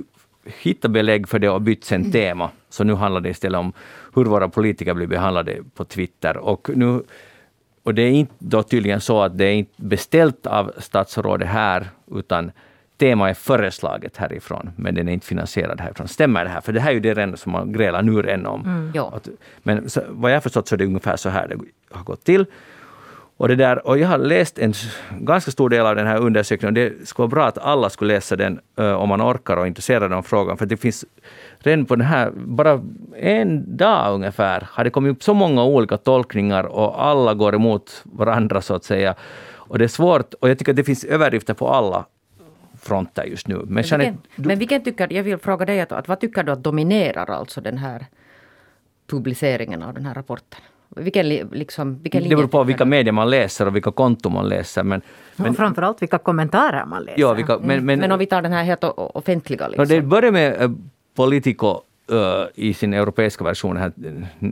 hittat 0.46 0.92
belägg 0.92 1.30
för 1.30 1.40
det 1.40 1.50
och 1.50 1.62
bytt 1.62 1.84
sen 1.84 2.12
tema. 2.12 2.50
Så 2.70 2.84
nu 2.84 2.94
handlar 2.94 3.22
det 3.22 3.30
istället 3.30 3.60
om 3.60 3.74
hur 4.16 4.26
våra 4.26 4.50
politiker 4.50 4.94
blir 4.94 5.08
behandlade 5.08 5.64
på 5.76 5.86
Twitter. 5.86 6.38
Och, 6.38 6.70
nu, 6.76 7.04
och 7.84 7.94
det 7.94 8.02
är 8.02 8.12
inte 8.12 8.34
då 8.40 8.64
tydligen 8.64 9.02
så 9.02 9.22
att 9.22 9.38
det 9.38 9.46
är 9.46 9.54
inte 9.54 9.74
beställt 9.78 10.48
av 10.48 10.72
statsrådet 10.78 11.48
här, 11.48 11.90
utan 12.12 12.52
tema 12.98 13.30
är 13.30 13.34
föreslaget 13.34 14.18
härifrån, 14.18 14.70
men 14.76 14.96
den 14.96 15.08
är 15.08 15.14
inte 15.14 15.28
finansierad 15.28 15.82
härifrån. 15.82 16.08
Stämmer 16.08 16.44
det 16.44 16.50
här? 16.50 16.62
För 16.62 16.74
det 16.74 16.80
här 16.80 16.90
är 16.90 16.94
ju 16.94 17.00
det 17.00 17.14
redan 17.14 17.38
som 17.38 17.52
man 17.52 17.72
grälar 17.72 18.02
nu 18.02 18.22
redan 18.22 18.46
om. 18.46 18.92
Ja. 18.96 19.12
Att, 19.16 19.30
men 19.64 19.90
så, 19.90 20.02
vad 20.10 20.32
jag 20.32 20.44
förstått 20.44 20.68
så 20.68 20.76
är 20.76 20.78
det 20.78 20.86
ungefär 20.86 21.16
så 21.16 21.30
här 21.30 21.48
det 21.48 21.58
har 21.92 22.04
gått 22.04 22.24
till. 22.24 22.46
Och, 23.40 23.48
det 23.48 23.56
där, 23.56 23.88
och 23.88 23.98
jag 23.98 24.08
har 24.08 24.18
läst 24.18 24.60
en 24.60 24.74
ganska 25.12 25.52
stor 25.52 25.70
del 25.70 25.86
av 25.86 25.96
den 25.96 26.08
här 26.08 26.18
undersökningen. 26.18 26.74
Det 26.74 27.08
skulle 27.08 27.24
vara 27.24 27.36
bra 27.36 27.46
att 27.46 27.58
alla 27.58 27.90
skulle 27.90 28.14
läsa 28.14 28.36
den 28.36 28.60
eh, 28.78 28.92
om 28.92 29.10
man 29.10 29.22
orkar 29.22 29.58
och 29.58 29.64
är 29.64 29.68
intresserad 29.68 30.14
av 30.14 30.22
frågan. 30.22 30.58
För 30.58 30.66
det 30.66 30.78
finns 30.78 31.06
redan 31.60 31.86
på 31.86 31.96
den 31.96 32.06
här, 32.06 32.32
bara 32.36 32.82
en 33.16 33.78
dag 33.78 34.14
ungefär, 34.14 34.68
har 34.72 34.84
det 34.84 34.90
kommit 34.90 35.12
upp 35.12 35.24
så 35.24 35.34
många 35.34 35.64
olika 35.64 35.98
tolkningar 35.98 36.64
och 36.64 37.06
alla 37.06 37.34
går 37.34 37.56
emot 37.56 38.02
varandra 38.04 38.62
så 38.62 38.74
att 38.74 38.84
säga. 38.84 39.16
Och 39.52 39.78
det 39.78 39.84
är 39.84 39.88
svårt, 39.88 40.34
och 40.34 40.50
jag 40.50 40.58
tycker 40.58 40.72
att 40.72 40.76
det 40.76 40.84
finns 40.84 41.04
överdrifter 41.04 41.54
på 41.54 41.70
alla 41.70 42.06
fronter 42.82 43.24
just 43.24 43.48
nu. 43.48 43.62
Men, 43.68 43.84
Jeanette, 43.84 44.12
vilken, 44.12 44.48
men 44.48 44.60
vilken 44.60 44.84
tycker, 44.84 45.14
jag 45.14 45.24
vill 45.24 45.38
fråga 45.38 45.66
dig, 45.66 45.82
att, 45.82 45.92
att 45.92 46.08
vad 46.08 46.20
tycker 46.20 46.44
du 46.44 46.52
att 46.52 46.64
dominerar 46.64 47.32
alltså 47.32 47.62
den 47.62 47.78
här 47.78 48.06
publiceringen 49.08 49.84
av 49.84 49.94
den 49.94 50.06
här 50.06 50.14
rapporten? 50.14 50.60
Vilken, 50.96 51.30
li- 51.30 51.44
liksom, 51.52 52.00
vilken 52.02 52.24
det 52.24 52.36
beror 52.36 52.48
på 52.48 52.64
vilka 52.64 52.86
medier 52.86 53.12
man 53.12 53.30
läser 53.30 53.68
och 53.68 53.76
vilka 53.76 53.92
konton 53.92 54.34
man 54.34 54.50
läser. 54.50 54.84
Men, 54.84 55.02
men, 55.36 55.50
och 55.50 55.56
framförallt 55.56 56.02
vilka 56.02 56.18
kommentarer 56.18 56.86
man 56.86 57.04
läser. 57.04 57.22
ja, 57.22 57.34
vilka, 57.34 57.60
men, 57.60 57.86
men, 57.86 58.00
Men 58.00 58.12
om 58.12 58.20
vi 58.20 58.26
tar 58.26 58.42
den 58.42 58.52
här 58.52 58.64
helt 58.64 58.84
offentliga. 58.98 59.68
Liksom. 59.68 59.88
det 59.88 60.02
börjar 60.02 60.32
med 60.32 60.62
eh, 60.62 60.72
Politico 61.16 61.82
eh, 62.12 62.46
i 62.56 62.74
sin 62.74 62.94
europeiska 62.94 63.44
version, 63.44 63.76
den 63.76 63.84
här 63.84 63.92
eh, 64.42 64.50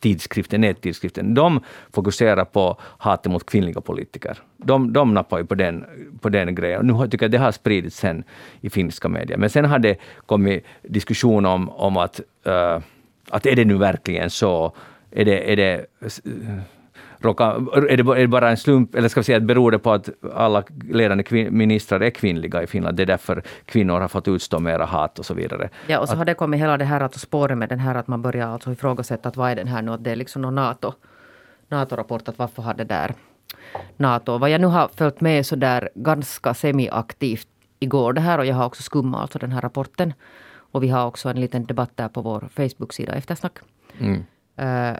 tidskriften, 0.00 0.60
nättidskriften. 0.60 1.34
De 1.34 1.60
fokuserar 1.92 2.44
på 2.44 2.76
hatet 2.98 3.32
mot 3.32 3.46
kvinnliga 3.46 3.80
politiker. 3.80 4.38
De, 4.56 4.92
de 4.92 5.14
nappar 5.14 5.38
ju 5.38 5.44
på 5.46 5.54
den, 5.54 5.84
på 6.20 6.28
den 6.28 6.54
grejen. 6.54 6.86
Nu 6.86 7.08
tycker 7.08 7.24
jag 7.24 7.30
det 7.30 7.38
har 7.38 7.52
spridits 7.52 7.96
sen 7.96 8.24
i 8.60 8.70
finska 8.70 9.08
medier. 9.08 9.38
Men 9.38 9.50
sen 9.50 9.64
har 9.64 9.78
det 9.78 9.96
kommit 10.26 10.64
diskussion 10.82 11.46
om, 11.46 11.70
om 11.70 11.96
att, 11.96 12.20
eh, 12.46 12.78
att 13.30 13.46
är 13.46 13.56
det 13.56 13.64
nu 13.64 13.74
verkligen 13.78 14.30
så? 14.30 14.72
Är 15.10 15.24
det, 15.24 15.52
är 15.52 15.56
det 15.56 15.86
råka, 17.18 17.44
är, 17.90 17.96
det, 17.96 18.02
bara- 18.04 18.16
är 18.16 18.20
det 18.22 18.28
bara 18.28 18.50
en 18.50 18.56
slump, 18.56 18.94
eller 18.94 19.08
ska 19.08 19.20
vi 19.20 19.24
säga 19.24 19.36
att 19.38 19.42
beror 19.42 19.70
det 19.70 19.78
på 19.78 19.92
att 19.92 20.08
alla 20.34 20.64
ledande 20.90 21.24
kvin, 21.24 21.56
ministrar 21.58 22.00
är 22.00 22.10
kvinnliga 22.10 22.62
i 22.62 22.66
Finland, 22.66 22.96
det 22.96 23.02
är 23.02 23.06
därför 23.06 23.42
kvinnor 23.64 24.00
har 24.00 24.08
fått 24.08 24.28
utstå 24.28 24.58
mera 24.58 24.84
hat 24.84 25.18
och 25.18 25.26
så 25.26 25.34
vidare. 25.34 25.68
Ja, 25.86 25.98
och 26.00 26.08
så 26.08 26.16
har 26.16 26.24
det 26.24 26.34
kommit 26.34 26.60
hela 26.60 26.76
det 26.78 26.84
här 26.84 27.00
att 27.00 27.14
spåret 27.14 27.58
med 27.58 27.68
den 27.68 27.78
här 27.78 27.94
att 27.94 28.08
man 28.08 28.22
börjar 28.22 28.48
alltså 28.48 28.72
ifrågasätta 28.72 29.28
att 29.28 29.36
vad 29.36 29.50
är 29.50 29.56
den 29.56 29.68
här 29.68 29.82
nu, 29.82 29.92
att 29.92 30.04
det 30.04 30.10
är 30.10 30.16
liksom 30.16 30.42
någon 30.42 30.54
NATO, 30.54 30.92
NATO-rapport, 31.68 32.28
att 32.28 32.38
varför 32.38 32.62
har 32.62 32.74
det 32.74 32.84
där 32.84 33.14
NATO. 33.96 34.38
Vad 34.38 34.50
jag 34.50 34.60
nu 34.60 34.66
har 34.66 34.88
följt 34.96 35.20
med 35.20 35.46
så 35.46 35.56
där 35.56 35.88
ganska 35.94 36.54
semiaktivt 36.54 37.48
igår 37.80 38.12
det 38.12 38.20
här 38.20 38.38
och 38.38 38.46
jag 38.46 38.54
har 38.54 38.66
också 38.66 38.82
skummat 38.82 39.20
alltså 39.20 39.38
den 39.38 39.52
här 39.52 39.60
rapporten. 39.60 40.12
Och 40.72 40.82
vi 40.82 40.88
har 40.88 41.06
också 41.06 41.28
en 41.28 41.40
liten 41.40 41.66
debatt 41.66 41.90
där 41.94 42.08
på 42.08 42.22
vår 42.22 42.48
Facebook-sida 42.56 43.12
Eftersnack. 43.12 43.58
Mm. 43.98 44.24
Eh, 44.60 44.96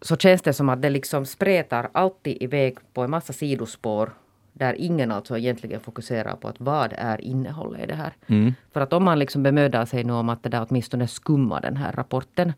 så 0.00 0.16
känns 0.16 0.42
det 0.42 0.52
som 0.52 0.68
att 0.68 0.82
det 0.82 0.90
liksom 0.90 1.26
spretar 1.26 1.88
alltid 1.92 2.36
iväg 2.42 2.78
på 2.94 3.02
en 3.02 3.10
massa 3.10 3.32
sidospår 3.32 4.10
där 4.52 4.74
ingen 4.74 5.12
alltså 5.12 5.38
egentligen 5.38 5.80
fokuserar 5.80 6.36
på 6.36 6.48
att 6.48 6.60
vad 6.60 6.94
är 6.98 7.20
innehållet 7.20 7.82
i 7.82 7.86
det 7.86 7.94
här. 7.94 8.12
Mm. 8.26 8.54
För 8.72 8.80
att 8.80 8.92
om 8.92 9.04
man 9.04 9.18
liksom 9.18 9.42
bemödar 9.42 9.84
sig 9.84 10.04
nu 10.04 10.12
om 10.12 10.28
att 10.28 10.42
det 10.42 10.48
där 10.48 10.66
åtminstone 10.68 11.08
skummar 11.08 11.60
den 11.60 11.76
här 11.76 11.92
rapporten 11.92 12.52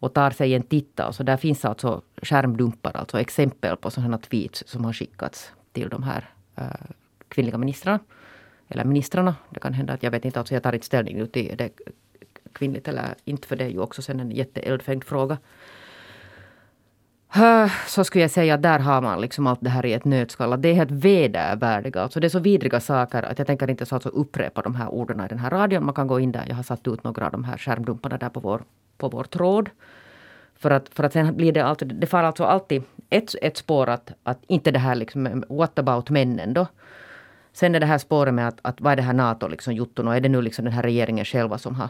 och 0.00 0.14
tar 0.14 0.30
sig 0.30 0.54
en 0.54 0.62
titt, 0.62 1.00
så 1.10 1.22
där 1.22 1.36
finns 1.36 1.64
alltså 1.64 2.02
skärmdumpar, 2.22 2.96
alltså 2.96 3.20
exempel 3.20 3.76
på 3.76 3.90
sådana 3.90 4.18
tweets 4.18 4.64
som 4.66 4.84
har 4.84 4.92
skickats 4.92 5.52
till 5.72 5.88
de 5.88 6.02
här 6.02 6.30
eh, 6.56 6.64
kvinnliga 7.28 7.58
ministrarna. 7.58 8.00
Eller 8.68 8.84
ministrarna. 8.84 9.34
Det 9.50 9.60
kan 9.60 9.74
hända 9.74 9.92
att 9.92 10.02
jag 10.02 10.10
vet 10.10 10.24
inte, 10.24 10.38
alltså 10.38 10.54
jag 10.54 10.62
tar 10.62 10.72
inte 10.72 10.86
ställning 10.86 11.16
nu 11.16 11.26
till 11.26 11.56
det 11.56 11.70
kvinnligt 12.52 12.88
eller 12.88 13.14
inte, 13.24 13.48
för 13.48 13.56
det 13.56 13.64
är 13.64 13.68
ju 13.68 13.80
också 13.80 14.02
sen 14.02 14.20
en 14.20 14.30
jätteeldfängd 14.30 15.04
fråga. 15.04 15.38
Så 17.86 18.04
skulle 18.04 18.22
jag 18.24 18.30
säga 18.30 18.54
att 18.54 18.62
där 18.62 18.78
har 18.78 19.00
man 19.00 19.20
liksom 19.20 19.46
allt 19.46 19.60
det 19.62 19.70
här 19.70 19.86
i 19.86 19.92
ett 19.92 20.04
nötskal. 20.04 20.62
Det 20.62 20.68
är 20.68 20.74
helt 20.74 20.90
vedervärdiga. 20.90 22.02
Alltså 22.02 22.20
det 22.20 22.26
är 22.26 22.28
så 22.28 22.38
vidriga 22.38 22.80
saker 22.80 23.22
att 23.22 23.38
jag 23.38 23.46
tänker 23.46 23.70
inte 23.70 23.86
så 23.86 23.94
alltså 23.94 24.08
upprepa 24.08 24.62
de 24.62 24.74
här 24.74 24.88
orden 24.88 25.20
i 25.20 25.28
den 25.28 25.38
här 25.38 25.50
radion. 25.50 25.84
Man 25.84 25.94
kan 25.94 26.06
gå 26.06 26.20
in 26.20 26.32
där. 26.32 26.44
Jag 26.48 26.56
har 26.56 26.62
satt 26.62 26.88
ut 26.88 27.04
några 27.04 27.26
av 27.26 27.32
de 27.32 27.44
här 27.44 27.56
skärmdumparna 27.56 28.18
där 28.18 28.28
på 28.28 28.40
vår, 28.40 28.62
på 28.98 29.08
vår 29.08 29.24
tråd. 29.24 29.70
För 30.54 30.70
att, 30.70 30.88
för 30.88 31.04
att 31.04 31.12
sen 31.12 31.36
blir 31.36 31.52
det 31.52 31.64
alltid, 31.64 31.94
det 31.94 32.06
far 32.06 32.22
alltså 32.22 32.44
alltid 32.44 32.82
ett, 33.10 33.34
ett 33.42 33.56
spår 33.56 33.88
att, 33.88 34.12
att 34.22 34.38
inte 34.46 34.70
det 34.70 34.78
här 34.78 34.94
liksom, 34.94 35.44
what 35.48 35.78
about 35.78 36.10
männen 36.10 36.54
då? 36.54 36.66
Sen 37.52 37.74
är 37.74 37.80
det 37.80 37.86
här 37.86 37.98
spåret 37.98 38.34
med 38.34 38.48
att, 38.48 38.58
att 38.62 38.80
vad 38.80 38.92
är 38.92 38.96
det 38.96 39.02
här 39.02 39.12
NATO 39.12 39.48
liksom 39.48 39.74
gjort 39.74 39.98
och 39.98 40.16
är 40.16 40.20
det 40.20 40.28
nu 40.28 40.42
liksom 40.42 40.64
den 40.64 40.74
här 40.74 40.82
regeringen 40.82 41.24
själva 41.24 41.58
som 41.58 41.74
har 41.74 41.88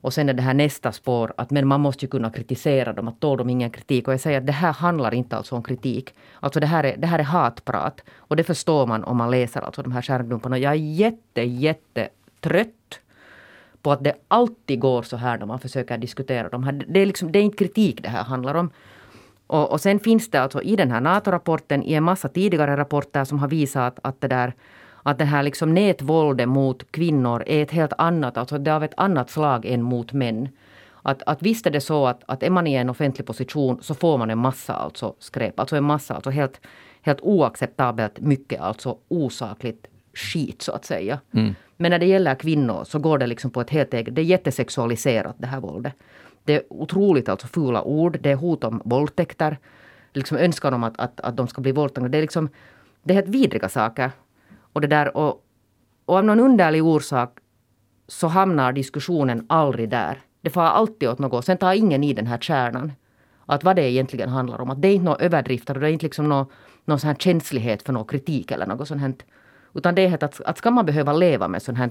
och 0.00 0.12
sen 0.12 0.28
är 0.28 0.32
det 0.32 0.42
här 0.42 0.54
nästa 0.54 0.92
spår 0.92 1.32
att 1.36 1.50
men 1.50 1.68
man 1.68 1.80
måste 1.80 2.04
ju 2.04 2.10
kunna 2.10 2.30
kritisera 2.30 2.92
dem, 2.92 3.08
att 3.08 3.20
tål 3.20 3.38
de 3.38 3.50
ingen 3.50 3.70
kritik. 3.70 4.08
Och 4.08 4.14
jag 4.14 4.20
säger 4.20 4.38
att 4.38 4.46
det 4.46 4.52
här 4.52 4.72
handlar 4.72 5.14
inte 5.14 5.36
alls 5.36 5.52
om 5.52 5.62
kritik. 5.62 6.14
Alltså 6.40 6.60
det 6.60 6.66
här 6.66 6.84
är, 6.84 6.96
det 6.96 7.06
här 7.06 7.18
är 7.18 7.22
hatprat. 7.22 8.00
Och 8.16 8.36
det 8.36 8.44
förstår 8.44 8.86
man 8.86 9.04
om 9.04 9.16
man 9.16 9.30
läser 9.30 9.60
alltså 9.60 9.82
de 9.82 9.92
här 9.92 10.02
skärmdumparna. 10.02 10.58
Jag 10.58 10.72
är 10.72 10.76
jätte, 10.76 11.42
jätte 11.42 12.08
trött 12.40 13.00
på 13.82 13.92
att 13.92 14.04
det 14.04 14.14
alltid 14.28 14.80
går 14.80 15.02
så 15.02 15.16
här 15.16 15.38
när 15.38 15.46
man 15.46 15.58
försöker 15.58 15.98
diskutera 15.98 16.48
de 16.48 16.64
här. 16.64 16.84
Det 16.88 17.00
är, 17.00 17.06
liksom, 17.06 17.32
det 17.32 17.38
är 17.38 17.42
inte 17.42 17.56
kritik 17.56 18.02
det 18.02 18.08
här 18.08 18.24
handlar 18.24 18.54
om. 18.54 18.70
Och, 19.46 19.72
och 19.72 19.80
sen 19.80 20.00
finns 20.00 20.30
det 20.30 20.40
alltså 20.40 20.62
i 20.62 20.76
den 20.76 20.90
här 20.90 21.00
NATO-rapporten, 21.00 21.82
i 21.82 21.94
en 21.94 22.04
massa 22.04 22.28
tidigare 22.28 22.76
rapporter 22.76 23.24
som 23.24 23.38
har 23.38 23.48
visat 23.48 23.98
att 24.02 24.20
det 24.20 24.28
där 24.28 24.54
att 25.02 25.18
det 25.18 25.24
här 25.24 25.42
liksom 25.42 25.74
nätvåldet 25.74 26.48
mot 26.48 26.92
kvinnor 26.92 27.42
är 27.46 27.62
ett 27.62 27.70
helt 27.70 27.92
annat, 27.98 28.36
alltså 28.36 28.58
det 28.58 28.70
är 28.70 28.74
av 28.74 28.84
ett 28.84 28.94
annat 28.96 29.30
slag 29.30 29.66
än 29.66 29.82
mot 29.82 30.12
män. 30.12 30.48
Att, 31.02 31.22
att 31.26 31.42
visst 31.42 31.66
är 31.66 31.70
det 31.70 31.80
så 31.80 32.06
att, 32.06 32.22
att 32.26 32.42
är 32.42 32.50
man 32.50 32.66
i 32.66 32.74
en 32.74 32.90
offentlig 32.90 33.26
position 33.26 33.78
så 33.82 33.94
får 33.94 34.18
man 34.18 34.30
en 34.30 34.38
massa 34.38 34.74
alltså 34.74 35.14
skräp, 35.18 35.60
alltså 35.60 35.76
en 35.76 35.84
massa, 35.84 36.14
alltså 36.14 36.30
helt, 36.30 36.60
helt 37.02 37.20
oacceptabelt 37.20 38.20
mycket, 38.20 38.60
alltså 38.60 38.96
osakligt 39.08 39.86
skit 40.14 40.62
så 40.62 40.72
att 40.72 40.84
säga. 40.84 41.20
Mm. 41.32 41.54
Men 41.76 41.90
när 41.90 41.98
det 41.98 42.06
gäller 42.06 42.34
kvinnor 42.34 42.84
så 42.84 42.98
går 42.98 43.18
det 43.18 43.26
liksom 43.26 43.50
på 43.50 43.60
ett 43.60 43.70
helt 43.70 43.94
eget, 43.94 44.14
det 44.14 44.20
är 44.20 44.24
jättesexualiserat 44.24 45.36
det 45.38 45.46
här 45.46 45.60
våldet. 45.60 45.92
Det 46.44 46.54
är 46.54 46.62
otroligt 46.68 47.28
alltså 47.28 47.46
fula 47.46 47.82
ord, 47.82 48.18
det 48.20 48.30
är 48.30 48.36
hot 48.36 48.64
om 48.64 48.82
våldtäkter, 48.84 49.58
liksom 50.12 50.36
önskan 50.36 50.74
om 50.74 50.84
att, 50.84 51.00
att, 51.00 51.20
att 51.20 51.36
de 51.36 51.48
ska 51.48 51.60
bli 51.60 51.72
våldtagna. 51.72 52.08
Det 52.08 52.18
är 52.18 52.22
liksom, 52.22 52.48
det 53.02 53.12
är 53.12 53.14
helt 53.14 53.28
vidriga 53.28 53.68
saker. 53.68 54.10
Och, 54.72 54.80
det 54.80 54.86
där, 54.86 55.16
och, 55.16 55.44
och 56.04 56.16
av 56.16 56.24
någon 56.24 56.40
underlig 56.40 56.84
orsak 56.84 57.38
så 58.08 58.26
hamnar 58.26 58.72
diskussionen 58.72 59.46
aldrig 59.48 59.88
där. 59.88 60.18
Det 60.40 60.50
får 60.50 60.60
alltid 60.60 61.08
åt 61.08 61.18
något. 61.18 61.44
Sen 61.44 61.58
tar 61.58 61.72
ingen 61.72 62.04
i 62.04 62.12
den 62.12 62.26
här 62.26 62.38
kärnan. 62.38 62.92
Att 63.46 63.64
vad 63.64 63.76
det 63.76 63.90
egentligen 63.90 64.28
handlar 64.28 64.60
om. 64.60 64.70
Att 64.70 64.82
det 64.82 64.88
är 64.88 64.94
inte 64.94 65.04
några 65.04 65.24
överdrifter 65.24 65.74
och 65.74 65.80
det 65.80 65.88
är 65.88 65.92
inte 65.92 66.06
liksom 66.06 66.28
någon, 66.28 66.46
någon 66.84 67.00
sån 67.00 67.08
här 67.08 67.14
känslighet 67.14 67.82
för 67.82 67.92
någon 67.92 68.04
kritik 68.04 68.50
eller 68.50 68.66
något 68.66 68.88
sånt. 68.88 69.00
Här. 69.00 69.14
Utan 69.74 69.94
det 69.94 70.06
är 70.06 70.24
att, 70.24 70.40
att 70.40 70.58
ska 70.58 70.70
man 70.70 70.86
behöva 70.86 71.12
leva 71.12 71.48
med 71.48 71.62
sånt 71.62 71.78
här, 71.78 71.90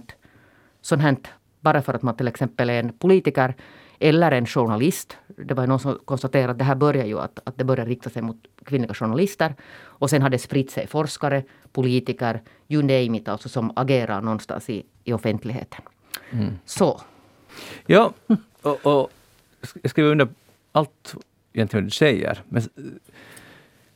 sånt 0.81 1.01
här 1.01 1.17
bara 1.59 1.81
för 1.81 1.93
att 1.93 2.01
man 2.01 2.15
till 2.15 2.27
exempel 2.27 2.69
är 2.69 2.79
en 2.79 2.93
politiker 2.93 3.55
eller 3.99 4.31
en 4.31 4.45
journalist. 4.45 5.17
Det 5.27 5.53
var 5.53 5.67
någon 5.67 5.79
som 5.79 5.99
konstaterade 6.05 6.51
att 6.51 6.57
det 6.57 6.63
här 6.63 6.75
börjar 6.75 7.05
ju 7.05 7.19
att, 7.19 7.39
att 7.43 7.57
det 7.57 7.63
börjar 7.63 7.85
rikta 7.85 8.09
sig 8.09 8.21
mot 8.21 8.37
kvinnliga 8.65 8.93
journalister. 8.93 9.55
Och 9.81 10.09
sen 10.09 10.21
har 10.21 10.29
det 10.29 10.39
spritt 10.39 10.71
sig 10.71 10.87
forskare, 10.87 11.43
politiker, 11.71 12.41
you 12.67 12.81
name 12.81 13.17
it, 13.17 13.27
alltså 13.27 13.49
som 13.49 13.71
agerar 13.75 14.21
någonstans 14.21 14.69
i, 14.69 14.83
i 15.03 15.13
offentligheten. 15.13 15.81
Mm. 16.31 16.59
Så. 16.65 17.01
Ja, 17.85 18.13
och, 18.61 18.85
och 18.85 19.11
jag 19.81 19.91
skriver 19.91 20.11
under 20.11 20.27
allt 20.71 21.15
egentligen 21.53 21.85
du 21.85 21.91
säger. 21.91 22.41
Men 22.49 22.63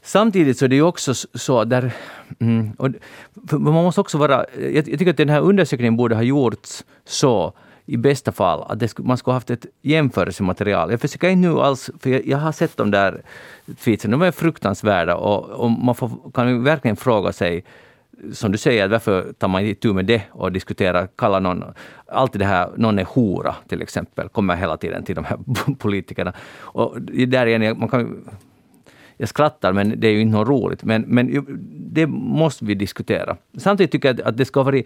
samtidigt 0.01 0.57
så 0.57 0.65
är 0.65 0.69
det 0.69 0.75
ju 0.75 0.81
också 0.81 1.13
så 1.13 1.63
där... 1.63 1.91
Mm, 2.39 2.71
och 2.71 2.89
man 3.51 3.73
måste 3.73 4.01
också 4.01 4.17
vara... 4.17 4.45
Jag, 4.59 4.75
jag 4.75 4.85
tycker 4.85 5.09
att 5.09 5.17
den 5.17 5.29
här 5.29 5.41
undersökningen 5.41 5.97
borde 5.97 6.15
ha 6.15 6.23
gjorts 6.23 6.85
så 7.05 7.53
i 7.85 7.97
bästa 7.97 8.31
fall 8.31 8.63
att 8.69 8.79
det, 8.79 8.99
man 8.99 9.17
skulle 9.17 9.33
haft 9.33 9.49
ett 9.49 9.65
jämförelsematerial. 9.81 10.91
Jag 10.91 11.01
försöker 11.01 11.29
inte 11.29 11.47
nu 11.47 11.59
alls, 11.59 11.89
för 11.99 12.09
jag, 12.09 12.27
jag 12.27 12.37
har 12.37 12.51
sett 12.51 12.77
de 12.77 12.91
där 12.91 13.21
tweetsen, 13.83 14.11
de 14.11 14.21
är 14.21 14.31
fruktansvärda 14.31 15.15
och, 15.15 15.49
och 15.49 15.71
man 15.71 15.95
får, 15.95 16.31
kan 16.33 16.63
verkligen 16.63 16.95
fråga 16.95 17.31
sig 17.31 17.63
som 18.31 18.51
du 18.51 18.57
säger, 18.57 18.87
varför 18.87 19.33
tar 19.33 19.47
man 19.47 19.65
inte 19.65 19.81
tur 19.81 19.93
med 19.93 20.05
det 20.05 20.21
och 20.31 20.51
diskuterar, 20.51 21.07
kallar 21.15 21.39
någon, 21.39 21.63
alltid 22.07 22.41
det 22.41 22.45
här, 22.45 22.69
någon 22.77 22.99
är 22.99 23.03
hora 23.03 23.55
till 23.67 23.81
exempel, 23.81 24.29
kommer 24.29 24.55
hela 24.55 24.77
tiden 24.77 25.03
till 25.03 25.15
de 25.15 25.25
här 25.25 25.37
politikerna. 25.77 26.33
Och 26.59 27.01
där 27.01 27.45
igen, 27.45 27.79
man 27.79 27.89
kan 27.89 28.25
jag 29.17 29.29
skrattar, 29.29 29.73
men 29.73 29.99
det 29.99 30.07
är 30.07 30.11
ju 30.11 30.21
inte 30.21 30.37
något 30.37 30.47
roligt. 30.47 30.83
Men, 30.83 31.01
men 31.01 31.45
det 31.93 32.07
måste 32.07 32.65
vi 32.65 32.75
diskutera. 32.75 33.37
Samtidigt 33.57 33.91
tycker 33.91 34.09
jag 34.09 34.21
att 34.21 34.37
det 34.37 34.45
ska 34.45 34.63
vara 34.63 34.81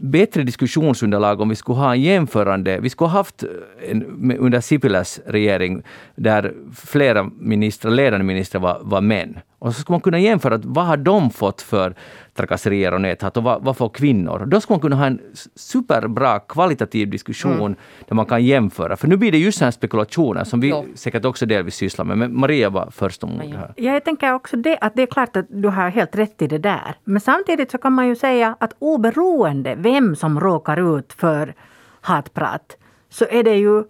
bättre 0.00 0.42
diskussionsunderlag 0.42 1.40
om 1.40 1.48
vi 1.48 1.56
skulle 1.56 1.78
ha 1.78 1.92
en 1.92 2.02
jämförande... 2.02 2.80
Vi 2.80 2.90
skulle 2.90 3.08
ha 3.08 3.18
haft 3.18 3.44
en, 3.90 4.32
under 4.38 4.60
Sipiläs 4.60 5.20
regering 5.26 5.82
där 6.14 6.54
flera 6.74 7.30
ministrar, 7.38 7.90
ledande 7.90 8.24
ministrar 8.24 8.60
var, 8.60 8.80
var 8.82 9.00
män. 9.00 9.38
Och 9.58 9.74
så 9.74 9.80
skulle 9.80 9.94
man 9.94 10.00
kunna 10.00 10.18
jämföra 10.18 10.54
att 10.54 10.64
vad 10.64 10.86
har 10.86 10.96
de 10.96 11.30
fått 11.30 11.62
för 11.62 11.94
trakasserier 12.34 12.94
och 12.94 13.00
näthat 13.00 13.36
och 13.36 13.42
vad, 13.42 13.64
vad 13.64 13.76
får 13.76 13.88
kvinnor? 13.88 14.46
Då 14.46 14.60
skulle 14.60 14.74
man 14.74 14.80
kunna 14.80 14.96
ha 14.96 15.06
en 15.06 15.20
superbra 15.54 16.38
kvalitativ 16.38 17.10
diskussion 17.10 17.60
mm. 17.60 17.74
där 18.08 18.14
man 18.14 18.26
kan 18.26 18.44
jämföra. 18.44 18.96
För 18.96 19.08
nu 19.08 19.16
blir 19.16 19.32
det 19.32 19.38
just 19.38 19.58
sådana 19.58 19.72
spekulationer 19.72 20.44
som 20.44 20.60
vi 20.60 20.68
jo. 20.68 20.84
säkert 20.94 21.24
också 21.24 21.46
delvis 21.46 21.74
sysslar 21.74 22.04
med. 22.04 22.18
Men 22.18 22.40
Maria 22.40 22.70
var 22.70 22.90
först 22.90 23.24
om 23.24 23.38
det 23.38 23.56
här. 23.56 23.72
Ja, 23.76 23.92
jag 23.92 24.04
tänker 24.04 24.34
också 24.34 24.56
det, 24.56 24.78
att 24.80 24.94
det 24.96 25.02
är 25.02 25.06
klart 25.06 25.36
att 25.36 25.46
du 25.48 25.68
har 25.68 25.90
helt 25.90 26.16
rätt 26.16 26.42
i 26.42 26.46
det 26.46 26.58
där. 26.58 26.96
Men 27.04 27.20
samtidigt 27.20 27.70
så 27.70 27.78
kan 27.78 27.92
man 27.92 28.08
ju 28.08 28.16
säga 28.16 28.56
att 28.60 28.72
oberoende 28.78 29.45
vem 29.76 30.16
som 30.16 30.40
råkar 30.40 30.98
ut 30.98 31.12
för 31.12 31.54
hatprat 32.00 32.76
så 33.08 33.24
är 33.30 33.44
det 33.44 33.56
ju 33.56 33.84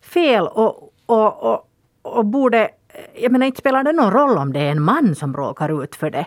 fel 0.00 0.46
och, 0.46 0.92
och, 1.06 1.52
och, 1.52 1.68
och 2.02 2.24
borde 2.26 2.70
jag 3.14 3.32
menar, 3.32 3.46
inte 3.46 3.58
spelar 3.58 3.84
det 3.84 3.92
någon 3.92 4.12
roll 4.12 4.38
om 4.38 4.52
det 4.52 4.60
är 4.60 4.70
en 4.70 4.82
man 4.82 5.14
som 5.14 5.36
råkar 5.36 5.82
ut 5.82 5.96
för 5.96 6.10
det. 6.10 6.26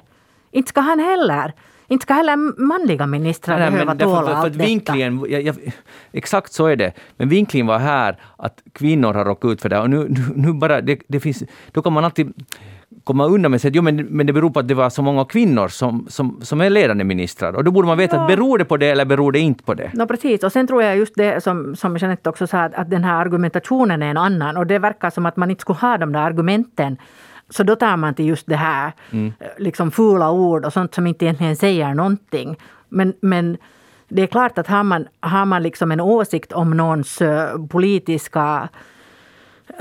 Inte 0.51 0.69
ska 0.69 0.81
han 0.81 0.99
heller. 0.99 1.53
Inte 1.89 2.03
ska 2.03 2.13
heller 2.13 2.61
manliga 2.61 3.07
ministrar 3.07 3.59
nej, 3.59 3.71
behöva 3.71 3.95
tåla 3.95 4.19
för, 4.19 4.25
för, 4.25 4.33
allt 4.33 4.55
vinklingen, 4.55 5.21
detta. 5.21 5.33
Jag, 5.33 5.41
jag, 5.41 5.55
exakt 6.11 6.53
så 6.53 6.65
är 6.65 6.75
det. 6.75 6.93
Men 7.17 7.29
vinklingen 7.29 7.67
var 7.67 7.79
här 7.79 8.17
att 8.37 8.63
kvinnor 8.73 9.13
har 9.13 9.25
råkat 9.25 9.51
ut 9.51 9.61
för 9.61 9.69
det. 9.69 9.79
Och 9.79 9.89
nu, 9.89 10.07
nu, 10.09 10.21
nu 10.35 10.53
bara, 10.53 10.81
det, 10.81 10.99
det, 11.07 11.19
finns, 11.19 11.43
då 11.71 11.81
kan 11.81 11.93
man 11.93 12.05
alltid 12.05 12.33
komma 13.03 13.25
undan 13.25 13.51
med 13.51 13.65
att 13.65 13.75
jo, 13.75 13.81
men, 13.81 13.95
men 13.95 14.27
det 14.27 14.33
beror 14.33 14.49
på 14.49 14.59
att 14.59 14.67
det 14.67 14.73
var 14.73 14.89
så 14.89 15.01
många 15.01 15.25
kvinnor 15.25 15.67
som, 15.67 16.07
som, 16.09 16.39
som 16.41 16.61
är 16.61 16.69
ledande 16.69 17.03
ministrar. 17.03 17.53
Och 17.53 17.63
då 17.63 17.71
borde 17.71 17.87
man 17.87 17.97
veta 17.97 18.15
ja. 18.15 18.21
att 18.21 18.27
beror 18.27 18.57
det 18.57 18.65
på 18.65 18.77
det 18.77 18.87
eller 18.87 19.05
beror 19.05 19.31
det 19.31 19.39
inte 19.39 19.63
på 19.63 19.73
det? 19.73 19.91
No, 19.93 20.07
precis, 20.07 20.43
och 20.43 20.51
sen 20.51 20.67
tror 20.67 20.83
jag 20.83 20.97
just 20.97 21.15
det 21.15 21.43
som, 21.43 21.75
som 21.75 21.97
Jeanette 21.97 22.29
också 22.29 22.47
sa, 22.47 22.59
att, 22.59 22.73
att 22.73 22.89
den 22.89 23.03
här 23.03 23.21
argumentationen 23.21 24.01
är 24.01 24.09
en 24.09 24.17
annan. 24.17 24.57
Och 24.57 24.67
det 24.67 24.79
verkar 24.79 25.09
som 25.09 25.25
att 25.25 25.37
man 25.37 25.49
inte 25.49 25.61
skulle 25.61 25.79
ha 25.79 25.97
de 25.97 26.13
där 26.13 26.19
argumenten 26.19 26.97
så 27.49 27.63
då 27.63 27.75
tar 27.75 27.97
man 27.97 28.13
till 28.13 28.27
just 28.27 28.47
det 28.47 28.55
här, 28.55 28.91
mm. 29.11 29.33
liksom 29.57 29.91
fula 29.91 30.31
ord 30.31 30.65
och 30.65 30.73
sånt 30.73 30.93
som 30.93 31.07
inte 31.07 31.25
egentligen 31.25 31.55
säger 31.55 31.93
någonting. 31.93 32.57
Men, 32.89 33.13
men 33.21 33.57
det 34.07 34.21
är 34.21 34.27
klart 34.27 34.57
att 34.57 34.67
har 34.67 34.83
man, 34.83 35.07
har 35.19 35.45
man 35.45 35.63
liksom 35.63 35.91
en 35.91 35.99
åsikt 35.99 36.51
om 36.51 36.77
någons 36.77 37.21
uh, 37.21 37.67
politiska 37.67 38.69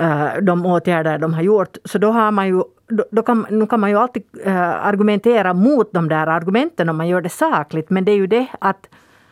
uh, 0.00 0.28
de 0.42 0.66
åtgärder 0.66 1.18
de 1.18 1.34
har 1.34 1.42
gjort, 1.42 1.76
så 1.84 1.98
då 1.98 2.10
har 2.10 2.30
man 2.30 2.46
ju 2.46 2.62
då, 2.88 3.04
då 3.10 3.22
kan, 3.22 3.46
nu 3.50 3.66
kan 3.66 3.80
man 3.80 3.90
ju 3.90 3.98
alltid 3.98 4.22
argumentera 4.46 5.54
mot 5.54 5.92
de 5.92 6.08
där 6.08 6.26
argumenten 6.26 6.88
om 6.88 6.96
man 6.96 7.08
gör 7.08 7.20
det 7.20 7.28
sakligt. 7.28 7.90
Men 7.90 8.04
det 8.04 8.12
är 8.12 8.16
ju 8.16 8.26
det 8.26 8.46
att, 8.60 8.88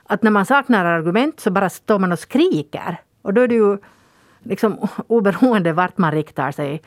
att 0.06 0.22
när 0.22 0.30
man 0.30 0.46
saknar 0.46 0.84
argument 0.84 1.40
så 1.40 1.50
bara 1.50 1.70
står 1.70 1.98
man 1.98 2.12
och 2.12 2.18
skriker. 2.18 2.96
Och 3.22 3.34
då 3.34 3.40
är 3.40 3.48
det 3.48 3.54
ju 3.54 3.78
liksom 4.42 4.88
oberoende 5.06 5.72
vart 5.72 5.98
man 5.98 6.12
riktar 6.12 6.50
sig 6.50 6.82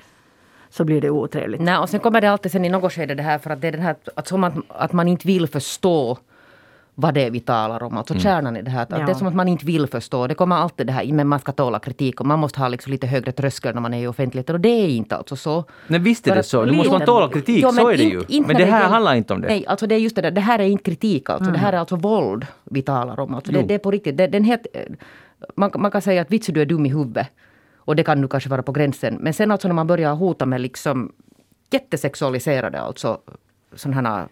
så 0.69 0.83
blir 0.83 1.01
det 1.01 1.09
otrevligt. 1.09 1.61
Nej, 1.61 1.77
och 1.77 1.89
sen 1.89 1.99
kommer 1.99 2.21
det 2.21 2.31
alltid 2.31 2.51
sen 2.51 2.65
i 2.65 2.69
något 2.69 2.93
skede 2.93 3.15
det 3.15 3.23
här 3.23 3.39
för 3.39 3.49
att 3.49 3.61
det 3.61 3.67
är 3.67 3.71
det 3.71 3.81
här 3.81 3.95
att, 4.15 4.27
som 4.27 4.43
att, 4.43 4.53
att 4.67 4.93
man 4.93 5.07
inte 5.07 5.27
vill 5.27 5.47
förstå 5.47 6.17
vad 6.99 7.13
det 7.13 7.21
är 7.21 7.31
vi 7.31 7.39
talar 7.39 7.83
om. 7.83 7.97
Alltså 7.97 8.13
mm. 8.13 8.21
kärnan 8.21 8.57
i 8.57 8.61
det 8.61 8.71
här. 8.71 8.83
Att 8.83 8.91
ja. 8.91 8.97
Det 8.97 9.11
är 9.11 9.15
som 9.15 9.27
att 9.27 9.35
man 9.35 9.47
inte 9.47 9.65
vill 9.65 9.87
förstå. 9.87 10.27
Det 10.27 10.35
kommer 10.35 10.55
alltid 10.55 10.87
det 10.87 10.93
här, 10.93 11.13
men 11.13 11.27
man 11.27 11.39
ska 11.39 11.51
tåla 11.51 11.79
kritik 11.79 12.19
och 12.19 12.25
man 12.25 12.39
måste 12.39 12.59
ha 12.59 12.67
liksom 12.67 12.91
lite 12.91 13.07
högre 13.07 13.31
tröskel 13.31 13.73
när 13.73 13.81
man 13.81 13.93
är 13.93 14.03
i 14.03 14.07
offentligheten. 14.07 14.55
Och 14.55 14.59
det 14.59 14.69
är 14.69 14.87
inte 14.87 15.15
alltså 15.15 15.35
så. 15.35 15.63
Nej 15.87 15.99
visst 15.99 16.27
är 16.27 16.35
det 16.35 16.43
så. 16.43 16.65
Nu 16.65 16.71
måste 16.71 16.91
man 16.91 17.05
tåla 17.05 17.29
kritik, 17.29 17.59
jo, 17.63 17.71
så 17.71 17.89
är 17.89 17.97
det 17.97 18.03
ju. 18.03 18.23
Inte, 18.27 18.47
men 18.47 18.57
det 18.57 18.65
här 18.65 18.83
det 18.83 18.87
handlar 18.87 19.15
inte 19.15 19.33
om 19.33 19.41
det. 19.41 19.47
Nej, 19.47 19.65
alltså 19.67 19.87
det 19.87 19.95
är 19.95 19.99
just 19.99 20.15
det 20.15 20.21
där. 20.21 20.31
Det 20.31 20.41
här 20.41 20.59
är 20.59 20.63
inte 20.63 20.83
kritik 20.83 21.29
alltså. 21.29 21.43
Mm. 21.43 21.53
Det 21.53 21.59
här 21.59 21.73
är 21.73 21.77
alltså 21.77 21.95
våld 21.95 22.47
vi 22.63 22.81
talar 22.81 23.19
om. 23.19 23.35
Alltså 23.35 23.51
det, 23.51 23.61
det, 23.61 23.73
är 23.73 23.79
på 23.79 23.91
riktigt. 23.91 24.17
Det, 24.17 24.27
den 24.27 24.43
het, 24.43 24.67
man, 25.55 25.71
man 25.75 25.91
kan 25.91 26.01
säga 26.01 26.21
att 26.21 26.31
vitsen 26.31 26.55
du 26.55 26.61
är 26.61 26.65
dum 26.65 26.85
i 26.85 26.89
huvudet. 26.89 27.27
Och 27.89 27.95
det 27.95 28.03
kan 28.03 28.21
nu 28.21 28.27
kanske 28.27 28.49
vara 28.49 28.63
på 28.63 28.71
gränsen. 28.71 29.17
Men 29.19 29.33
sen 29.33 29.51
alltså 29.51 29.67
när 29.67 29.75
man 29.75 29.87
börjar 29.87 30.13
hota 30.13 30.45
med 30.45 30.61
liksom 30.61 31.11
jättesexualiserade 31.71 32.81
alltså 32.81 33.19
sådana 33.75 34.09
här 34.09 34.27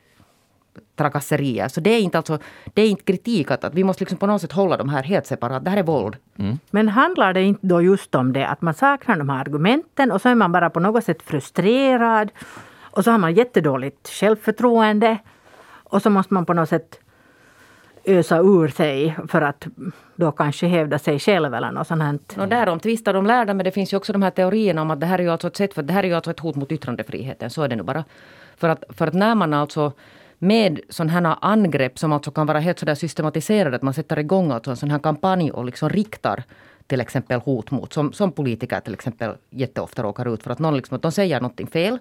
trakasserier. 0.95 1.67
Så 1.67 1.81
det 1.81 1.89
är 1.89 1.99
inte, 1.99 2.17
alltså, 2.17 2.39
det 2.73 2.81
är 2.81 2.89
inte 2.89 3.03
kritik 3.03 3.51
att, 3.51 3.63
att 3.63 3.73
vi 3.73 3.83
måste 3.83 4.03
liksom 4.03 4.17
på 4.17 4.27
något 4.27 4.41
sätt 4.41 4.51
hålla 4.51 4.77
de 4.77 4.89
här 4.89 5.03
helt 5.03 5.25
separat. 5.25 5.65
Det 5.65 5.69
här 5.69 5.77
är 5.77 5.83
våld. 5.83 6.17
Mm. 6.37 6.59
Men 6.71 6.89
handlar 6.89 7.33
det 7.33 7.43
inte 7.43 7.67
då 7.67 7.81
just 7.81 8.15
om 8.15 8.33
det 8.33 8.47
att 8.47 8.61
man 8.61 8.73
saknar 8.73 9.17
de 9.17 9.29
här 9.29 9.41
argumenten 9.41 10.11
och 10.11 10.21
så 10.21 10.29
är 10.29 10.35
man 10.35 10.51
bara 10.51 10.69
på 10.69 10.79
något 10.79 11.03
sätt 11.03 11.21
frustrerad 11.21 12.31
och 12.81 13.03
så 13.03 13.11
har 13.11 13.17
man 13.17 13.33
jättedåligt 13.33 14.09
självförtroende 14.09 15.17
och 15.83 16.01
så 16.01 16.09
måste 16.09 16.33
man 16.33 16.45
på 16.45 16.53
något 16.53 16.69
sätt 16.69 16.99
ösa 18.07 18.37
ur 18.37 18.67
sig 18.67 19.15
för 19.27 19.41
att 19.41 19.67
då 20.15 20.31
kanske 20.31 20.67
hävda 20.67 20.99
sig 20.99 21.19
själv 21.19 21.53
eller 21.53 21.71
något 21.71 21.87
sånt. 21.87 22.01
Här. 22.03 22.41
Och 22.41 22.47
därom 22.47 22.79
tvistar 22.79 23.13
de 23.13 23.25
lärda 23.25 23.53
men 23.53 23.63
det 23.63 23.71
finns 23.71 23.93
ju 23.93 23.97
också 23.97 24.13
de 24.13 24.21
här 24.21 24.31
teorierna 24.31 24.81
om 24.81 24.91
att 24.91 24.99
det 24.99 25.05
här 25.05 25.19
är 25.19 25.23
ju 25.23 25.29
alltså 25.29 25.47
ett 25.47 25.55
sätt 25.55 25.73
för 25.73 25.83
det 25.83 25.93
här 25.93 26.03
är 26.03 26.07
ju 26.07 26.13
alltså 26.13 26.31
ett 26.31 26.39
hot 26.39 26.55
mot 26.55 26.71
yttrandefriheten. 26.71 27.49
Så 27.49 27.63
är 27.63 27.67
det 27.67 27.75
nu 27.75 27.83
bara. 27.83 28.03
För 28.57 28.69
att, 28.69 28.83
för 28.89 29.07
att 29.07 29.13
när 29.13 29.35
man 29.35 29.53
alltså 29.53 29.91
med 30.39 30.79
sådana 30.89 31.11
här 31.11 31.37
angrepp 31.41 31.99
som 31.99 32.11
alltså 32.11 32.31
kan 32.31 32.47
vara 32.47 32.59
helt 32.59 32.79
sådär 32.79 32.95
systematiserade, 32.95 33.75
att 33.75 33.81
man 33.81 33.93
sätter 33.93 34.19
igång 34.19 34.51
alltså 34.51 34.71
en 34.71 34.77
sån 34.77 34.91
här 34.91 34.99
kampanj 34.99 35.51
och 35.51 35.65
liksom 35.65 35.89
riktar 35.89 36.43
till 36.87 37.01
exempel 37.01 37.39
hot 37.39 37.71
mot, 37.71 37.93
som, 37.93 38.13
som 38.13 38.31
politiker 38.31 38.79
till 38.79 38.93
exempel 38.93 39.31
jätteofta 39.49 40.03
råkar 40.03 40.33
ut 40.33 40.43
för 40.43 40.51
att 40.51 40.59
någon 40.59 40.75
liksom, 40.75 40.95
att 40.95 41.01
de 41.01 41.11
säger 41.11 41.41
någonting 41.41 41.67
fel, 41.67 41.99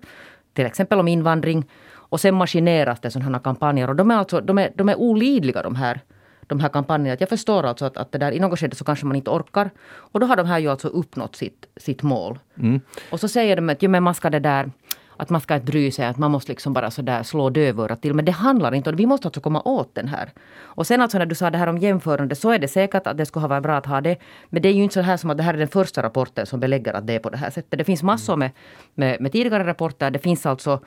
till 0.52 0.66
exempel 0.66 1.00
om 1.00 1.09
invandring, 1.09 1.64
och 2.09 2.20
sen 2.20 2.34
maskineras 2.34 3.00
det 3.00 3.11
sådana 3.11 3.32
här 3.32 3.44
kampanjer. 3.44 3.88
Och 3.88 3.96
de 3.96 4.11
är, 4.11 4.14
alltså, 4.14 4.40
de 4.40 4.59
är, 4.59 4.72
de 4.74 4.88
är 4.88 4.96
olidliga 4.96 5.62
de 5.62 5.74
här, 5.74 6.00
de 6.46 6.61
här 6.61 6.68
kampanjerna. 6.68 7.16
Jag 7.20 7.28
förstår 7.28 7.62
alltså 7.66 7.84
att, 7.84 7.96
att 7.96 8.12
det 8.12 8.18
där, 8.18 8.32
i 8.32 8.40
något 8.40 8.59
skede 8.59 8.76
så 8.76 8.84
kanske 8.84 9.07
man 9.07 9.16
inte 9.16 9.30
orkar. 9.30 9.70
Och 10.12 10.20
då 10.20 10.26
har 10.26 10.36
de 10.36 10.46
här 10.46 10.59
ju 10.59 10.68
alltså 10.68 10.88
uppnått 10.88 11.36
sitt, 11.36 11.66
sitt 11.76 12.02
mål. 12.02 12.38
Mm. 12.59 12.80
Och 13.11 13.20
så 13.20 13.28
säger 13.28 13.57
de 13.57 13.70
att 13.70 13.82
jo, 13.82 13.90
men 13.90 14.02
man 14.02 14.14
ska 14.14 14.30
det 14.30 14.40
där 14.40 14.70
att 15.16 15.30
man 15.30 15.40
ska 15.40 15.54
inte 15.54 15.66
bry 15.66 15.90
sig, 15.90 16.07
att 16.07 16.18
man 16.18 16.30
måste 16.30 16.52
liksom 16.52 16.72
bara 16.72 16.90
sådär 16.90 17.22
slå 17.22 17.50
dövörat 17.50 18.02
till. 18.02 18.14
Men 18.14 18.24
det 18.24 18.32
handlar 18.32 18.74
inte 18.74 18.90
om. 18.90 18.96
Vi 18.96 19.07
måste 19.07 19.28
alltså 19.28 19.40
komma 19.40 19.62
åt 19.64 19.94
den 19.94 20.09
här. 20.09 20.30
Och 20.62 20.86
sen 20.86 21.00
alltså 21.00 21.18
när 21.18 21.26
du 21.26 21.34
sa 21.34 21.50
det 21.50 21.59
här 21.59 21.66
om 21.66 21.78
jämförande 21.78 22.34
så 22.34 22.50
är 22.50 22.59
det 22.59 22.68
säkert 22.68 23.07
att 23.07 23.16
det 23.16 23.26
skulle 23.26 23.40
ha 23.40 23.48
varit 23.48 23.62
bra 23.62 23.76
att 23.76 23.86
ha 23.86 24.00
det. 24.00 24.16
Men 24.48 24.62
det 24.62 24.68
är 24.68 24.72
ju 24.72 24.82
inte 24.82 24.94
så 24.94 25.00
här 25.00 25.16
som 25.16 25.30
att 25.30 25.36
det 25.36 25.42
här 25.42 25.54
är 25.54 25.59
den 25.59 25.68
första 25.68 26.02
rapporten 26.02 26.46
som 26.46 26.61
belägger 26.61 26.92
att 26.94 27.07
det 27.07 27.12
är 27.12 27.18
på 27.18 27.30
det 27.30 27.36
här 27.36 27.50
sättet. 27.50 27.78
Det 27.78 27.84
finns 27.84 28.02
massor 28.02 28.36
med, 28.36 28.50
med, 28.94 29.20
med 29.20 29.32
tidigare 29.32 29.66
rapporter. 29.66 30.11
Det 30.11 30.18
finns 30.18 30.46
alltså 30.46 30.80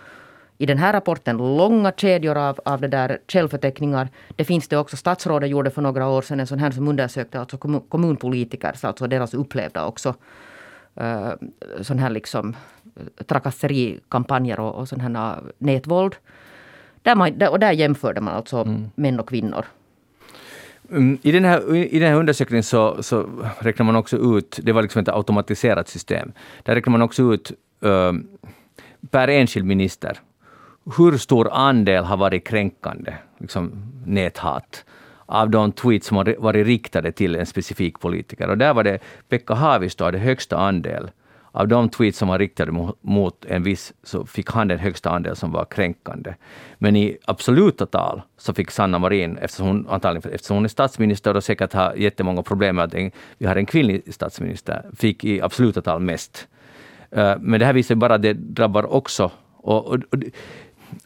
i 0.61 0.65
den 0.65 0.77
här 0.77 0.93
rapporten 0.93 1.37
långa 1.37 1.91
kedjor 1.91 2.37
av, 2.37 2.59
av 2.65 2.81
det 2.81 2.87
där 2.87 3.19
källförteckningar. 3.27 4.09
Det 4.35 4.45
finns 4.45 4.67
det 4.67 4.77
också. 4.77 4.97
Statsrådet 4.97 5.49
gjorde 5.49 5.71
för 5.71 5.81
några 5.81 6.07
år 6.07 6.21
sedan 6.21 6.39
en 6.39 6.47
sån 6.47 6.59
här 6.59 6.71
som 6.71 6.87
undersökte 6.87 7.39
alltså 7.39 7.57
kommunpolitiker, 7.89 8.75
alltså 8.81 9.07
deras 9.07 9.33
upplevda 9.33 9.85
också 9.85 10.15
uh, 11.01 11.31
sån 11.81 11.99
här 11.99 12.09
liksom 12.09 12.55
eh, 12.95 13.25
trakasserikampanjer 13.25 14.59
och, 14.59 14.75
och 14.75 14.89
sån 14.89 14.99
här 14.99 15.39
nätvåld. 15.57 16.15
Där 17.01 17.15
man, 17.15 17.41
och 17.49 17.59
där 17.59 17.71
jämförde 17.71 18.21
man 18.21 18.35
alltså 18.35 18.57
mm. 18.57 18.89
män 18.95 19.19
och 19.19 19.29
kvinnor. 19.29 19.65
Mm, 20.91 21.17
I 21.21 21.31
den, 21.31 21.45
här, 21.45 21.75
I 21.75 21.99
den 21.99 22.09
här 22.09 22.19
undersökningen 22.19 22.63
så, 22.63 23.03
så 23.03 23.29
räknar 23.59 23.85
man 23.85 23.95
också 23.95 24.37
ut, 24.37 24.59
det 24.63 24.71
var 24.71 24.81
liksom 24.81 25.01
ett 25.01 25.09
automatiserat 25.09 25.87
system, 25.87 26.31
där 26.63 26.75
räknar 26.75 26.91
man 26.91 27.01
också 27.01 27.33
ut 27.33 27.51
uh, 27.85 28.13
per 29.11 29.27
enskild 29.27 29.65
minister 29.65 30.19
hur 30.97 31.17
stor 31.17 31.49
andel 31.53 32.03
har 32.03 32.17
varit 32.17 32.47
kränkande, 32.47 33.13
liksom 33.37 33.71
näthat, 34.05 34.85
av 35.25 35.49
de 35.49 35.71
tweets 35.71 36.07
som 36.07 36.17
har 36.17 36.35
varit 36.39 36.67
riktade 36.67 37.11
till 37.11 37.35
en 37.35 37.45
specifik 37.45 37.99
politiker. 37.99 38.49
Och 38.49 38.57
där 38.57 38.73
var 38.73 38.83
det 38.83 38.99
Pekka 39.29 39.53
Haavisto 39.53 40.03
hade 40.03 40.17
högsta 40.17 40.57
andel. 40.57 41.11
Av 41.51 41.67
de 41.67 41.89
tweets 41.89 42.17
som 42.17 42.27
var 42.27 42.39
riktade 42.39 42.71
mot 43.01 43.45
en 43.45 43.63
viss, 43.63 43.93
så 44.03 44.25
fick 44.25 44.51
han 44.51 44.67
den 44.67 44.79
högsta 44.79 45.09
andel 45.09 45.35
som 45.35 45.51
var 45.51 45.65
kränkande. 45.65 46.33
Men 46.77 46.95
i 46.95 47.17
absoluta 47.25 47.85
tal 47.85 48.21
så 48.37 48.53
fick 48.53 48.71
Sanna 48.71 48.99
Marin, 48.99 49.37
eftersom 49.37 49.67
hon, 49.67 49.87
antagligen 49.89 50.33
eftersom 50.33 50.55
hon 50.55 50.65
är 50.65 50.69
statsminister 50.69 51.35
och 51.35 51.43
säkert 51.43 51.73
har 51.73 51.93
jättemånga 51.93 52.43
problem 52.43 52.75
med 52.75 52.85
att 52.85 52.93
en, 52.93 53.11
vi 53.37 53.45
har 53.45 53.55
en 53.55 53.65
kvinnlig 53.65 54.13
statsminister, 54.13 54.85
fick 54.97 55.23
i 55.23 55.41
absoluta 55.41 55.81
tal 55.81 56.01
mest. 56.01 56.47
Eh, 57.11 57.35
men 57.39 57.59
det 57.59 57.65
här 57.65 57.73
visar 57.73 57.95
bara 57.95 58.15
att 58.15 58.21
det 58.21 58.33
drabbar 58.33 58.93
också 58.93 59.31
och, 59.61 59.87
och, 59.87 59.99
och 60.11 60.19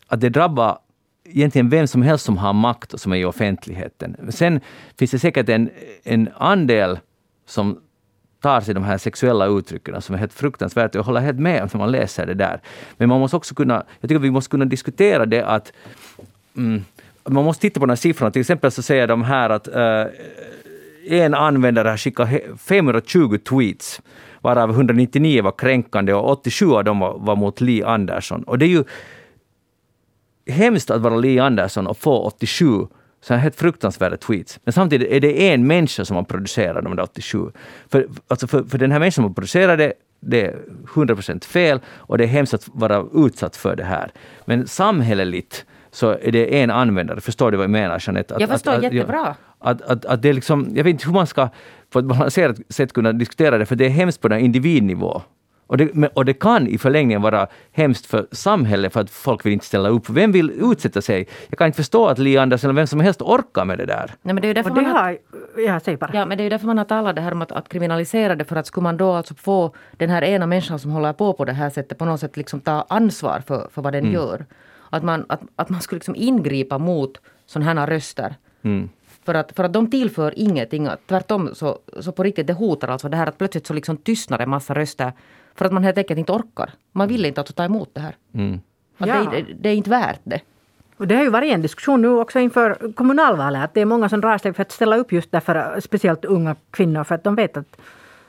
att 0.07 0.21
det 0.21 0.29
drabbar 0.29 0.77
egentligen 1.25 1.69
vem 1.69 1.87
som 1.87 2.01
helst 2.01 2.25
som 2.25 2.37
har 2.37 2.53
makt 2.53 2.93
och 2.93 2.99
som 2.99 3.11
är 3.13 3.17
i 3.17 3.25
offentligheten. 3.25 4.15
Sen 4.29 4.59
finns 4.97 5.11
det 5.11 5.19
säkert 5.19 5.49
en, 5.49 5.69
en 6.03 6.29
andel 6.37 6.99
som 7.45 7.79
tar 8.41 8.61
sig 8.61 8.73
de 8.73 8.83
här 8.83 8.97
sexuella 8.97 9.45
uttrycken 9.45 10.01
som 10.01 10.15
är 10.15 10.19
helt 10.19 10.33
fruktansvärt. 10.33 10.95
Jag 10.95 11.03
håller 11.03 11.21
helt 11.21 11.39
med 11.39 11.69
när 11.73 11.79
man 11.79 11.91
läser 11.91 12.25
det 12.25 12.33
där. 12.33 12.61
Men 12.97 13.09
man 13.09 13.19
måste 13.19 13.37
också 13.37 13.55
kunna, 13.55 13.83
jag 13.99 14.09
tycker 14.09 14.19
vi 14.19 14.31
måste 14.31 14.49
kunna 14.49 14.65
diskutera 14.65 15.25
det 15.25 15.45
att 15.45 15.73
mm, 16.57 16.85
man 17.23 17.43
måste 17.43 17.61
titta 17.61 17.79
på 17.79 17.85
de 17.85 17.89
här 17.91 17.95
siffrorna. 17.95 18.31
Till 18.31 18.39
exempel 18.39 18.71
så 18.71 18.81
säger 18.81 19.07
de 19.07 19.23
här 19.23 19.49
att 19.49 19.67
uh, 19.67 20.05
en 21.09 21.33
användare 21.33 21.89
har 21.89 21.97
skickat 21.97 22.29
520 22.59 23.37
tweets 23.37 24.01
varav 24.41 24.69
199 24.69 25.43
var 25.43 25.51
kränkande 25.51 26.13
och 26.13 26.31
87 26.31 26.71
av 26.71 26.83
dem 26.83 26.99
var, 26.99 27.17
var 27.19 27.35
mot 27.35 27.61
Li 27.61 27.83
Andersson. 27.83 28.43
Och 28.43 28.59
det 28.59 28.65
är 28.65 28.69
ju 28.69 28.83
hemskt 30.47 30.91
att 30.91 31.01
vara 31.01 31.15
Li 31.15 31.39
Andersson 31.39 31.87
och 31.87 31.97
få 31.97 32.17
87 32.17 32.87
så 33.21 33.33
här 33.33 33.41
helt 33.41 33.55
fruktansvärda 33.55 34.17
tweets. 34.17 34.59
Men 34.63 34.73
samtidigt 34.73 35.11
är 35.11 35.19
det 35.19 35.53
en 35.53 35.67
människa 35.67 36.05
som 36.05 36.15
har 36.15 36.23
producerat 36.23 36.83
de 36.83 36.95
där 36.95 37.03
87. 37.03 37.51
För, 37.89 38.07
alltså 38.27 38.47
för, 38.47 38.63
för 38.63 38.77
den 38.77 38.91
här 38.91 38.99
människan 38.99 39.15
som 39.15 39.23
har 39.23 39.33
producerat 39.33 39.77
det, 39.77 39.93
det 40.19 40.45
är 40.45 40.59
100% 40.93 41.45
fel 41.45 41.79
och 41.87 42.17
det 42.17 42.23
är 42.23 42.27
hemskt 42.27 42.53
att 42.53 42.67
vara 42.73 43.05
utsatt 43.13 43.55
för 43.55 43.75
det 43.75 43.83
här. 43.83 44.11
Men 44.45 44.67
samhälleligt 44.67 45.65
så 45.91 46.09
är 46.09 46.31
det 46.31 46.61
en 46.61 46.71
användare. 46.71 47.21
Förstår 47.21 47.51
du 47.51 47.57
vad 47.57 47.63
jag 47.63 47.71
menar 47.71 48.03
Jeanette? 48.07 48.35
Att, 48.35 48.41
jag 48.41 48.49
förstår 48.49 48.71
att, 48.71 48.83
jättebra. 48.83 49.35
Att, 49.59 49.81
att, 49.81 50.05
att 50.05 50.21
det 50.21 50.29
är 50.29 50.33
liksom, 50.33 50.67
jag 50.73 50.83
vet 50.83 50.91
inte 50.91 51.05
hur 51.05 51.13
man 51.13 51.27
ska 51.27 51.49
på 51.89 51.99
ett 51.99 52.05
balanserat 52.05 52.57
sätt 52.69 52.93
kunna 52.93 53.13
diskutera 53.13 53.57
det, 53.57 53.65
för 53.65 53.75
det 53.75 53.85
är 53.85 53.89
hemskt 53.89 54.21
på 54.21 54.27
den 54.27 54.39
individnivå. 54.39 55.21
Och 55.67 55.77
det, 55.77 56.07
och 56.13 56.25
det 56.25 56.33
kan 56.33 56.67
i 56.67 56.77
förlängningen 56.77 57.21
vara 57.21 57.47
hemskt 57.71 58.05
för 58.05 58.27
samhället 58.31 58.93
för 58.93 59.01
att 59.01 59.09
folk 59.09 59.45
vill 59.45 59.53
inte 59.53 59.65
ställa 59.65 59.89
upp. 59.89 60.09
Vem 60.09 60.31
vill 60.31 60.51
utsätta 60.51 61.01
sig? 61.01 61.27
Jag 61.49 61.57
kan 61.57 61.67
inte 61.67 61.75
förstå 61.75 62.07
att 62.07 62.19
Li 62.19 62.37
Andersson 62.37 62.69
eller 62.69 62.81
vem 62.81 62.87
som 62.87 62.99
helst 62.99 63.21
orkar 63.21 63.65
med 63.65 63.77
det 63.77 63.85
där. 63.85 64.11
Nej, 64.21 64.33
men 64.33 64.41
det 64.41 64.47
är 64.47 64.53
därför 64.53 64.69
det 64.69 64.81
man 64.81 64.91
har, 64.91 65.17
ja, 65.57 65.79
säg 65.79 65.97
bara. 65.97 66.11
Ja, 66.13 66.25
men 66.25 66.37
det 66.37 66.43
är 66.43 66.49
därför 66.49 66.67
man 66.67 66.77
har 66.77 66.85
talat 66.85 67.15
det 67.15 67.21
här 67.21 67.31
om 67.31 67.41
att, 67.41 67.51
att 67.51 67.69
kriminalisera 67.69 68.35
det 68.35 68.45
för 68.45 68.55
att 68.55 68.67
skulle 68.67 68.83
man 68.83 68.97
då 68.97 69.11
alltså 69.11 69.35
få 69.35 69.73
den 69.97 70.09
här 70.09 70.23
ena 70.23 70.45
människan 70.45 70.79
som 70.79 70.91
håller 70.91 71.13
på 71.13 71.33
på 71.33 71.45
det 71.45 71.53
här 71.53 71.69
sättet 71.69 71.97
på 71.97 72.05
något 72.05 72.19
sätt 72.19 72.37
liksom 72.37 72.61
ta 72.61 72.85
ansvar 72.89 73.41
för, 73.47 73.67
för 73.71 73.81
vad 73.81 73.93
den 73.93 74.03
mm. 74.03 74.13
gör. 74.13 74.45
Att 74.89 75.03
man, 75.03 75.25
att, 75.29 75.41
att 75.55 75.69
man 75.69 75.81
skulle 75.81 75.97
liksom 75.97 76.15
ingripa 76.15 76.77
mot 76.77 77.17
sådana 77.45 77.81
här 77.81 77.87
röster. 77.87 78.35
Mm. 78.61 78.89
För 79.25 79.33
att, 79.33 79.51
för 79.55 79.63
att 79.63 79.73
de 79.73 79.91
tillför 79.91 80.33
ingenting. 80.35 80.89
Tvärtom 81.07 81.49
så, 81.55 81.79
så 81.99 82.11
på 82.11 82.23
riktigt 82.23 82.47
det 82.47 82.53
hotar 82.53 82.87
alltså 82.87 83.09
det 83.09 83.17
här 83.17 83.27
att 83.27 83.37
plötsligt 83.37 83.67
så 83.67 83.73
liksom 83.73 83.97
tystnar 83.97 84.39
en 84.39 84.49
massa 84.49 84.73
röster 84.73 85.13
för 85.55 85.65
att 85.65 85.71
man 85.71 85.83
helt 85.83 85.97
enkelt 85.97 86.19
inte 86.19 86.31
orkar. 86.31 86.69
Man 86.91 87.07
vill 87.07 87.25
inte 87.25 87.41
alltså 87.41 87.53
ta 87.53 87.63
emot 87.63 87.89
det 87.93 88.01
här. 88.01 88.15
Mm. 88.33 88.59
Ja. 88.97 89.05
Det, 89.31 89.45
det, 89.59 89.69
är 89.69 89.73
inte 89.73 89.89
värt 89.89 90.21
det. 90.23 90.41
Och 90.97 91.07
det 91.07 91.15
har 91.15 91.23
ju 91.23 91.29
varit 91.29 91.53
en 91.53 91.61
diskussion 91.61 92.01
nu 92.01 92.09
också 92.09 92.39
inför 92.39 92.93
kommunalvalet 92.93 93.63
att 93.63 93.73
det 93.73 93.81
är 93.81 93.85
många 93.85 94.09
som 94.09 94.21
drar 94.21 94.37
sig 94.37 94.53
för 94.53 94.61
att 94.61 94.71
ställa 94.71 94.97
upp 94.97 95.11
just 95.11 95.31
därför, 95.31 95.79
speciellt 95.79 96.25
unga 96.25 96.55
kvinnor, 96.71 97.03
för 97.03 97.15
att 97.15 97.23
de 97.23 97.35
vet 97.35 97.57
att, 97.57 97.77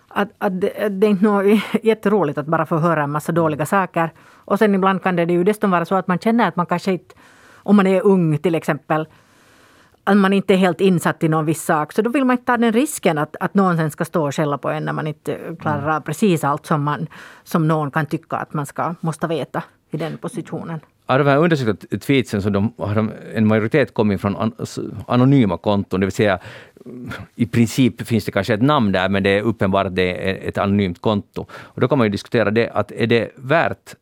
att, 0.09 0.29
att 0.39 0.61
det, 0.61 0.89
det 0.89 1.07
är 1.07 1.11
inte 1.11 1.25
något 1.25 1.61
jätteroligt 1.83 2.39
att 2.39 2.47
bara 2.47 2.67
få 2.67 2.77
höra 2.77 3.03
en 3.03 3.11
massa 3.11 3.33
dåliga 3.33 3.67
saker. 3.67 4.11
Och 4.45 4.59
sen 4.59 4.75
ibland 4.75 5.03
kan 5.03 5.17
det 5.17 5.23
ju 5.23 5.45
dessutom 5.45 5.71
vara 5.71 5.85
så 5.85 5.95
att 5.95 6.09
man 6.09 6.19
känner 6.19 6.49
att 6.49 6.57
man 6.57 6.67
kanske 6.67 6.93
inte, 6.93 7.15
om 7.55 7.77
man 7.77 7.87
är 7.87 8.07
ung 8.07 8.39
till 8.39 8.55
exempel, 8.55 9.07
att 10.05 10.17
man 10.17 10.33
inte 10.33 10.55
är 10.55 10.59
helt 10.59 10.81
insatt 10.81 11.23
i 11.23 11.29
någon 11.29 11.45
viss 11.45 11.63
sak. 11.63 11.93
Så 11.93 12.03
då 12.03 12.11
vill 12.11 12.25
man 12.25 12.35
inte 12.35 12.45
ta 12.45 12.57
den 12.57 12.73
risken 12.73 13.19
att, 13.19 13.37
att 13.41 13.55
någon 13.55 13.77
sen 13.77 13.91
ska 13.91 14.05
stå 14.05 14.27
och 14.27 14.35
skälla 14.35 14.59
på 14.59 14.71
en 14.71 14.85
när 14.85 14.93
man 14.93 15.07
inte 15.07 15.39
klarar 15.61 15.97
av 15.97 16.01
precis 16.01 16.45
allt 16.45 16.67
som, 16.67 16.83
man, 16.83 17.07
som 17.45 17.69
någon 17.69 17.91
kan 17.91 18.07
tycka 18.07 18.37
att 18.37 18.55
man 18.55 18.67
ska, 18.67 18.95
måste 19.01 19.27
veta 19.27 19.63
i 19.91 19.97
den 19.97 20.19
positionen. 20.19 20.81
Av 21.07 21.19
de 21.19 21.27
här 21.27 21.37
undersökta 21.37 21.99
tweetsen 21.99 22.43
så 22.43 22.51
de, 22.51 22.73
har 22.79 22.95
de, 22.95 23.13
en 23.35 23.47
majoritet 23.47 23.95
kommit 23.95 24.21
från 24.21 24.37
an, 24.37 24.53
anonyma 25.09 25.59
konton, 25.59 26.01
det 26.01 26.07
vill 26.07 26.13
säga 26.13 26.39
i 27.35 27.47
princip 27.47 28.07
finns 28.07 28.25
det 28.25 28.33
kanske 28.33 28.55
ett 28.55 28.63
namn 28.63 28.93
där, 28.93 29.09
men 29.09 29.23
det 29.23 29.31
är 29.31 29.43
uppenbart 29.43 29.87
att 29.87 29.97
det 29.97 30.31
är 30.31 30.49
ett 30.49 30.59
anonymt 30.59 31.01
konto. 31.01 31.47
Och 31.53 31.81
då 31.81 31.89
kan 31.89 31.99
man 31.99 32.07
ju 32.07 32.11
diskutera 32.11 32.51
det, 32.51 32.71
att 32.71 32.93
är 32.93 33.07
det 33.07 33.31
värt 33.37 33.95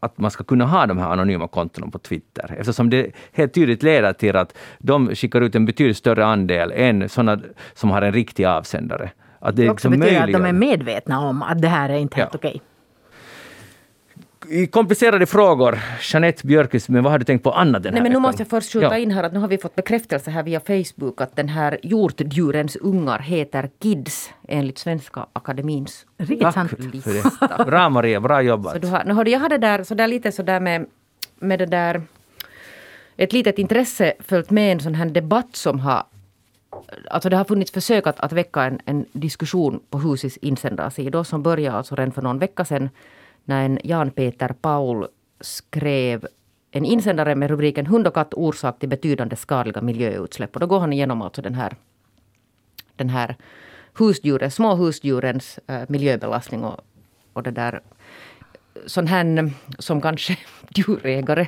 att 0.00 0.18
man 0.18 0.30
ska 0.30 0.44
kunna 0.44 0.64
ha 0.64 0.86
de 0.86 0.98
här 0.98 1.10
anonyma 1.10 1.48
kontona 1.48 1.90
på 1.90 1.98
Twitter, 1.98 2.56
eftersom 2.58 2.90
det 2.90 3.10
helt 3.32 3.54
tydligt 3.54 3.82
leder 3.82 4.12
till 4.12 4.36
att 4.36 4.56
de 4.78 5.14
skickar 5.14 5.40
ut 5.40 5.54
en 5.54 5.66
betydligt 5.66 5.96
större 5.96 6.24
andel 6.24 6.72
än 6.74 7.08
sådana 7.08 7.42
som 7.74 7.90
har 7.90 8.02
en 8.02 8.12
riktig 8.12 8.44
avsändare. 8.44 9.10
Att 9.38 9.56
det, 9.56 9.62
det 9.62 9.70
också 9.70 9.88
liksom 9.88 10.00
betyder 10.00 10.24
att 10.24 10.32
de 10.32 10.44
är 10.44 10.52
medvetna 10.52 11.20
om 11.20 11.42
att 11.42 11.62
det 11.62 11.68
här 11.68 11.88
är 11.88 11.98
inte 11.98 12.16
helt 12.16 12.30
ja. 12.32 12.38
okej 12.38 12.60
komplicerade 14.70 15.26
frågor. 15.26 15.78
Jeanette 16.00 16.46
Björkqvist, 16.46 16.88
men 16.88 17.02
vad 17.02 17.12
har 17.12 17.18
du 17.18 17.24
tänkt 17.24 17.42
på 17.42 17.52
annat 17.52 17.82
den 17.82 17.92
Nej, 17.92 18.02
men 18.02 18.12
Nu 18.12 18.18
måste 18.18 18.42
jag 18.42 18.48
först 18.48 18.72
skjuta 18.72 18.86
ja. 18.86 18.98
in 18.98 19.10
här 19.10 19.22
att 19.22 19.32
nu 19.32 19.38
har 19.38 19.48
vi 19.48 19.58
fått 19.58 19.74
bekräftelse 19.74 20.30
här 20.30 20.42
via 20.42 20.60
Facebook 20.60 21.20
att 21.20 21.36
den 21.36 21.48
här 21.48 21.78
hjortdjurens 21.82 22.76
ungar 22.76 23.18
heter 23.18 23.70
KIDS 23.82 24.30
enligt 24.48 24.78
Svenska 24.78 25.26
Akademins 25.32 26.06
sant. 26.54 26.72
Bra 27.66 27.88
Maria, 27.88 28.20
bra 28.20 28.42
jobbat. 28.42 28.72
Så 28.72 28.78
du 28.78 28.88
har, 28.88 29.04
nu 29.04 29.14
hörde 29.14 29.30
jag 29.30 29.40
hade 29.40 29.58
där, 29.58 29.84
så 29.84 29.94
där 29.94 30.08
lite 30.08 30.32
så 30.32 30.42
där 30.42 30.60
med, 30.60 30.86
med 31.38 31.58
det 31.58 31.66
där 31.66 32.02
ett 33.16 33.32
litet 33.32 33.58
intresse 33.58 34.12
följt 34.18 34.50
med 34.50 34.72
en 34.72 34.80
sån 34.80 34.94
här 34.94 35.06
debatt 35.06 35.56
som 35.56 35.80
har 35.80 36.04
Alltså 37.10 37.28
det 37.28 37.36
har 37.36 37.44
funnits 37.44 37.70
försök 37.70 38.06
att, 38.06 38.20
att 38.20 38.32
väcka 38.32 38.62
en, 38.62 38.80
en 38.84 39.04
diskussion 39.12 39.80
på 39.90 39.98
husets 39.98 40.36
insändarsidor 40.36 41.24
som 41.24 41.42
började 41.42 41.76
alltså 41.76 41.94
redan 41.94 42.12
för 42.12 42.22
någon 42.22 42.38
vecka 42.38 42.64
sedan 42.64 42.88
när 43.44 43.64
en 43.64 43.78
Jan 43.84 44.10
Peter 44.10 44.48
Paul 44.48 45.06
skrev 45.40 46.26
en 46.70 46.84
insändare 46.84 47.34
med 47.34 47.50
rubriken 47.50 47.86
Hund 47.86 48.06
och 48.06 48.14
katt 48.14 48.34
orsak 48.34 48.78
till 48.78 48.88
betydande 48.88 49.36
skadliga 49.36 49.80
miljöutsläpp. 49.80 50.54
Och 50.54 50.60
då 50.60 50.66
går 50.66 50.80
han 50.80 50.92
igenom 50.92 51.22
alltså 51.22 51.42
den 51.42 51.54
här, 51.54 51.76
den 52.96 53.08
här 53.08 53.36
husdjuren, 53.98 54.50
små 54.50 54.74
husdjurens 54.74 55.58
äh, 55.66 55.82
miljöbelastning 55.88 56.64
och, 56.64 56.80
och 57.32 57.42
det 57.42 57.50
där 57.50 57.80
sån 58.86 59.06
här 59.06 59.50
som 59.78 60.00
kanske 60.00 60.38
djurägare 60.70 61.46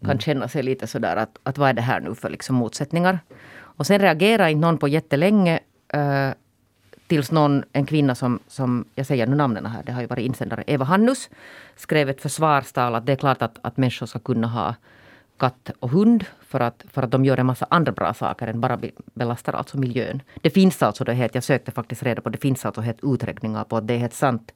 kan 0.00 0.10
mm. 0.10 0.20
känna 0.20 0.48
sig 0.48 0.62
lite 0.62 0.86
sådär 0.86 1.16
att, 1.16 1.38
att 1.42 1.58
vad 1.58 1.68
är 1.68 1.72
det 1.72 1.82
här 1.82 2.00
nu 2.00 2.14
för 2.14 2.30
liksom 2.30 2.56
motsättningar. 2.56 3.18
Och 3.58 3.86
sen 3.86 3.98
reagerar 3.98 4.48
inte 4.48 4.60
någon 4.60 4.78
på 4.78 4.88
jättelänge 4.88 5.60
äh, 5.88 6.30
tills 7.10 7.30
någon, 7.30 7.64
en 7.72 7.86
kvinna 7.86 8.14
som, 8.14 8.38
som, 8.48 8.84
jag 8.94 9.06
säger 9.06 9.26
nu 9.26 9.36
namnen 9.36 9.66
här, 9.66 9.82
det 9.82 9.92
har 9.92 10.00
ju 10.00 10.06
varit 10.06 10.26
insändare, 10.26 10.64
Eva 10.66 10.84
Hannus, 10.84 11.30
skrev 11.76 12.08
ett 12.08 12.20
försvarstal 12.20 12.94
att 12.94 13.06
det 13.06 13.12
är 13.12 13.16
klart 13.16 13.42
att, 13.42 13.58
att 13.62 13.76
människor 13.76 14.06
ska 14.06 14.18
kunna 14.18 14.46
ha 14.46 14.74
katt 15.36 15.70
och 15.80 15.90
hund 15.90 16.24
för 16.40 16.60
att, 16.60 16.84
för 16.92 17.02
att 17.02 17.10
de 17.10 17.24
gör 17.24 17.36
en 17.36 17.46
massa 17.46 17.66
andra 17.70 17.92
bra 17.92 18.14
saker 18.14 18.46
än 18.46 18.60
bara 18.60 18.78
belastar 19.14 19.52
alltså 19.52 19.78
miljön. 19.78 20.22
Det 20.42 20.50
finns 20.50 20.82
alltså, 20.82 21.04
det 21.04 21.14
helt, 21.14 21.34
jag 21.34 21.44
sökte 21.44 21.72
faktiskt 21.72 22.02
reda 22.02 22.22
på, 22.22 22.28
det 22.28 22.38
finns 22.38 22.64
alltså 22.64 22.80
helt 22.80 23.00
uträkningar 23.02 23.64
på 23.64 23.76
att 23.76 23.86
det 23.86 23.94
är 23.94 23.98
helt 23.98 24.14
sant 24.14 24.52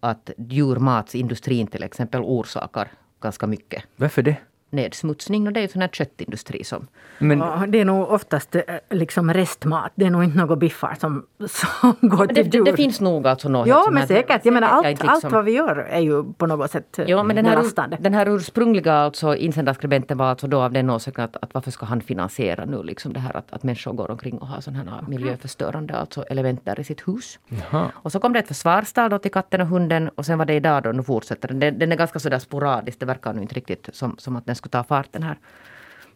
att 0.00 0.30
djurmatsindustrin 0.36 1.66
till 1.66 1.82
exempel 1.82 2.20
orsakar 2.20 2.88
ganska 3.20 3.46
mycket. 3.46 3.84
Varför 3.96 4.22
det? 4.22 4.36
Nedsmutsning. 4.70 5.46
Och 5.46 5.52
det 5.52 5.60
är 5.60 5.62
ju 5.62 5.68
sån 5.68 5.82
här 5.82 5.88
köttindustri 5.88 6.64
som... 6.64 6.86
Men, 7.18 7.38
ja, 7.38 7.64
det 7.68 7.80
är 7.80 7.84
nog 7.84 8.10
oftast 8.10 8.54
eh, 8.54 8.62
liksom 8.90 9.34
restmat. 9.34 9.92
Det 9.94 10.06
är 10.06 10.10
nog 10.10 10.24
inte 10.24 10.38
något 10.38 10.58
biffar 10.58 10.96
som, 11.00 11.26
som 11.48 11.94
går 12.00 12.26
till 12.26 12.34
det, 12.34 12.56
djur. 12.56 12.64
Det, 12.64 12.70
det 12.70 12.76
finns 12.76 13.00
nog 13.00 13.26
alltså 13.26 13.48
något. 13.48 13.68
Ja, 13.68 13.88
men 13.90 14.06
säkert. 14.06 14.44
Jag 14.44 14.54
menar, 14.54 14.68
allt, 14.68 14.86
liksom, 14.86 15.08
allt 15.08 15.24
vad 15.24 15.44
vi 15.44 15.52
gör 15.52 15.76
är 15.76 16.00
ju 16.00 16.32
på 16.32 16.46
något 16.46 16.70
sätt 16.70 16.98
ja, 17.06 17.22
men 17.22 17.36
den 17.36 17.46
här, 17.46 17.98
Den 17.98 18.14
här 18.14 18.28
ursprungliga 18.28 18.94
alltså, 18.94 19.36
insändarskribenten 19.36 20.18
var 20.18 20.26
alltså 20.26 20.46
då 20.46 20.60
av 20.60 20.72
den 20.72 20.90
åsikten 20.90 21.24
att, 21.24 21.36
att 21.36 21.54
varför 21.54 21.70
ska 21.70 21.86
han 21.86 22.00
finansiera 22.00 22.64
nu 22.64 22.82
liksom 22.82 23.12
det 23.12 23.20
här 23.20 23.36
att, 23.36 23.52
att 23.52 23.62
människor 23.62 23.92
går 23.92 24.10
omkring 24.10 24.38
och 24.38 24.46
har 24.46 24.60
sådana 24.60 24.90
här 24.90 25.02
miljöförstörande 25.08 25.94
alltså 25.94 26.22
element 26.22 26.64
där 26.64 26.80
i 26.80 26.84
sitt 26.84 27.08
hus. 27.08 27.38
Jaha. 27.48 27.90
Och 27.94 28.12
så 28.12 28.20
kom 28.20 28.32
det 28.32 28.38
ett 28.38 28.48
försvarstal 28.48 29.10
då 29.10 29.18
till 29.18 29.30
katten 29.30 29.60
och 29.60 29.66
hunden 29.66 30.08
och 30.14 30.26
sen 30.26 30.38
var 30.38 30.44
det 30.44 30.54
idag 30.54 30.82
då, 30.82 30.92
nu 30.92 31.02
fortsätter 31.02 31.48
den. 31.48 31.78
Den, 31.78 31.92
är 31.92 31.96
ganska 31.96 32.18
sådär 32.18 32.38
sporadisk. 32.38 33.00
Det 33.00 33.06
verkar 33.06 33.32
nu 33.32 33.42
inte 33.42 33.54
riktigt 33.54 33.88
som, 33.92 34.14
som 34.18 34.36
att 34.36 34.46
den 34.46 34.56
skulle 34.58 34.70
ta 34.70 34.84
fart 34.84 35.12
den 35.12 35.22
här. 35.22 35.38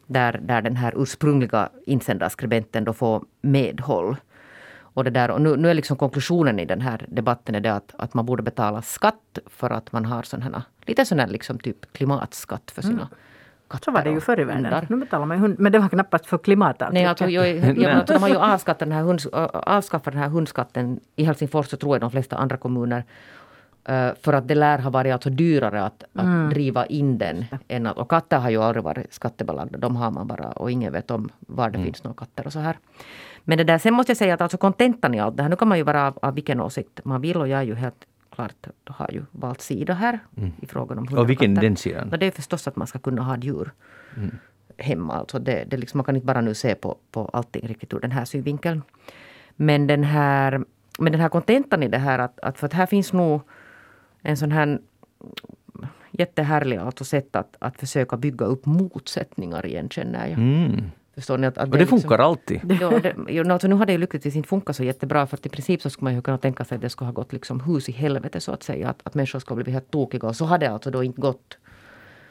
Där, 0.07 0.41
där 0.43 0.63
den 0.63 0.77
här 0.77 0.93
ursprungliga 0.97 1.69
insändarskribenten 1.87 2.85
då 2.85 2.93
får 2.93 3.25
medhåll. 3.41 4.17
Och, 4.95 5.05
det 5.05 5.11
där, 5.11 5.31
och 5.31 5.41
nu, 5.41 5.57
nu 5.57 5.71
är 5.71 5.75
liksom 5.75 5.97
konklusionen 5.97 6.59
i 6.59 6.65
den 6.65 6.81
här 6.81 7.05
debatten 7.09 7.55
är 7.55 7.61
det 7.61 7.75
att, 7.75 7.95
att 7.99 8.15
man 8.15 8.27
borde 8.27 8.43
betala 8.43 8.83
skatt 8.83 9.39
för 9.47 9.71
att 9.71 9.93
man 9.93 10.05
har 10.05 10.23
sån 10.23 10.43
här, 10.43 10.63
lite 10.87 11.05
sån 11.05 11.19
här 11.19 11.27
liksom 11.27 11.59
typ 11.59 11.93
klimatskatt 11.93 12.71
för 12.71 12.83
sina 12.83 13.03
mm. 13.03 13.09
Så 13.85 13.91
var 13.91 14.03
det 14.03 14.11
ju 14.11 14.21
förr 14.21 14.41
i 14.41 14.45
världen. 14.45 14.87
Nu 14.89 14.97
betalar 14.97 15.27
man 15.27 15.39
hund, 15.39 15.59
men 15.59 15.73
det 15.73 15.79
var 15.79 15.89
knappast 15.89 16.27
för 16.27 16.39
klimatet. 16.39 16.89
Nej, 16.93 17.05
alltså, 17.05 17.29
jag, 17.29 17.57
jag, 17.57 17.79
jag, 17.79 18.07
de 18.07 18.23
har 18.23 18.29
ju 18.29 18.37
avskaffat 18.53 18.79
den, 18.79 18.93
här 18.93 19.03
hund, 19.03 19.21
avskaffat 19.53 20.13
den 20.13 20.23
här 20.23 20.29
hundskatten 20.29 21.01
i 21.17 21.25
Helsingfors 21.25 21.69
så 21.69 21.77
tror 21.77 21.95
jag 21.95 22.01
de 22.01 22.11
flesta 22.11 22.37
andra 22.37 22.57
kommuner. 22.57 23.05
Uh, 23.89 24.15
för 24.23 24.33
att 24.33 24.49
det 24.49 24.55
lär 24.55 24.79
ha 24.79 24.91
varit 24.91 25.13
alltså 25.13 25.31
dyrare 25.31 25.85
att, 25.85 26.05
att 26.13 26.25
mm. 26.25 26.51
driva 26.51 26.87
in 26.87 27.19
den. 27.19 27.45
Än 27.69 27.87
att, 27.87 27.99
och 27.99 28.11
katter 28.11 28.39
har 28.39 28.51
ju 28.51 28.63
aldrig 28.63 28.85
varit 28.85 29.13
skattebelagda. 29.13 29.79
De 29.79 29.97
har 29.97 30.11
man 30.11 30.27
bara 30.27 30.53
och 30.53 30.71
ingen 30.71 30.93
vet 30.93 31.11
om 31.11 31.29
var 31.41 31.71
det 31.71 31.77
mm. 31.77 31.85
finns 31.85 32.05
några 32.05 32.15
katter 32.15 32.47
och 32.47 32.53
så 32.53 32.59
här. 32.59 32.77
Men 33.45 33.59
det 33.59 33.65
där, 33.65 33.79
sen 33.79 33.95
måste 33.95 34.11
jag 34.11 34.17
säga 34.17 34.35
att 34.35 34.41
alltså 34.41 34.59
kontentan 34.59 35.15
i 35.15 35.21
allt 35.21 35.37
det 35.37 35.43
här, 35.43 35.51
nu 35.51 35.57
kan 35.57 35.69
man 35.69 35.79
ju 35.79 35.85
vara 35.85 36.07
av, 36.07 36.19
av 36.23 36.35
vilken 36.35 36.61
åsikt 36.61 37.01
man 37.05 37.21
vill 37.21 37.37
och 37.37 37.49
jag 37.49 37.61
är 37.61 37.65
ju 37.65 37.75
helt 37.75 38.07
klart 38.35 38.67
har 38.87 39.11
ju 39.13 39.23
valt 39.31 39.61
sida 39.61 39.95
här 39.95 40.19
mm. 40.37 40.53
i 40.61 40.67
frågan 40.67 40.99
om 40.99 41.19
Och 41.19 41.31
vilken 41.31 41.55
den 41.55 41.77
sidan? 41.77 42.15
det 42.19 42.27
är 42.27 42.31
förstås 42.31 42.69
att 42.69 42.77
man 42.77 42.87
ska 42.87 42.99
kunna 42.99 43.23
ha 43.23 43.37
djur 43.37 43.73
mm. 44.17 44.31
hemma. 44.77 45.15
Alltså 45.15 45.39
det, 45.39 45.65
det 45.65 45.77
liksom, 45.77 45.99
man 45.99 46.05
kan 46.05 46.17
inte 46.17 46.27
bara 46.27 46.41
nu 46.41 46.55
se 46.55 46.75
på, 46.75 46.97
på 47.11 47.31
allting 47.33 47.67
riktigt 47.69 47.93
ur 47.93 48.01
den 48.01 48.13
här 48.13 48.25
synvinkeln. 48.25 48.83
Men 49.57 49.87
den 49.87 50.05
här, 50.05 50.65
men 50.99 51.13
den 51.13 51.21
här 51.21 51.29
kontentan 51.29 51.83
i 51.83 51.89
det 51.89 51.99
här 51.99 52.19
att, 52.19 52.41
att 52.41 52.59
för 52.59 52.67
att 52.67 52.73
här 52.73 52.87
finns 52.87 53.13
nog 53.13 53.41
en 54.23 54.37
sån 54.37 54.53
här 54.53 54.79
jättehärlig 56.11 56.77
alltså 56.77 57.05
sätt 57.05 57.37
att, 57.37 57.57
att 57.59 57.81
försöka 57.81 58.17
bygga 58.17 58.47
upp 58.47 58.67
motsättningar 58.67 59.67
igen 59.67 59.89
känner 59.89 60.29
jag. 60.29 60.39
Mm. 60.39 60.91
Förstår 61.15 61.39
ni? 61.39 61.47
Att, 61.47 61.59
att 61.59 61.69
och 61.69 61.73
det, 61.73 61.79
det 61.79 61.87
funkar 61.87 62.09
liksom, 62.09 62.25
alltid. 62.25 62.61
Ja, 62.81 62.99
det, 62.99 63.17
jo, 63.29 63.51
alltså 63.53 63.69
nu 63.69 63.75
har 63.75 63.87
det 63.87 63.93
ju 63.93 63.99
lyckligtvis 63.99 64.37
inte 64.37 64.49
funkat 64.49 64.77
så 64.77 64.85
jättebra 64.85 65.27
för 65.27 65.37
att 65.37 65.47
i 65.47 65.49
princip 65.49 65.83
så 65.83 65.91
skulle 65.91 66.05
man 66.05 66.15
ju 66.15 66.23
kunna 66.23 66.39
tänka 66.39 66.65
sig 66.65 66.77
att 66.77 66.83
det 66.83 66.91
skulle 66.91 67.07
ha 67.07 67.13
gått 67.13 67.33
liksom 67.33 67.61
hus 67.61 67.89
i 67.89 67.93
helvete 67.93 68.41
så 68.41 68.53
att 68.53 68.63
säga. 68.63 68.89
Att, 68.89 69.01
att 69.03 69.15
människor 69.15 69.39
skulle 69.39 69.53
ha 69.53 69.57
blivit 69.57 69.75
helt 69.75 69.91
tokiga 69.91 70.29
och 70.29 70.37
så 70.37 70.45
har 70.45 70.59
det 70.59 70.67
alltså 70.67 70.91
då 70.91 71.03
inte 71.03 71.21
gått. 71.21 71.59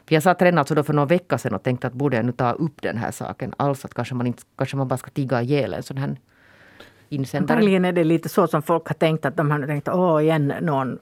För 0.06 0.14
jag 0.14 0.22
satt 0.22 0.42
redan 0.42 0.58
alltså 0.58 0.74
då 0.74 0.82
för 0.82 0.92
några 0.92 1.06
veckor 1.06 1.36
sedan 1.36 1.54
och 1.54 1.62
tänkte 1.62 1.86
att 1.86 1.92
borde 1.92 2.16
jag 2.16 2.26
nu 2.26 2.32
ta 2.32 2.52
upp 2.52 2.82
den 2.82 2.96
här 2.96 3.10
saken 3.10 3.54
alls 3.56 3.84
att 3.84 3.94
kanske 3.94 4.14
man, 4.14 4.26
inte, 4.26 4.42
kanske 4.56 4.76
man 4.76 4.88
bara 4.88 4.96
ska 4.96 5.10
tiga 5.10 5.42
ihjäl 5.42 5.74
en 5.74 5.82
sån 5.82 5.96
här 5.96 6.16
insändare. 7.08 7.56
Antagligen 7.56 7.84
är 7.84 7.92
det 7.92 8.04
lite 8.04 8.28
så 8.28 8.46
som 8.46 8.62
folk 8.62 8.86
har 8.86 8.94
tänkt 8.94 9.24
att 9.24 9.36
de 9.36 9.50
har 9.50 9.66
tänkt 9.66 9.88
åh 9.88 10.22
igen 10.22 10.52
någon 10.60 10.98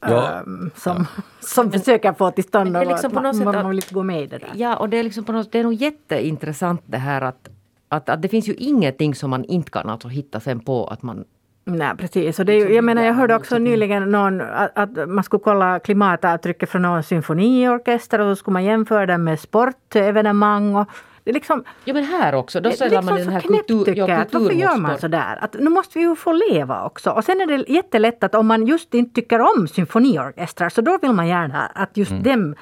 Ja. 0.00 0.40
Ähm, 0.46 0.70
som, 0.76 1.06
ja. 1.16 1.22
som 1.40 1.72
försöker 1.72 2.12
få 2.12 2.30
till 2.30 2.44
stånd 2.44 2.72
något. 2.72 2.88
Liksom 2.88 3.14
man, 3.14 3.38
man, 3.38 3.54
man 3.54 3.68
vill 3.68 3.78
inte 3.78 3.94
gå 3.94 4.02
med 4.02 4.22
i 4.22 4.26
det 4.26 4.38
där. 4.38 4.50
Ja, 4.54 4.76
och 4.76 4.88
det 4.88 4.96
är, 4.96 5.02
liksom 5.02 5.24
på 5.24 5.32
något, 5.32 5.52
det 5.52 5.58
är 5.58 5.62
nog 5.62 5.74
jätteintressant 5.74 6.82
det 6.86 6.98
här 6.98 7.20
att, 7.20 7.48
att, 7.88 8.08
att 8.08 8.22
det 8.22 8.28
finns 8.28 8.48
ju 8.48 8.54
ingenting 8.54 9.14
som 9.14 9.30
man 9.30 9.44
inte 9.44 9.70
kan 9.70 9.88
alltså 9.88 10.08
hitta 10.08 10.40
sen 10.40 10.60
på 10.60 10.86
att 10.86 11.02
man 11.02 11.24
Nej, 11.64 11.96
precis. 11.96 12.38
Och 12.38 12.46
det 12.46 12.52
är, 12.52 12.56
liksom 12.56 12.74
jag 12.74 12.84
menar, 12.84 13.02
jag 13.02 13.14
hörde 13.14 13.34
också 13.34 13.58
nyligen 13.58 14.10
någon, 14.10 14.40
att, 14.40 14.78
att, 14.78 15.08
man 15.08 15.24
skulle 15.24 15.40
kolla 15.40 15.78
klimatavtrycket 15.78 16.70
från 16.70 16.82
någon 16.82 17.02
symfoniorkester 17.02 18.18
och 18.20 18.36
så 18.36 18.40
skulle 18.40 18.52
man 18.52 18.64
jämföra 18.64 19.06
den 19.06 19.24
med 19.24 19.40
sportevenemang. 19.40 20.76
Och 20.76 20.88
det 21.30 21.32
är 21.32 21.40
liksom, 21.40 21.64
ja 21.84 21.94
men 21.94 22.04
här 22.04 22.34
också, 22.34 22.60
då 22.60 22.68
man 22.68 22.88
liksom 22.90 23.16
den 23.16 23.28
här 23.28 23.40
kultur, 23.40 23.94
ja, 23.96 24.06
kultur 24.06 24.38
Varför 24.38 24.54
gör 24.54 24.76
man 24.76 24.98
sådär? 24.98 25.38
Att 25.40 25.54
nu 25.54 25.70
måste 25.70 25.98
vi 25.98 26.04
ju 26.04 26.16
få 26.16 26.32
leva 26.32 26.84
också. 26.84 27.10
Och 27.10 27.24
sen 27.24 27.40
är 27.40 27.46
det 27.46 27.64
jättelätt 27.68 28.24
att 28.24 28.34
om 28.34 28.46
man 28.46 28.66
just 28.66 28.94
inte 28.94 29.14
tycker 29.14 29.40
om 29.40 29.68
symfoniorkestrar 29.68 30.68
så 30.68 30.80
då 30.80 30.98
vill 31.02 31.12
man 31.12 31.28
gärna 31.28 31.66
att 31.66 31.96
just 31.96 32.10
mm. 32.10 32.22
dem 32.22 32.54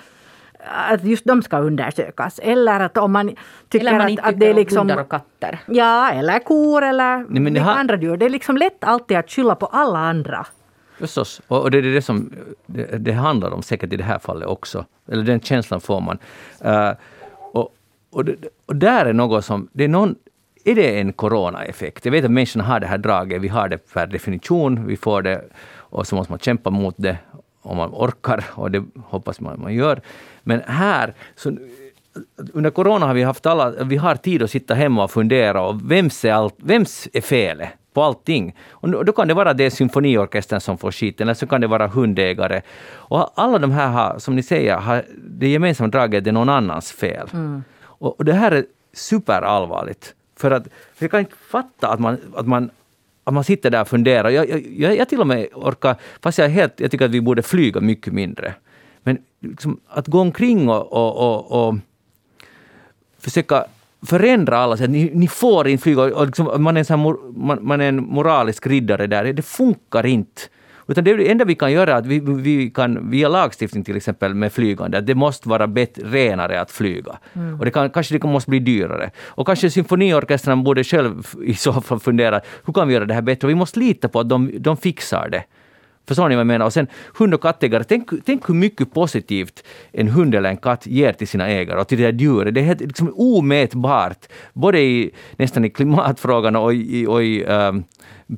att 0.90 1.04
just 1.04 1.24
de 1.24 1.42
ska 1.42 1.58
undersökas. 1.58 2.40
Eller 2.42 2.80
att 2.80 2.96
om 2.96 3.12
man 3.12 3.36
tycker 3.68 3.86
eller 3.86 3.98
man 3.98 4.06
att, 4.06 4.10
inte 4.10 4.22
att 4.22 4.40
det 4.40 4.46
är 4.46 4.54
liksom... 4.54 4.78
hundar 4.78 5.00
och 5.00 5.10
katter. 5.10 5.58
Ja, 5.66 6.10
eller 6.10 6.38
kor 6.38 6.84
eller 6.84 7.26
Nej, 7.28 7.62
har... 7.62 7.72
andra 7.72 7.96
djur. 7.96 8.16
Det 8.16 8.24
är 8.24 8.30
liksom 8.30 8.56
lätt 8.56 8.84
alltid 8.84 9.16
att 9.16 9.30
skylla 9.30 9.54
på 9.54 9.66
alla 9.66 9.98
andra. 9.98 10.46
Förstås. 10.98 11.40
Och 11.48 11.70
det 11.70 11.78
är 11.78 11.82
det 11.82 12.02
som 12.02 12.32
det, 12.66 12.98
det 12.98 13.12
handlar 13.12 13.50
om 13.50 13.62
säkert 13.62 13.92
i 13.92 13.96
det 13.96 14.04
här 14.04 14.18
fallet 14.18 14.48
också. 14.48 14.84
Eller 15.12 15.22
den 15.22 15.40
känslan 15.40 15.80
får 15.80 16.00
man. 16.00 16.18
Uh, 16.64 16.92
och, 18.10 18.24
det, 18.24 18.36
och 18.66 18.76
där 18.76 19.06
är 19.06 19.12
något 19.12 19.44
som... 19.44 19.68
Det 19.72 19.84
är, 19.84 19.88
någon, 19.88 20.14
är 20.64 20.74
det 20.74 21.00
en 21.00 21.12
coronaeffekt? 21.12 22.04
Jag 22.04 22.12
vet 22.12 22.24
att 22.24 22.30
människorna 22.30 22.64
har 22.64 22.80
det 22.80 22.86
här 22.86 22.98
draget, 22.98 23.42
vi 23.42 23.48
har 23.48 23.68
det 23.68 23.92
per 23.92 24.06
definition, 24.06 24.86
vi 24.86 24.96
får 24.96 25.22
det 25.22 25.44
och 25.90 26.06
så 26.06 26.16
måste 26.16 26.32
man 26.32 26.38
kämpa 26.38 26.70
mot 26.70 26.94
det 26.98 27.18
om 27.62 27.76
man 27.76 27.90
orkar 27.92 28.44
och 28.54 28.70
det 28.70 28.84
hoppas 29.04 29.40
man 29.40 29.60
man 29.60 29.74
gör. 29.74 30.00
Men 30.42 30.62
här, 30.66 31.14
så, 31.36 31.56
under 32.52 32.70
corona 32.70 33.06
har 33.06 33.14
vi 33.14 33.22
haft 33.22 33.46
alla, 33.46 33.70
vi 33.70 33.96
har 33.96 34.14
tid 34.14 34.42
att 34.42 34.50
sitta 34.50 34.74
hemma 34.74 35.04
och 35.04 35.10
fundera 35.10 35.62
och 35.62 35.90
vems 35.92 36.24
är, 36.24 36.32
allt, 36.32 36.54
vems 36.58 37.08
är 37.12 37.20
felet? 37.20 37.68
på 37.98 38.02
allting. 38.02 38.54
Och 38.70 39.04
då 39.04 39.12
kan 39.12 39.28
det 39.28 39.34
vara 39.34 39.54
det 39.54 39.70
symfoniorkestern 39.70 40.60
som 40.60 40.78
får 40.78 40.92
skiten, 40.92 41.24
eller 41.24 41.34
så 41.34 41.46
kan 41.46 41.60
det 41.60 41.66
vara 41.66 41.86
hundägare. 41.86 42.60
Och 43.10 43.32
alla 43.34 43.58
de 43.58 43.70
här 43.70 43.88
har, 43.88 44.18
som 44.18 44.36
ni 44.36 44.42
säger, 44.42 44.76
har 44.76 45.04
det 45.16 45.48
gemensamma 45.48 45.88
draget 45.88 46.26
är 46.26 46.32
någon 46.32 46.48
annans 46.48 46.92
fel. 46.92 47.28
Mm. 47.32 47.62
Och, 47.98 48.18
och 48.18 48.24
det 48.24 48.32
här 48.32 48.52
är 48.52 48.66
superallvarligt. 48.92 50.14
För 50.36 50.50
att 50.50 50.64
för 50.94 51.04
jag 51.04 51.10
kan 51.10 51.20
inte 51.20 51.36
fatta 51.50 51.88
att 51.88 52.00
man, 52.00 52.18
att 52.34 52.46
man 52.46 52.70
att 53.28 53.34
man 53.34 53.44
sitter 53.44 53.70
där 53.70 53.80
och 53.80 53.88
funderar. 53.88 54.30
Jag, 54.30 54.48
jag, 54.76 54.96
jag 54.96 55.08
till 55.08 55.20
och 55.20 55.26
med 55.26 55.48
orkar, 55.54 55.96
fast 56.20 56.38
jag, 56.38 56.48
helt, 56.48 56.80
jag 56.80 56.90
tycker 56.90 57.04
att 57.04 57.10
vi 57.10 57.20
borde 57.20 57.42
flyga 57.42 57.80
mycket 57.80 58.12
mindre. 58.12 58.54
Men 59.02 59.18
liksom, 59.40 59.80
att 59.88 60.06
gå 60.06 60.20
omkring 60.20 60.68
och, 60.68 60.92
och, 60.92 61.16
och, 61.16 61.68
och 61.68 61.74
försöka 63.18 63.64
förändra 64.02 64.58
alla, 64.58 64.76
så 64.76 64.84
att 64.84 64.90
ni, 64.90 65.10
ni 65.14 65.28
får 65.28 65.68
inte 65.68 65.82
flyga. 65.82 66.02
Och 66.02 66.26
liksom, 66.26 66.62
man, 66.62 66.76
är 66.76 66.92
en 66.92 67.00
man, 67.36 67.58
man, 67.60 67.80
är 67.80 67.88
en 67.88 68.04
moralisk 68.04 68.66
riddare 68.66 69.06
där. 69.06 69.32
Det 69.32 69.42
funkar 69.42 70.06
inte. 70.06 70.42
Utan 70.88 71.04
det 71.04 71.30
enda 71.30 71.44
vi 71.44 71.54
kan 71.54 71.72
göra 71.72 71.92
är 71.92 71.96
att 71.96 72.06
vi, 72.06 72.20
vi 72.20 72.70
kan 72.70 73.10
via 73.10 73.28
lagstiftning 73.28 73.84
till 73.84 73.96
exempel 73.96 74.34
med 74.34 74.52
flygande, 74.52 74.98
att 74.98 75.06
det 75.06 75.14
måste 75.14 75.48
vara 75.48 75.66
bättre, 75.66 76.02
renare 76.04 76.60
att 76.60 76.70
flyga. 76.70 77.18
Mm. 77.32 77.58
Och 77.58 77.64
det 77.64 77.70
kan, 77.70 77.90
kanske 77.90 78.18
det 78.18 78.26
måste 78.26 78.50
bli 78.50 78.58
dyrare. 78.58 79.10
Och 79.26 79.46
kanske 79.46 79.70
symfoniorkestrarna 79.70 80.62
borde 80.62 80.84
själv 80.84 81.26
i 81.44 81.54
så 81.54 81.72
fall 81.72 82.00
fundera, 82.00 82.40
hur 82.64 82.72
kan 82.72 82.88
vi 82.88 82.94
göra 82.94 83.04
det 83.04 83.14
här 83.14 83.22
bättre? 83.22 83.48
Vi 83.48 83.54
måste 83.54 83.78
lita 83.78 84.08
på 84.08 84.20
att 84.20 84.28
de, 84.28 84.50
de 84.58 84.76
fixar 84.76 85.28
det. 85.28 85.44
Förstår 86.08 86.28
ni 86.28 86.34
vad 86.34 86.40
jag 86.40 86.46
menar? 86.46 86.66
Och 86.66 86.72
sen 86.72 86.86
hund 87.18 87.34
och 87.34 87.40
kattägare, 87.40 87.84
tänk, 87.84 88.10
tänk 88.24 88.48
hur 88.48 88.54
mycket 88.54 88.94
positivt 88.94 89.64
en 89.92 90.08
hund 90.08 90.34
eller 90.34 90.50
en 90.50 90.56
katt 90.56 90.86
ger 90.86 91.12
till 91.12 91.28
sina 91.28 91.48
ägare 91.48 91.80
och 91.80 91.88
till 91.88 91.98
det 91.98 92.04
här 92.04 92.12
djuret. 92.12 92.54
Det 92.54 92.60
är 92.60 92.64
helt 92.64 92.80
liksom 92.80 93.12
omätbart, 93.16 94.26
både 94.52 94.80
i, 94.80 95.10
nästan 95.36 95.64
i 95.64 95.70
klimatfrågan 95.70 96.56
och 96.56 96.74
i, 96.74 97.06
och 97.06 97.22
i 97.22 97.44
um, 97.44 97.84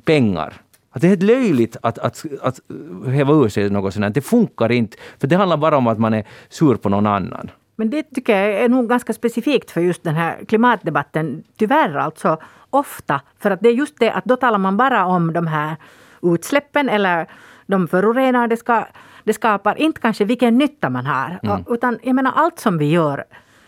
pengar. 0.05 0.53
Att 0.91 1.01
det 1.01 1.07
är 1.07 1.09
helt 1.09 1.23
löjligt 1.23 1.77
att, 1.81 1.97
att, 1.97 2.25
att 2.41 2.59
häva 3.07 3.33
ur 3.33 3.49
sig 3.49 3.69
något 3.69 3.93
sånt. 3.93 4.15
Det 4.15 4.21
funkar 4.21 4.71
inte, 4.71 4.97
för 5.19 5.27
det 5.27 5.35
handlar 5.35 5.57
bara 5.57 5.77
om 5.77 5.87
att 5.87 5.99
man 5.99 6.13
är 6.13 6.23
sur 6.49 6.75
på 6.75 6.89
någon 6.89 7.07
annan. 7.07 7.51
Men 7.75 7.89
det 7.89 8.03
tycker 8.03 8.37
jag 8.37 8.63
är 8.63 8.69
nog 8.69 8.89
ganska 8.89 9.13
specifikt 9.13 9.71
för 9.71 9.81
just 9.81 10.03
den 10.03 10.15
här 10.15 10.45
klimatdebatten. 10.47 11.43
Tyvärr 11.57 11.95
alltså 11.95 12.37
ofta. 12.69 13.21
För 13.39 13.51
att 13.51 13.61
det 13.61 13.69
är 13.69 13.73
just 13.73 13.99
det 13.99 14.11
att 14.11 14.25
då 14.25 14.35
talar 14.35 14.57
man 14.57 14.77
bara 14.77 15.05
om 15.05 15.33
de 15.33 15.47
här 15.47 15.75
utsläppen 16.21 16.89
eller 16.89 17.27
de 17.65 17.87
föroreningar 17.87 18.47
det, 18.47 18.57
ska, 18.57 18.85
det 19.23 19.33
skapar. 19.33 19.75
Inte 19.75 20.01
kanske 20.01 20.25
vilken 20.25 20.57
nytta 20.57 20.89
man 20.89 21.05
har. 21.05 21.39
Mm. 21.43 21.63
Utan 21.69 21.99
jag 22.03 22.15
menar 22.15 22.31
allt 22.35 22.59
som 22.59 22.77
vi 22.77 22.89
gör 22.89 23.23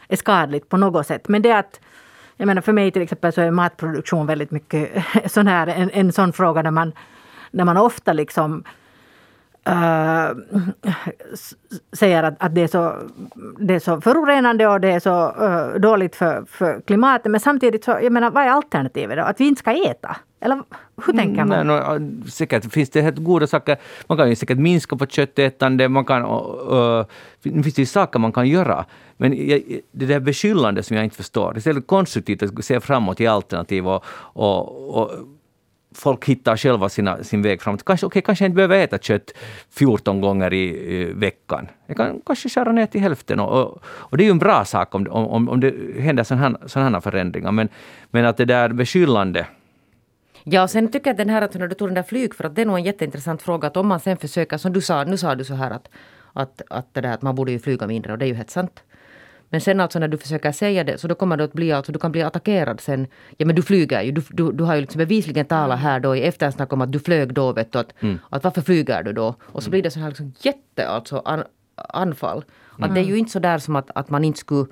är 0.08 0.16
skadligt 0.16 0.70
på 0.70 0.78
något 0.78 1.08
sätt. 1.08 1.28
Men 1.28 1.42
det 1.42 1.52
att 1.52 1.80
jag 2.38 2.48
menar 2.48 2.62
för 2.62 2.74
mig 2.74 2.92
till 2.92 3.02
exempel 3.02 3.34
så 3.34 3.42
är 3.42 3.52
matproduktion 3.52 4.26
väldigt 4.26 4.52
mycket 4.52 5.06
sån 5.32 5.48
här, 5.48 5.68
en, 5.68 5.90
en 5.94 6.12
sån 6.12 6.34
fråga 6.34 6.64
där 6.64 6.72
man, 6.72 6.94
där 7.54 7.66
man 7.66 7.78
ofta 7.78 8.14
liksom 8.14 8.64
Uh, 9.70 10.38
säger 11.94 12.24
att, 12.24 12.34
att 12.40 12.56
det, 12.56 12.62
är 12.62 12.68
så, 12.68 12.96
det 13.60 13.74
är 13.74 13.80
så 13.80 14.02
förorenande 14.02 14.68
och 14.68 14.82
det 14.82 14.92
är 14.92 15.00
så 15.00 15.36
uh, 15.44 15.80
dåligt 15.80 16.16
för, 16.16 16.46
för 16.46 16.82
klimatet. 16.82 17.32
Men 17.32 17.40
samtidigt, 17.40 17.84
så, 17.84 17.92
jag 17.92 18.12
menar, 18.12 18.32
vad 18.32 18.44
är 18.44 18.50
alternativet 18.50 19.18
då? 19.18 19.24
Att 19.24 19.40
vi 19.40 19.48
inte 19.48 19.60
ska 19.60 19.72
äta? 19.72 20.16
Eller 20.42 20.62
hur 21.06 21.14
tänker 21.14 21.46
man? 21.46 21.68
Nej, 21.68 22.00
no, 22.00 22.30
säkert 22.30 22.74
finns 22.74 22.90
det 22.90 23.02
helt 23.02 23.18
goda 23.18 23.48
saker. 23.48 23.78
Man 24.08 24.18
kan 24.18 24.30
ju 24.30 24.36
säkert 24.36 24.58
minska 24.58 24.96
på 24.96 25.06
köttätande. 25.06 25.90
Man 25.90 26.06
kan, 26.06 26.22
uh, 26.24 27.06
nu 27.42 27.64
finns 27.64 27.76
det 27.76 27.86
saker 27.86 28.20
man 28.20 28.32
kan 28.32 28.48
göra. 28.48 28.86
Men 29.18 29.32
det 29.92 30.06
där 30.06 30.20
beskyllande 30.20 30.84
som 30.84 30.96
jag 30.96 31.04
inte 31.04 31.16
förstår. 31.16 31.54
Det 31.54 31.68
är 31.68 31.82
konstruktivt 31.82 32.44
att 32.44 32.66
se 32.66 32.80
framåt 32.80 33.22
i 33.22 33.28
alternativ 33.28 33.88
och, 33.88 34.04
och, 34.34 35.02
och 35.02 35.12
folk 35.96 36.26
hittar 36.26 36.58
själva 36.58 36.90
sina, 36.90 37.24
sin 37.24 37.42
väg 37.42 37.62
framåt. 37.62 37.86
Kanske, 37.86 38.06
okay, 38.06 38.22
kanske 38.22 38.46
inte 38.46 38.56
behöver 38.56 38.78
äta 38.78 38.98
kött 38.98 39.32
14 39.70 40.22
gånger 40.22 40.54
i, 40.54 40.64
i 40.96 41.14
veckan. 41.14 41.68
Jag 41.86 41.98
kan 41.98 42.22
kanske 42.26 42.50
skära 42.50 42.72
ner 42.72 42.86
till 42.86 43.02
hälften. 43.02 43.40
Och, 43.40 43.62
och, 43.62 43.84
och, 43.86 44.18
det 44.18 44.24
är 44.24 44.26
ju 44.26 44.32
en 44.32 44.40
bra 44.40 44.66
sak 44.66 44.96
om, 44.96 45.08
om, 45.08 45.50
om 45.50 45.60
det 45.60 45.74
händer 46.00 46.24
sådana 46.24 46.58
här, 46.90 47.00
förändringar. 47.00 47.52
Men, 47.52 47.70
men 48.12 48.26
att 48.26 48.38
det 48.38 48.46
där 48.46 48.70
beskyllande 48.70 49.48
Ja, 50.46 50.64
och 50.64 50.70
sen 50.70 50.92
tycker 50.92 51.10
jag 51.10 51.18
den 51.18 51.30
här 51.30 51.42
att 51.42 51.54
när 51.54 51.68
du 51.68 51.76
tog 51.76 51.88
den 51.88 51.96
där 51.96 52.04
flyg, 52.04 52.36
för 52.36 52.44
att 52.44 52.56
det 52.56 52.62
är 52.62 52.66
nog 52.66 52.78
en 52.78 52.84
jätteintressant 52.84 53.42
fråga 53.42 53.68
att 53.68 53.78
om 53.78 53.88
man 53.88 54.00
sen 54.00 54.18
försöker, 54.18 54.58
som 54.58 54.74
du 54.74 54.82
sa, 54.82 55.04
nu 55.04 55.18
sa 55.18 55.36
du 55.36 55.44
så 55.44 55.54
här 55.54 55.72
att, 55.72 55.90
att, 56.34 56.62
att, 56.70 56.94
det 56.94 57.02
där, 57.02 57.14
att 57.14 57.22
man 57.22 57.36
borde 57.36 57.52
ju 57.52 57.60
flyga 57.60 57.88
mindre 57.88 58.12
och 58.12 58.18
det 58.18 58.26
är 58.26 58.28
ju 58.28 58.34
helt 58.34 58.50
sant. 58.50 58.84
Men 59.54 59.62
sen 59.62 59.80
alltså 59.80 60.00
när 60.00 60.08
du 60.08 60.18
försöker 60.18 60.52
säga 60.52 60.84
det 60.84 60.98
så 60.98 61.08
då 61.08 61.16
kommer 61.16 61.38
du 61.38 61.44
att 61.44 61.54
bli 61.54 61.72
alltså, 61.72 61.92
du 61.92 62.00
kan 62.00 62.12
bli 62.12 62.22
attackerad 62.22 62.82
sen. 62.82 63.08
Ja 63.38 63.46
men 63.46 63.56
du 63.56 63.62
flyger 63.62 64.02
ju, 64.02 64.12
du, 64.12 64.22
du, 64.30 64.52
du 64.52 64.64
har 64.64 64.76
ju 64.76 64.82
liksom 64.82 64.98
bevisligen 65.00 65.46
talat 65.46 65.80
här 65.80 66.00
då 66.00 66.16
i 66.16 66.24
eftersnack 66.24 66.74
om 66.74 66.82
att 66.82 66.92
du 66.92 67.00
flög 67.00 67.34
då 67.34 67.54
vet 67.54 67.72
du 67.72 67.80
att, 67.80 67.94
mm. 68.00 68.20
att 68.30 68.44
varför 68.44 68.62
flyger 68.62 69.04
du 69.04 69.14
då? 69.14 69.36
Och 69.42 69.64
så 69.64 69.70
blir 69.70 69.84
det 69.84 69.92
så 69.92 70.00
här 70.00 70.08
liksom 70.08 70.34
jätte 70.40 70.88
alltså 70.88 71.22
an, 71.26 71.44
anfall. 71.76 72.44
Att 72.72 72.80
mm. 72.80 72.94
det 72.94 73.00
är 73.00 73.04
ju 73.04 73.18
inte 73.18 73.32
så 73.32 73.40
där 73.40 73.58
som 73.58 73.76
att, 73.76 73.92
att 73.96 74.10
man 74.10 74.24
inte 74.24 74.40
skulle 74.40 74.66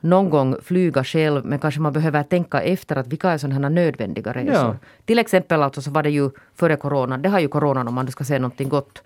någon 0.00 0.30
gång 0.30 0.56
flyga 0.62 1.04
själv 1.04 1.44
men 1.44 1.58
kanske 1.58 1.80
man 1.80 1.92
behöver 1.92 2.22
tänka 2.22 2.60
efter 2.60 2.96
att 2.96 3.06
vilka 3.06 3.30
är 3.30 3.38
sådana 3.38 3.68
här 3.68 3.70
nödvändiga 3.70 4.32
resor. 4.32 4.54
Ja. 4.54 4.76
Till 5.04 5.18
exempel 5.18 5.62
alltså 5.62 5.82
så 5.82 5.90
var 5.90 6.02
det 6.02 6.10
ju 6.10 6.30
före 6.54 6.76
corona, 6.76 7.18
det 7.18 7.28
har 7.28 7.40
ju 7.40 7.48
coronan 7.48 7.88
om 7.88 7.94
man 7.94 8.08
ska 8.08 8.24
se 8.24 8.38
någonting 8.38 8.68
gott 8.68 9.02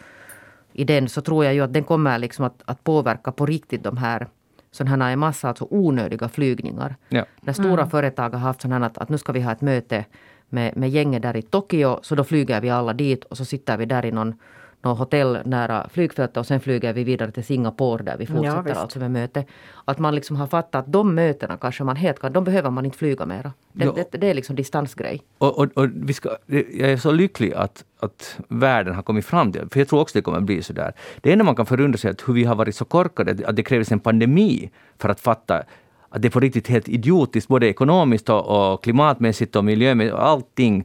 i 0.72 0.84
den 0.84 1.09
så 1.09 1.20
tror 1.20 1.45
jag 1.45 1.55
ju 1.55 1.61
att 1.61 1.72
den 1.72 1.84
kommer 1.84 2.18
liksom 2.18 2.45
att, 2.45 2.62
att 2.64 2.84
påverka 2.84 3.32
på 3.32 3.47
riktigt 3.47 3.82
de 3.82 3.97
här 3.97 4.26
sådana 4.71 5.05
här 5.05 5.16
massa 5.16 5.49
alltså 5.49 5.66
onödiga 5.71 6.29
flygningar. 6.29 6.97
Ja. 7.09 7.25
När 7.41 7.53
stora 7.53 7.73
mm. 7.73 7.91
företag 7.91 8.31
har 8.31 8.39
haft 8.39 8.61
sådana 8.61 8.87
att, 8.87 8.99
att 8.99 9.09
nu 9.09 9.18
ska 9.18 9.33
vi 9.33 9.41
ha 9.41 9.53
ett 9.53 9.61
möte 9.61 10.05
med, 10.49 10.77
med 10.77 10.91
gänget 10.91 11.23
där 11.23 11.37
i 11.37 11.43
Tokyo, 11.43 11.99
så 12.03 12.14
då 12.14 12.25
flyger 12.25 12.61
vi 12.61 12.71
alla 12.71 12.93
dit 12.93 13.25
och 13.25 13.37
så 13.37 13.45
sitter 13.45 13.77
vi 13.77 13.87
där 13.87 14.05
i 14.05 14.12
någon 14.12 14.35
något 14.83 14.99
hotell 14.99 15.39
nära 15.45 15.89
flygfältet 15.89 16.37
och 16.37 16.47
sen 16.47 16.61
flyger 16.61 16.93
vi 16.93 17.05
vidare 17.05 17.31
till 17.31 17.45
Singapore 17.45 18.05
där 18.05 18.16
vi 18.18 18.27
fortsätter 18.27 18.71
ja, 18.71 18.75
alltså 18.75 18.99
med 18.99 19.11
möte. 19.11 19.45
Att 19.85 19.99
man 19.99 20.14
liksom 20.14 20.37
har 20.37 20.47
fattat 20.47 20.75
att 20.75 20.93
de 20.93 21.14
mötena 21.14 21.57
kanske 21.57 21.85
man 21.85 21.97
helt 21.97 22.18
kan, 22.18 22.33
de 22.33 22.45
behöver 22.45 22.71
man 22.71 22.85
inte 22.85 22.99
flyga 22.99 23.27
mera. 23.27 23.53
Det, 23.73 23.85
ja. 23.85 23.93
det, 23.93 24.18
det 24.18 24.31
är 24.31 24.35
liksom 24.35 24.57
distansgrej. 24.57 25.23
Och, 25.39 25.59
och, 25.59 25.68
och, 25.75 25.89
vi 25.95 26.12
ska, 26.12 26.37
jag 26.47 26.91
är 26.91 26.97
så 26.97 27.11
lycklig 27.11 27.53
att, 27.55 27.85
att 28.03 28.38
världen 28.48 28.94
har 28.94 29.03
kommit 29.03 29.26
fram 29.26 29.53
till 29.53 29.68
för 29.70 29.80
jag 29.80 29.88
tror 29.88 30.01
också 30.01 30.18
det 30.18 30.22
kommer 30.22 30.40
bli 30.40 30.62
så 30.62 30.72
där. 30.72 30.92
Det 31.20 31.32
enda 31.32 31.44
man 31.44 31.57
kan 31.57 31.66
förundra 31.66 31.98
sig 31.98 32.11
är 32.11 32.16
hur 32.26 32.34
vi 32.34 32.44
har 32.44 32.55
varit 32.55 32.76
så 32.76 32.84
korkade 32.84 33.46
att 33.46 33.57
det 33.57 33.62
krävs 33.62 33.92
en 33.92 34.01
pandemi 34.01 34.70
för 34.98 35.09
att 35.09 35.20
fatta 35.20 35.62
att 36.11 36.22
det 36.22 36.28
är 36.28 36.30
på 36.30 36.40
riktigt 36.40 36.68
helt 36.68 36.88
idiotiskt, 36.88 37.48
både 37.48 37.68
ekonomiskt 37.68 38.28
och, 38.28 38.72
och 38.72 38.82
klimatmässigt 38.82 39.57
och 39.57 39.64
miljömässigt 39.64 40.14
och 40.14 40.26
allting 40.26 40.84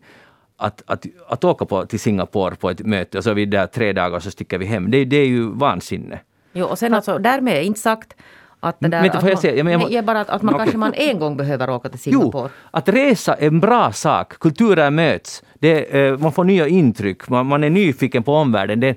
att, 0.58 0.84
att, 0.86 1.06
att 1.28 1.44
åka 1.44 1.66
på, 1.66 1.86
till 1.86 2.00
Singapore 2.00 2.56
på 2.56 2.70
ett 2.70 2.80
möte 2.80 3.18
och 3.18 3.24
så 3.24 3.30
är 3.30 3.34
vi 3.34 3.46
där 3.46 3.68
tre 3.68 3.94
dagar 3.94 4.18
och 4.18 4.24
så 4.24 4.32
sticker 4.32 4.58
vi 4.58 4.66
hem. 4.66 4.92
Det, 4.92 5.06
det 5.06 5.18
är 5.18 5.28
ju 5.28 5.50
vansinne. 5.50 6.20
Jo, 6.54 6.66
och 6.66 6.80
sen 6.80 6.94
alltså 6.94 7.18
därmed 7.18 7.64
inte 7.64 7.80
sagt 7.80 8.16
att 8.60 8.80
det 8.80 8.88
där, 8.88 9.02
men, 9.02 9.12
att 9.12 9.22
man, 9.22 9.30
jag 9.30 9.40
säga, 9.40 9.56
jag, 9.56 9.92
nej, 9.92 10.02
bara 10.02 10.22
att, 10.22 10.30
att 10.30 10.42
man 10.42 10.58
kanske 10.58 10.78
man 10.78 10.94
en 10.94 11.20
gång 11.20 11.38
behöver 11.38 11.70
åka 11.70 11.90
till 11.90 12.00
Singapore. 12.00 12.50
Jo, 12.54 12.70
att 12.72 12.90
resa 12.90 13.34
är 13.34 13.48
en 13.48 13.60
bra 13.60 13.92
sak. 13.92 14.40
Kulturer 14.40 14.92
möts. 14.92 15.44
Det, 15.66 16.08
eh, 16.08 16.18
man 16.18 16.32
får 16.32 16.44
nya 16.44 16.68
intryck. 16.68 17.30
Man, 17.30 17.46
man 17.46 17.64
är 17.64 17.70
nyfiken 17.70 18.24
på 18.24 18.34
omvärlden. 18.34 18.80
Det, 18.80 18.96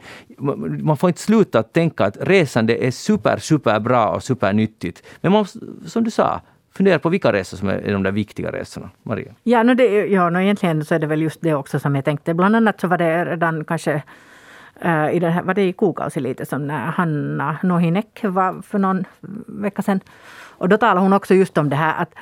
man 0.83 0.97
får 0.97 1.11
inte 1.11 1.21
sluta 1.21 1.59
att 1.59 1.73
tänka 1.73 2.05
att 2.05 2.17
resande 2.21 2.85
är 2.87 2.91
super, 2.91 3.37
super 3.37 3.81
bra 3.81 4.09
och 4.09 4.23
supernyttigt. 4.23 5.03
Men 5.21 5.33
man, 5.33 5.47
som 5.87 6.05
du 6.05 6.11
sa, 6.11 6.41
fundera 6.73 6.99
på 6.99 7.09
vilka 7.09 7.33
resor 7.33 7.57
som 7.57 7.69
är 7.69 7.93
de 7.93 8.03
där 8.03 8.13
viktiga 8.13 8.53
resorna. 8.53 8.91
Maria? 9.03 9.33
Ja, 9.43 9.63
no, 9.63 9.75
det, 9.75 10.07
ja 10.07 10.31
no, 10.31 10.41
egentligen 10.41 10.85
så 10.85 10.95
är 10.95 10.99
det 10.99 11.07
väl 11.07 11.23
just 11.23 11.41
det 11.41 11.55
också 11.55 11.81
som 11.81 11.95
jag 11.95 12.05
tänkte. 12.05 12.35
Bland 12.35 12.57
annat 12.57 12.81
så 12.81 12.89
var 12.89 12.99
det 12.99 13.25
redan 13.25 13.65
kanske 13.65 14.03
eh, 14.81 15.11
i 15.11 15.19
den 15.19 15.33
här, 15.33 15.43
var 15.43 15.55
det 15.55 15.63
i 15.63 15.73
Kuukausi 15.73 16.21
lite 16.21 16.47
som 16.47 16.67
när 16.67 16.87
Hanna 16.87 17.59
Nohinek 17.63 18.21
var 18.25 18.63
för 18.63 18.79
någon 18.79 19.05
vecka 19.47 19.83
sedan. 19.83 20.01
Och 20.59 20.69
då 20.69 20.77
talade 20.77 21.01
hon 21.01 21.13
också 21.13 21.35
just 21.35 21.59
om 21.59 21.69
det 21.69 21.77
här 21.77 22.03
att 22.03 22.15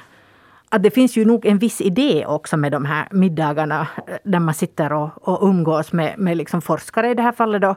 att 0.68 0.82
det 0.82 0.90
finns 0.90 1.16
ju 1.16 1.24
nog 1.24 1.46
en 1.46 1.58
viss 1.58 1.80
idé 1.80 2.26
också 2.26 2.56
med 2.56 2.72
de 2.72 2.84
här 2.84 3.08
middagarna 3.10 3.88
där 4.22 4.38
man 4.38 4.54
sitter 4.54 4.92
och, 4.92 5.28
och 5.28 5.48
umgås 5.48 5.92
med, 5.92 6.18
med 6.18 6.36
liksom 6.36 6.62
forskare 6.62 7.10
i 7.10 7.14
det 7.14 7.22
här 7.22 7.32
fallet 7.32 7.62
då 7.62 7.74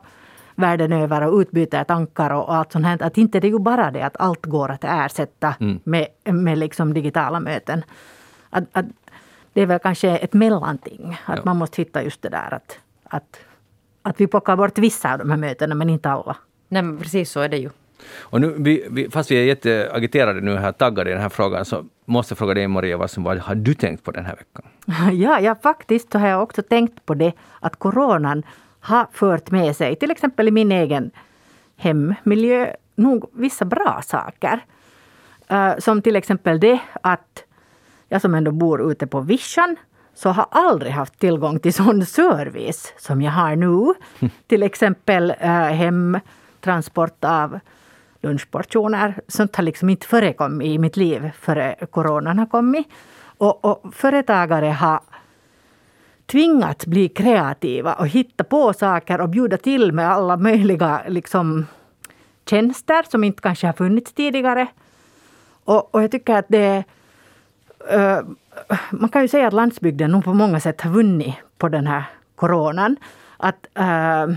världen 0.56 0.94
över 0.94 1.22
och 1.22 1.40
utbyter 1.40 1.84
tankar 1.84 2.30
och 2.30 2.56
allt 2.56 2.72
sånt 2.72 2.86
här. 2.86 3.04
Att 3.04 3.18
inte 3.18 3.40
det 3.40 3.48
är 3.48 3.52
ju 3.52 3.60
bara 3.60 3.92
det 3.92 4.02
att 4.02 4.18
allt 4.20 4.46
går 4.46 4.72
att 4.72 4.84
ersätta 4.84 5.56
mm. 5.60 5.80
med, 5.84 6.08
med 6.24 6.58
liksom 6.58 6.94
digitala 6.94 7.40
möten. 7.40 7.84
Att, 8.50 8.64
att 8.72 8.86
det 9.54 9.62
är 9.62 9.66
väl 9.66 9.80
kanske 9.80 10.18
ett 10.18 10.34
mellanting. 10.34 11.18
Att 11.26 11.38
ja. 11.38 11.42
man 11.46 11.58
måste 11.58 11.82
hitta 11.82 12.04
just 12.04 12.22
det 12.22 12.30
där 12.30 12.54
att, 12.54 12.80
att, 13.04 13.40
att 14.02 14.22
vi 14.22 14.28
plockar 14.28 14.56
bort 14.56 14.78
vissa 14.78 15.14
av 15.14 15.20
de 15.20 15.30
här 15.30 15.38
mötena 15.38 15.76
men 15.76 15.90
inte 15.90 16.10
alla. 16.10 16.38
Nej 16.68 16.82
men 16.82 16.98
precis 16.98 17.32
så 17.32 17.40
är 17.40 17.50
det 17.50 17.58
ju. 17.58 17.70
Och 18.20 18.42
nu, 18.42 18.56
vi, 18.58 18.88
vi, 18.92 19.10
fast 19.10 19.32
vi 19.32 19.36
är 19.36 19.44
jätteagiterade 19.44 20.42
nu 20.42 20.56
här, 20.56 20.72
taggade 20.72 21.10
i 21.10 21.14
den 21.14 21.22
här 21.22 21.30
frågan, 21.30 21.66
så 21.66 21.86
måste 22.10 22.36
fråga 22.36 22.54
dig 22.54 22.68
Maria, 22.68 22.98
vad, 22.98 23.12
som, 23.12 23.24
vad 23.24 23.38
har 23.38 23.56
du 23.56 23.74
tänkt 23.74 24.04
på 24.04 24.12
den 24.12 24.26
här 24.26 24.36
veckan? 24.36 24.66
Ja, 25.20 25.40
ja 25.40 25.56
faktiskt 25.56 26.12
så 26.12 26.20
har 26.20 26.28
jag 26.28 26.44
också 26.44 26.62
tänkt 26.62 27.06
på 27.06 27.14
det 27.14 27.34
att 27.60 27.76
coronan 27.76 28.44
har 28.80 29.08
fört 29.12 29.52
med 29.52 29.76
sig, 29.76 29.96
till 29.96 30.12
exempel 30.12 30.48
i 30.48 30.52
min 30.52 30.72
egen 30.72 31.12
hemmiljö, 31.78 32.74
nog 32.96 33.30
vissa 33.34 33.66
bra 33.66 34.02
saker. 34.06 34.60
Uh, 35.52 35.78
som 35.78 36.02
till 36.02 36.16
exempel 36.16 36.60
det 36.60 36.80
att 37.02 37.44
jag 38.10 38.22
som 38.22 38.36
ändå 38.36 38.52
bor 38.52 38.92
ute 38.92 39.08
på 39.08 39.20
vischan 39.20 39.76
så 40.16 40.30
har 40.30 40.46
aldrig 40.52 40.92
haft 40.92 41.20
tillgång 41.20 41.60
till 41.60 41.74
sån 41.74 42.06
service 42.06 42.94
som 42.98 43.22
jag 43.22 43.32
har 43.32 43.56
nu. 43.56 43.94
till 44.48 44.64
exempel 44.64 45.32
uh, 45.32 45.48
hemtransport 45.50 47.24
av 47.24 47.60
lunchportioner. 48.22 49.22
Sånt 49.28 49.56
har 49.56 49.64
liksom 49.64 49.90
inte 49.90 50.08
förekommit 50.08 50.68
i 50.68 50.78
mitt 50.78 50.98
liv 50.98 51.32
före 51.40 51.76
coronan 51.92 52.40
har 52.40 52.46
kommit. 52.46 52.88
Och, 53.38 53.66
och 53.66 53.94
företagare 53.94 54.66
har 54.66 55.00
tvingats 56.26 56.86
bli 56.86 57.10
kreativa 57.10 57.94
och 57.94 58.08
hitta 58.08 58.44
på 58.44 58.74
saker 58.74 59.22
och 59.22 59.30
bjuda 59.30 59.58
till 59.58 59.92
med 59.92 60.12
alla 60.12 60.38
möjliga 60.38 61.02
liksom, 61.08 61.66
tjänster 62.46 63.06
som 63.10 63.24
inte 63.24 63.42
kanske 63.42 63.68
har 63.68 63.74
funnits 63.74 64.14
tidigare. 64.14 64.68
Och, 65.64 65.96
och 65.96 66.04
jag 66.04 66.12
tycker 66.12 66.36
att 66.36 66.46
det 66.48 66.84
uh, 67.94 68.20
Man 68.90 69.10
kan 69.10 69.22
ju 69.22 69.28
säga 69.28 69.48
att 69.48 69.54
landsbygden 69.54 70.12
nog 70.12 70.24
på 70.24 70.34
många 70.34 70.60
sätt 70.60 70.82
har 70.82 70.92
vunnit 70.92 71.36
på 71.58 71.70
den 71.70 71.88
här 71.88 72.04
coronan. 72.36 72.96
Att, 73.38 73.68
uh, 73.80 74.36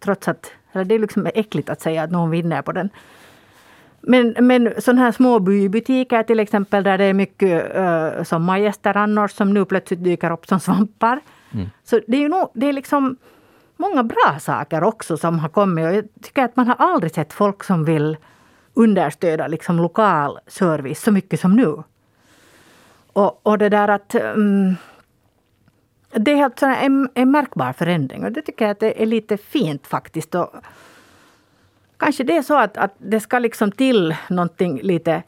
trots 0.00 0.28
att, 0.28 0.52
eller 0.72 0.84
det 0.84 0.94
är 0.94 0.98
liksom 0.98 1.26
äckligt 1.34 1.70
att 1.70 1.80
säga 1.80 2.02
att 2.02 2.10
någon 2.10 2.30
vinner 2.30 2.62
på 2.62 2.72
den. 2.72 2.90
Men, 4.00 4.36
men 4.40 4.72
sådana 4.78 5.02
här 5.02 5.12
små 5.12 5.38
bybutiker 5.38 6.22
till 6.22 6.40
exempel 6.40 6.84
där 6.84 6.98
det 6.98 7.04
är 7.04 7.14
mycket 7.14 7.76
uh, 7.76 8.24
sommargäster 8.24 8.96
annars 8.96 9.32
som 9.32 9.54
nu 9.54 9.64
plötsligt 9.64 10.04
dyker 10.04 10.32
upp 10.32 10.46
som 10.46 10.60
svampar. 10.60 11.20
Mm. 11.54 11.66
Så 11.84 12.00
det 12.06 12.16
är 12.16 12.20
ju 12.20 12.28
nog, 12.28 12.50
det 12.54 12.68
är 12.68 12.72
liksom 12.72 13.16
många 13.76 14.02
bra 14.02 14.38
saker 14.40 14.84
också 14.84 15.16
som 15.16 15.38
har 15.38 15.48
kommit. 15.48 15.86
Och 15.86 15.94
jag 15.94 16.04
tycker 16.22 16.44
att 16.44 16.56
man 16.56 16.66
har 16.66 16.76
aldrig 16.78 17.14
sett 17.14 17.32
folk 17.32 17.64
som 17.64 17.84
vill 17.84 18.16
understöda 18.74 19.46
liksom 19.46 19.76
lokal 19.76 20.38
service 20.46 21.02
så 21.02 21.12
mycket 21.12 21.40
som 21.40 21.56
nu. 21.56 21.82
Och, 23.12 23.46
och 23.46 23.58
det 23.58 23.68
där 23.68 23.88
att 23.88 24.14
um, 24.14 24.76
det 26.10 26.32
är 26.32 26.64
en, 26.64 27.08
en 27.14 27.30
märkbar 27.30 27.72
förändring 27.72 28.24
och 28.24 28.32
det 28.32 28.42
tycker 28.42 28.64
jag 28.64 28.72
att 28.72 28.80
det 28.80 29.02
är 29.02 29.06
lite 29.06 29.36
fint 29.36 29.86
faktiskt. 29.86 30.34
Och 30.34 30.50
kanske 31.98 32.24
det 32.24 32.36
är 32.36 32.42
så 32.42 32.58
att, 32.58 32.76
att 32.76 32.94
det 32.98 33.20
ska 33.20 33.38
liksom 33.38 33.72
till 33.72 34.16
någonting 34.28 34.80
lite 34.82 35.22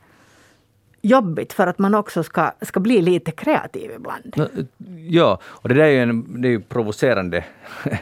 jobbigt 1.03 1.53
för 1.53 1.67
att 1.67 1.79
man 1.79 1.95
också 1.95 2.23
ska, 2.23 2.51
ska 2.63 2.81
bli 2.81 3.03
lite 3.03 3.31
kreativ 3.31 3.91
ibland. 3.91 4.49
Ja, 5.09 5.41
och 5.45 5.69
det 5.69 5.75
där 5.75 5.85
är 5.85 5.91
ju, 5.91 6.03
en, 6.03 6.43
det 6.43 6.49
är 6.49 6.51
ju 6.51 6.61
provocerande. 6.61 7.45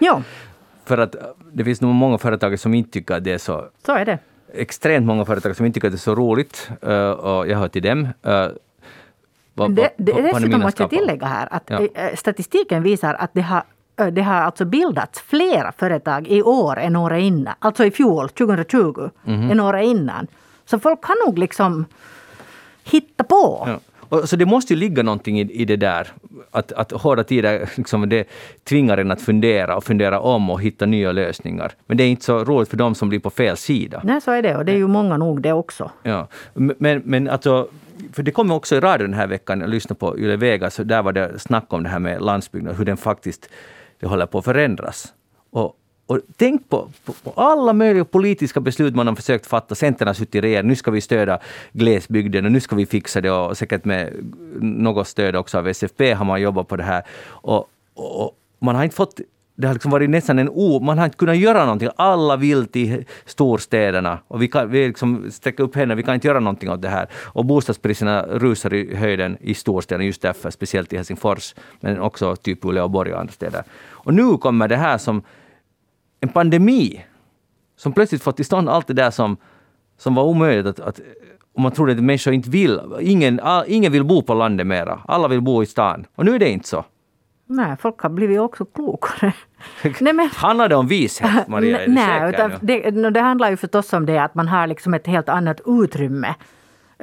Ja. 0.01 0.23
för 0.85 0.99
att 0.99 1.17
det 1.53 1.65
finns 1.65 1.81
nog 1.81 1.95
många 1.95 2.19
företag 2.19 2.59
som 2.61 2.75
inte 2.75 2.91
tycker 2.91 3.15
att 3.15 3.25
det 3.25 3.33
är 3.33 3.39
så... 3.39 3.69
Så 3.87 3.93
är 3.93 4.05
det. 4.05 4.19
Extremt 4.55 5.07
många 5.07 5.25
företag 5.25 5.57
som 5.57 5.67
inte 5.67 5.75
tycker 5.75 5.89
att 5.89 5.93
det 5.93 5.97
är 5.97 5.99
så 5.99 6.15
roligt, 6.15 6.71
eh, 6.83 7.11
och 7.11 7.49
jag 7.49 7.59
hör 7.59 7.69
till 7.69 7.83
dem. 7.83 8.09
Eh, 8.23 8.49
vad, 9.55 9.75
det, 9.75 9.91
det, 9.97 10.13
dessutom 10.13 10.61
måste 10.61 10.83
jag 10.83 10.91
tillägga 10.91 11.27
här 11.27 11.49
att 11.51 11.71
ja. 11.71 11.89
Eh, 11.95 12.15
statistiken 12.15 12.83
visar 12.83 13.15
att 13.15 13.31
det 13.33 13.41
har 13.41 13.63
det 14.13 14.23
har 14.23 14.35
alltså 14.35 14.65
bildats 14.65 15.21
flera 15.21 15.73
företag 15.73 16.29
i 16.29 16.43
år 16.43 16.79
än 16.79 16.97
året 16.97 17.23
innan. 17.23 17.55
Alltså 17.59 17.85
i 17.85 17.91
fjol, 17.91 18.29
2020, 18.29 19.11
mm. 19.27 19.51
än 19.51 19.61
året 19.61 19.85
innan. 19.85 20.27
Så 20.67 20.79
folk 20.79 21.05
kan 21.05 21.17
nog 21.27 21.39
liksom 21.39 21.85
hitta 22.85 23.25
på. 23.25 23.65
Ja. 23.67 23.79
Och, 24.09 24.29
så 24.29 24.37
det 24.37 24.47
måste 24.47 24.75
ju 24.75 24.81
ligga 24.81 25.03
någonting 25.03 25.41
i, 25.41 25.53
i 25.53 25.65
det 25.65 25.77
där. 25.77 26.09
Att, 26.51 26.73
att 26.73 26.93
hårda 26.93 27.25
tider 27.25 27.71
liksom, 27.77 28.09
det 28.09 28.29
tvingar 28.65 28.99
en 28.99 29.11
att 29.11 29.21
fundera 29.21 29.77
och 29.77 29.85
fundera 29.85 30.21
om 30.21 30.51
och 30.51 30.63
hitta 30.63 30.87
nya 30.87 31.13
lösningar. 31.13 31.73
Men 31.87 31.97
det 31.97 32.05
är 32.05 32.09
inte 32.09 32.25
så 32.25 32.45
roligt 32.45 32.69
för 32.69 32.77
dem 32.77 32.95
som 32.95 33.09
blir 33.09 33.19
på 33.19 33.31
fel 33.31 33.57
sida. 33.57 34.01
Nej, 34.05 34.21
så 34.21 34.31
är 34.31 34.43
det. 34.43 34.57
Och 34.57 34.65
det 34.65 34.73
är 34.73 34.77
ju 34.77 34.87
många 34.87 35.17
nog 35.17 35.43
det 35.43 35.53
också. 35.53 35.91
Ja. 36.03 36.29
Men, 36.55 37.03
men 37.05 37.29
alltså, 37.29 37.69
för 38.13 38.23
det 38.23 38.31
kom 38.31 38.51
också 38.51 38.77
i 38.77 38.81
radio 38.81 39.07
den 39.07 39.17
här 39.17 39.27
veckan, 39.27 39.61
jag 39.61 39.71
lyssnade 39.71 39.99
på 39.99 40.19
Yle 40.19 40.37
Vegas, 40.37 40.77
där 40.77 41.03
var 41.03 41.13
det 41.13 41.39
snack 41.39 41.73
om 41.73 41.83
det 41.83 41.89
här 41.89 41.99
med 41.99 42.23
landsbygden, 42.23 42.77
hur 42.77 42.85
den 42.85 42.97
faktiskt 42.97 43.49
det 44.01 44.07
håller 44.07 44.27
på 44.27 44.39
att 44.39 44.45
förändras. 44.45 45.13
Och, 45.51 45.77
och 46.07 46.21
tänk 46.37 46.69
på, 46.69 46.91
på, 47.05 47.13
på, 47.13 47.41
alla 47.41 47.73
möjliga 47.73 48.05
politiska 48.05 48.61
beslut 48.61 48.95
man 48.95 49.07
har 49.07 49.15
försökt 49.15 49.47
fatta. 49.47 49.75
Centern 49.75 50.07
har 50.07 50.15
suttit 50.15 50.35
i 50.35 50.41
regeringen. 50.41 50.69
nu 50.69 50.77
ska 50.77 50.91
vi 50.91 51.01
stödja 51.01 51.39
glesbygden 51.73 52.45
och 52.45 52.53
nu 52.53 52.61
ska 52.61 52.77
vi 52.77 52.87
fixa 52.87 53.21
det 53.21 53.31
och 53.31 53.59
säkert 53.59 53.85
med 53.85 54.13
något 54.61 55.09
stöd 55.09 55.37
också 55.37 55.59
av 55.59 55.69
SFP 55.69 56.13
har 56.13 56.25
man 56.25 56.41
jobbat 56.41 56.69
på 56.69 56.77
det 56.77 56.83
här. 56.83 57.03
Och, 57.25 57.69
och 57.95 58.39
man 58.59 58.75
har 58.75 58.85
inte 58.85 58.97
fått 58.97 59.21
det 59.59 59.67
har 59.67 59.75
liksom 59.75 59.91
varit 59.91 60.11
nästan 60.11 60.39
en 60.39 60.49
o... 60.49 60.81
Man 60.81 60.99
har 60.99 61.05
inte 61.05 61.17
kunnat 61.17 61.37
göra 61.37 61.65
någonting. 61.65 61.89
Alla 61.97 62.37
vill 62.37 62.67
till 62.67 63.05
storstäderna. 63.25 64.19
Och 64.29 64.43
vi, 64.43 64.49
kan, 64.49 64.71
vi 64.71 64.87
liksom 64.87 65.31
sträcker 65.31 65.65
upp 65.65 65.75
händerna, 65.75 65.95
vi 65.95 66.03
kan 66.03 66.15
inte 66.15 66.29
göra 66.29 66.41
någonting 66.41 66.71
åt 66.71 66.83
det 66.83 66.89
här. 66.89 67.09
Och 67.25 67.45
bostadspriserna 67.45 68.23
rusar 68.23 68.75
i 68.75 68.97
höjden 68.97 69.37
i 69.41 69.55
storstäderna 69.55 70.05
just 70.05 70.23
därför, 70.23 70.51
speciellt 70.51 70.93
i 70.93 70.97
Helsingfors, 70.97 71.55
men 71.81 72.01
också 72.01 72.37
typ 72.37 72.65
Uleåborg 72.65 73.13
och 73.13 73.21
andra 73.21 73.33
städer. 73.33 73.63
Och 73.91 74.15
nu 74.15 74.37
kommer 74.37 74.69
det 74.69 74.77
här 74.77 74.99
som 74.99 75.23
en 76.21 76.29
pandemi, 76.29 77.05
som 77.77 77.93
plötsligt 77.93 78.23
fått 78.23 78.37
till 78.37 78.45
stånd 78.45 78.69
allt 78.69 78.87
det 78.87 78.95
där 78.95 79.11
som, 79.11 79.37
som 79.97 80.15
var 80.15 80.25
omöjligt 80.25 80.67
att, 80.67 80.81
att 80.81 81.01
och 81.53 81.61
man 81.61 81.73
trodde 81.73 81.93
att 81.93 82.03
människor 82.03 82.35
inte 82.35 82.51
vill. 82.51 82.81
Ingen, 83.01 83.41
ingen 83.67 83.93
vill 83.93 84.05
bo 84.05 84.23
på 84.23 84.35
landet 84.35 84.67
mera. 84.67 85.01
Alla 85.09 85.29
vill 85.29 85.41
bo 85.41 85.63
i 85.63 85.67
stan. 85.67 86.07
Och 86.15 86.25
nu 86.25 86.35
är 86.35 86.39
det 86.39 86.51
inte 86.51 86.69
så. 86.69 86.85
Nej, 87.51 87.77
folk 87.81 88.01
har 88.01 88.11
blivit 88.11 88.41
också 88.41 88.65
klokare. 88.65 89.33
Nej, 90.01 90.13
men, 90.13 90.31
handlar 90.35 90.69
det 90.69 90.77
om 90.77 90.87
vishet, 90.87 91.31
Maria? 91.49 91.81
Nej, 91.87 92.31
utan 92.31 92.53
det, 92.61 92.91
det, 92.91 93.21
handlar 93.21 93.51
ju 93.51 93.57
förstås 93.57 93.93
om 93.93 94.07
det 94.07 94.19
att 94.19 94.35
man 94.35 94.49
har 94.49 94.67
liksom 94.67 94.95
ett 94.95 95.07
helt 95.07 95.29
annat 95.29 95.61
utrymme 95.67 96.35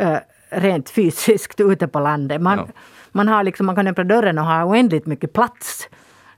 uh, 0.01 0.17
rent 0.49 0.89
fysiskt 0.89 1.59
ute 1.59 1.87
på 1.87 1.99
landet. 1.99 2.41
Man, 2.41 2.57
ja. 2.57 2.67
man, 3.11 3.27
har 3.27 3.43
liksom, 3.43 3.65
man 3.65 3.75
kan 3.75 3.87
öppna 3.87 4.03
dörren 4.03 4.37
och 4.37 4.45
ha 4.45 4.65
oändligt 4.65 5.05
mycket 5.05 5.33
plats. 5.33 5.89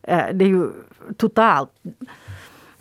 Uh, 0.10 0.26
det 0.34 0.46
är 0.46 0.50
ju 0.50 0.70
totalt 1.18 1.70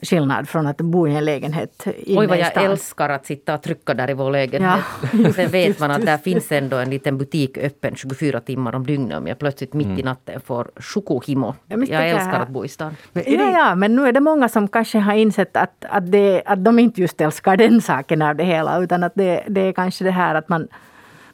skillnad 0.03 0.49
från 0.49 0.67
att 0.67 0.77
bo 0.77 1.09
i 1.09 1.15
en 1.15 1.25
lägenhet 1.25 1.87
inne 1.97 2.21
Oj 2.21 2.27
vad 2.27 2.39
jag 2.39 2.65
älskar 2.65 3.09
att 3.09 3.27
sitta 3.27 3.55
och 3.55 3.63
trycka 3.63 3.95
där 3.95 4.11
i 4.11 4.15
vår 4.15 4.31
lägenhet. 4.31 4.81
Ja. 5.13 5.33
Sen 5.33 5.51
vet 5.51 5.81
man 5.81 5.91
att 5.91 6.07
där 6.07 6.19
finns 6.19 6.53
ändå 6.53 6.77
en 6.77 6.91
liten 6.91 7.19
butik 7.19 7.59
öppen 7.59 7.97
24 7.97 8.41
timmar 8.41 8.75
om 8.75 8.87
dygnet 8.87 9.19
om 9.19 9.27
jag 9.27 9.39
plötsligt 9.39 9.73
mitt 9.73 9.87
mm. 9.87 9.99
i 9.99 10.03
natten 10.03 10.41
får 10.41 10.71
chokohimo. 10.77 11.55
Jag, 11.67 11.89
jag 11.89 12.11
älskar 12.11 12.41
att 12.41 12.49
bo 12.49 12.65
i 12.65 12.69
stan. 12.69 12.97
Men 13.13 13.25
ja, 13.27 13.51
ja, 13.51 13.75
men 13.75 13.97
nu 13.97 14.09
är 14.09 14.13
det 14.13 14.21
många 14.21 14.49
som 14.49 14.69
kanske 14.69 14.99
har 14.99 15.15
insett 15.15 15.57
att, 15.57 15.85
att, 15.89 16.13
det, 16.13 16.43
att 16.47 16.65
de 16.65 16.79
inte 16.79 17.01
just 17.01 17.21
älskar 17.21 17.57
den 17.57 17.81
saken 17.83 18.23
av 18.23 18.37
det 18.37 18.45
hela 18.45 18.79
utan 18.79 19.03
att 19.03 19.13
det, 19.15 19.43
det 19.49 19.61
är 19.61 19.73
kanske 19.73 20.05
det 20.05 20.11
här 20.11 20.35
att 20.35 20.49
man 20.49 20.69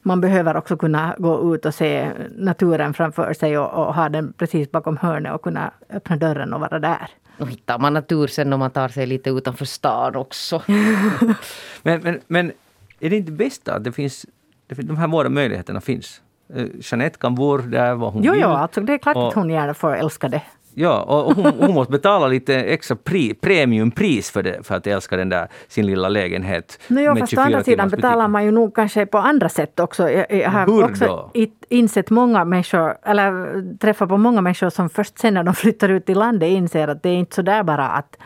man 0.03 0.21
behöver 0.21 0.57
också 0.57 0.77
kunna 0.77 1.15
gå 1.19 1.55
ut 1.55 1.67
och 1.67 1.75
se 1.75 2.11
naturen 2.37 2.95
framför 2.95 3.33
sig 3.33 3.59
och, 3.59 3.87
och 3.87 3.95
ha 3.95 4.09
den 4.09 4.33
precis 4.33 4.71
bakom 4.71 4.97
hörnet 4.97 5.35
och 5.35 5.43
kunna 5.43 5.71
öppna 5.91 6.17
dörren 6.17 6.53
och 6.53 6.61
vara 6.61 6.79
där. 6.79 7.11
Då 7.43 7.47
hittar 7.47 7.78
man 7.78 7.95
natur 7.95 8.26
sen 8.26 8.53
om 8.53 8.61
man 8.61 8.70
tar 8.70 8.88
sig 8.88 9.07
lite 9.07 9.30
utanför 9.30 9.64
stan 9.64 10.16
också. 10.16 10.62
men, 11.82 12.01
men, 12.01 12.20
men 12.26 12.53
är 13.01 13.11
det 13.11 13.16
inte 13.16 13.32
bäst 13.32 13.68
att 13.68 13.84
det 13.84 13.93
finns, 13.93 14.26
de 14.68 14.97
här 14.97 15.09
båda 15.09 15.28
möjligheterna 15.28 15.80
finns? 15.80 16.22
Eh, 16.55 16.66
Jeanette 16.80 17.18
kan 17.18 17.34
bo 17.34 17.57
där 17.57 17.95
var 17.95 18.11
hon 18.11 18.22
jo, 18.22 18.32
vill. 18.32 18.40
Jo, 18.40 18.49
alltså 18.49 18.80
det 18.80 18.93
är 18.93 18.99
klart 18.99 19.16
och, 19.16 19.28
att 19.28 19.34
hon 19.34 19.51
gärna 19.51 19.74
får 19.74 19.97
älska 19.97 20.28
det. 20.28 20.43
Ja, 20.75 21.03
och 21.03 21.35
hon, 21.35 21.53
hon 21.59 21.75
måste 21.75 21.91
betala 21.91 22.27
lite 22.27 22.55
extra 22.55 22.97
pri, 22.97 23.35
premiumpris 23.35 24.31
för, 24.31 24.43
det, 24.43 24.66
för 24.66 24.75
att 24.75 24.87
älska 24.87 25.16
den 25.16 25.29
där 25.29 25.49
sin 25.68 25.87
lilla 25.87 26.09
lägenhet. 26.09 26.81
No, 26.89 27.01
jo, 27.01 27.16
fast 27.16 27.39
å 27.39 27.41
andra 27.41 27.64
sidan 27.64 27.89
betalar 27.89 28.29
man 28.29 28.45
ju 28.45 28.51
nog 28.51 28.75
kanske 28.75 29.07
på 29.07 29.18
andra 29.18 29.49
sätt 29.49 29.81
också. 29.81 30.11
Jag, 30.11 30.33
jag 30.33 30.51
har 30.51 30.66
Hur 30.66 30.85
också 30.85 31.31
insett 31.68 32.11
många 32.11 32.45
människor, 32.45 32.95
eller 33.03 33.79
träffat 33.79 34.09
på 34.09 34.16
många 34.16 34.41
människor 34.41 34.70
som 34.70 34.91
först 34.91 35.18
sen 35.18 35.35
när 35.35 35.43
de 35.43 35.55
flyttar 35.64 35.89
ut 35.89 36.07
till 36.07 36.18
landet 36.18 36.49
inser 36.49 36.89
att 36.89 37.03
det 37.03 37.09
är 37.09 37.16
inte 37.16 37.35
så 37.35 37.43
där 37.43 37.62
bara 37.62 37.89
att 37.89 38.16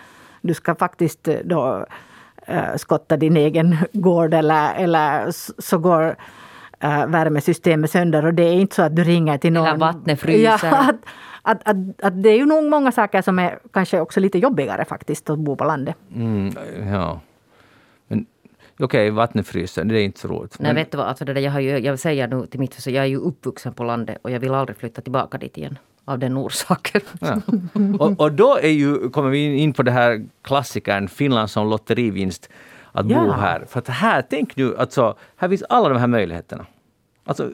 du 0.40 0.54
ska 0.54 0.74
faktiskt 0.74 1.28
då 1.44 1.86
äh, 2.46 2.76
skotta 2.76 3.16
din 3.16 3.36
egen 3.36 3.76
gård 3.92 4.34
eller, 4.34 4.74
eller 4.74 5.26
så 5.62 5.78
går 5.78 6.16
äh, 6.80 7.06
värmesystemet 7.06 7.90
sönder 7.90 8.26
och 8.26 8.34
det 8.34 8.42
är 8.42 8.52
inte 8.52 8.74
så 8.74 8.82
att 8.82 8.96
du 8.96 9.04
ringer 9.04 9.38
till 9.38 9.52
någon. 9.52 9.66
Eller 9.66 9.78
vattnet 9.78 10.20
fryser. 10.20 10.58
Ja, 10.62 10.76
att, 10.78 10.96
att, 11.46 11.68
att, 11.68 11.76
att 12.02 12.22
det 12.22 12.28
är 12.28 12.36
ju 12.36 12.46
nog 12.46 12.64
många 12.64 12.92
saker 12.92 13.22
som 13.22 13.38
är 13.38 13.58
kanske 13.72 14.00
också 14.00 14.20
lite 14.20 14.38
jobbigare 14.38 14.84
faktiskt 14.84 15.30
att 15.30 15.38
bo 15.38 15.56
på 15.56 15.64
landet. 15.64 15.96
Mm, 16.14 16.52
ja. 16.92 17.20
Men 18.08 18.26
okej, 18.74 18.84
okay, 18.84 19.10
vattnet 19.10 19.46
fryser, 19.46 19.84
det 19.84 20.00
är 20.00 20.04
inte 20.04 20.20
så 20.20 20.28
roligt. 20.28 20.58
Nej, 20.58 20.68
men... 20.68 20.76
vet 20.76 20.92
du 20.92 20.98
vad, 20.98 21.06
alltså 21.06 21.24
det 21.24 21.34
där, 21.34 21.40
jag, 21.40 21.52
har 21.52 21.60
ju, 21.60 21.78
jag 21.78 21.98
säger 21.98 22.28
nu 22.28 22.46
till 22.46 22.60
mitt 22.60 22.74
försvar, 22.74 22.92
jag 22.92 23.04
är 23.04 23.08
ju 23.08 23.16
uppvuxen 23.16 23.74
på 23.74 23.84
landet 23.84 24.18
och 24.22 24.30
jag 24.30 24.40
vill 24.40 24.54
aldrig 24.54 24.76
flytta 24.76 25.00
tillbaka 25.02 25.38
dit 25.38 25.58
igen 25.58 25.78
av 26.04 26.18
den 26.18 26.38
orsaken. 26.38 27.00
Ja. 27.20 27.40
Och, 27.98 28.20
och, 28.20 28.32
då 28.32 28.58
är 28.58 28.68
ju, 28.68 29.10
kommer 29.10 29.30
vi 29.30 29.56
in 29.56 29.72
på 29.72 29.82
det 29.82 29.90
här 29.90 30.26
klassikern 30.42 31.08
Finland 31.08 31.50
som 31.50 31.68
lotterivinst 31.68 32.50
att 32.92 33.10
ja. 33.10 33.20
bo 33.20 33.30
här. 33.30 33.64
För 33.68 33.78
att 33.78 33.88
här, 33.88 34.22
tänk 34.30 34.56
nu, 34.56 34.76
alltså, 34.76 35.16
här 35.36 35.48
finns 35.48 35.62
alla 35.62 35.88
de 35.88 35.98
här 35.98 36.06
möjligheterna. 36.06 36.66
Alltså, 37.24 37.50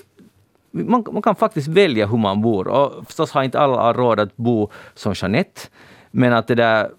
man, 0.73 1.05
man, 1.13 1.23
kan 1.23 1.35
faktiskt 1.35 1.69
välja 1.69 2.07
hur 2.07 2.19
man 2.19 2.43
bor. 2.43 2.69
Och 2.69 3.07
förstås 3.07 3.33
har 3.33 3.43
inte 3.43 3.61
alla 3.61 3.93
råd 3.93 4.21
att 4.21 4.37
bo 4.37 4.71
som 4.95 5.15
Jeanette. 5.17 5.61
Men 6.11 6.33
att 6.33 6.49
det 6.49 6.55
där... 6.55 6.91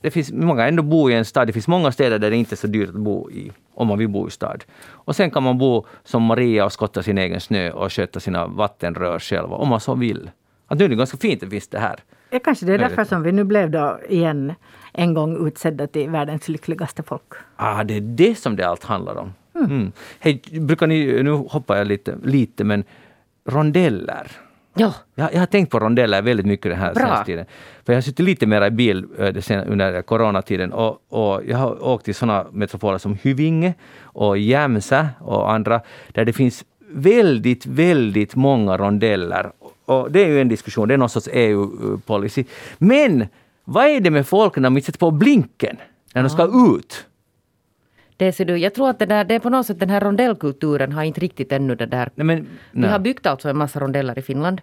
Det 0.00 0.10
finns 0.10 0.32
många 0.32 0.68
ändå 0.68 0.82
bo 0.82 1.10
i 1.10 1.14
en 1.14 1.24
stad. 1.24 1.46
Det 1.46 1.52
finns 1.52 1.68
många 1.68 1.92
städer 1.92 2.18
där 2.18 2.30
det 2.30 2.36
inte 2.36 2.54
är 2.54 2.56
så 2.56 2.66
dyrt 2.66 2.88
att 2.88 2.94
bo 2.94 3.30
i, 3.30 3.52
om 3.74 3.88
man 3.88 3.98
vill 3.98 4.08
bo 4.08 4.28
i 4.28 4.30
stad. 4.30 4.64
Och 4.90 5.16
sen 5.16 5.30
kan 5.30 5.42
man 5.42 5.58
bo 5.58 5.86
som 6.04 6.22
Maria 6.22 6.64
och 6.64 6.72
skotta 6.72 7.02
sin 7.02 7.18
egen 7.18 7.40
snö 7.40 7.70
och 7.70 7.92
sköta 7.92 8.20
sina 8.20 8.46
vattenrör 8.46 9.18
själv, 9.18 9.52
om 9.52 9.68
man 9.68 9.80
så 9.80 9.94
vill. 9.94 10.30
Att 10.66 10.78
nu 10.78 10.84
är 10.84 10.88
det 10.88 10.94
ganska 10.94 11.16
fint 11.16 11.42
att 11.42 11.50
finns 11.50 11.68
det 11.68 11.78
här. 11.78 12.00
Ja, 12.30 12.38
kanske 12.44 12.66
det 12.66 12.74
är 12.74 12.78
därför 12.78 13.04
som 13.04 13.22
vi 13.22 13.32
nu 13.32 13.44
blev 13.44 13.70
då 13.70 13.98
igen 14.08 14.54
en 14.92 15.14
gång 15.14 15.46
utsedda 15.46 15.86
till 15.86 16.10
världens 16.10 16.48
lyckligaste 16.48 17.02
folk. 17.02 17.32
Ah, 17.56 17.84
det 17.84 17.96
är 17.96 18.00
det 18.00 18.38
som 18.38 18.56
det 18.56 18.68
allt 18.68 18.84
handlar 18.84 19.16
om. 19.16 19.32
Mm. 19.58 19.70
mm. 19.70 19.92
Hej, 20.18 20.42
brukar 20.60 20.86
ni, 20.86 21.22
nu 21.22 21.30
hoppar 21.30 21.76
jag 21.76 21.86
lite, 21.86 22.14
lite 22.24 22.64
men 22.64 22.84
rondeller. 23.44 24.30
Ja. 24.74 24.94
Jag, 25.14 25.34
jag 25.34 25.38
har 25.38 25.46
tänkt 25.46 25.70
på 25.70 25.78
rondeller 25.78 26.22
väldigt 26.22 26.46
mycket 26.46 26.72
den 26.72 26.80
här 26.80 26.94
senaste 26.94 27.24
tiden. 27.24 27.46
För 27.84 27.92
jag 27.92 27.96
har 27.96 28.02
suttit 28.02 28.26
lite 28.26 28.46
mer 28.46 28.66
i 28.66 28.70
bil 28.70 29.06
under 29.66 30.02
coronatiden 30.02 30.72
och, 30.72 31.02
och 31.08 31.42
jag 31.46 31.58
har 31.58 31.84
åkt 31.84 32.04
till 32.04 32.14
sådana 32.14 32.46
metropoler 32.52 32.98
som 32.98 33.18
Hyvinge 33.22 33.74
och 34.02 34.38
Jämsä 34.38 35.08
och 35.20 35.52
andra 35.52 35.80
där 36.08 36.24
det 36.24 36.32
finns 36.32 36.64
väldigt, 36.90 37.66
väldigt 37.66 38.34
många 38.34 38.76
rondeller. 38.76 39.50
Och 39.84 40.10
det 40.10 40.24
är 40.24 40.28
ju 40.28 40.40
en 40.40 40.48
diskussion, 40.48 40.88
det 40.88 40.94
är 40.94 40.98
någon 40.98 41.08
sorts 41.08 41.28
EU-policy. 41.32 42.44
Men 42.78 43.26
vad 43.64 43.86
är 43.86 44.00
det 44.00 44.10
med 44.10 44.26
folk 44.26 44.56
när 44.56 44.70
de 44.70 44.80
sätter 44.80 44.98
på 44.98 45.10
blinken 45.10 45.76
när 46.14 46.22
de 46.22 46.30
ska 46.30 46.44
ut? 46.76 47.06
Det 48.16 48.32
ser 48.32 48.44
du, 48.44 48.56
jag 48.56 48.74
tror 48.74 48.90
att 48.90 48.98
det, 48.98 49.06
där, 49.06 49.24
det 49.24 49.34
är 49.34 49.38
på 49.38 49.50
något 49.50 49.66
sätt 49.66 49.80
den 49.80 49.90
här 49.90 50.00
rondellkulturen 50.00 50.92
har 50.92 51.02
inte 51.02 51.20
riktigt 51.20 51.52
ännu 51.52 51.74
det 51.74 51.86
där. 51.86 52.10
Nej, 52.14 52.24
men, 52.24 52.46
Vi 52.72 52.86
har 52.86 52.98
byggt 52.98 53.26
alltså 53.26 53.48
en 53.48 53.56
massa 53.56 53.80
rondeller 53.80 54.18
i 54.18 54.22
Finland. 54.22 54.60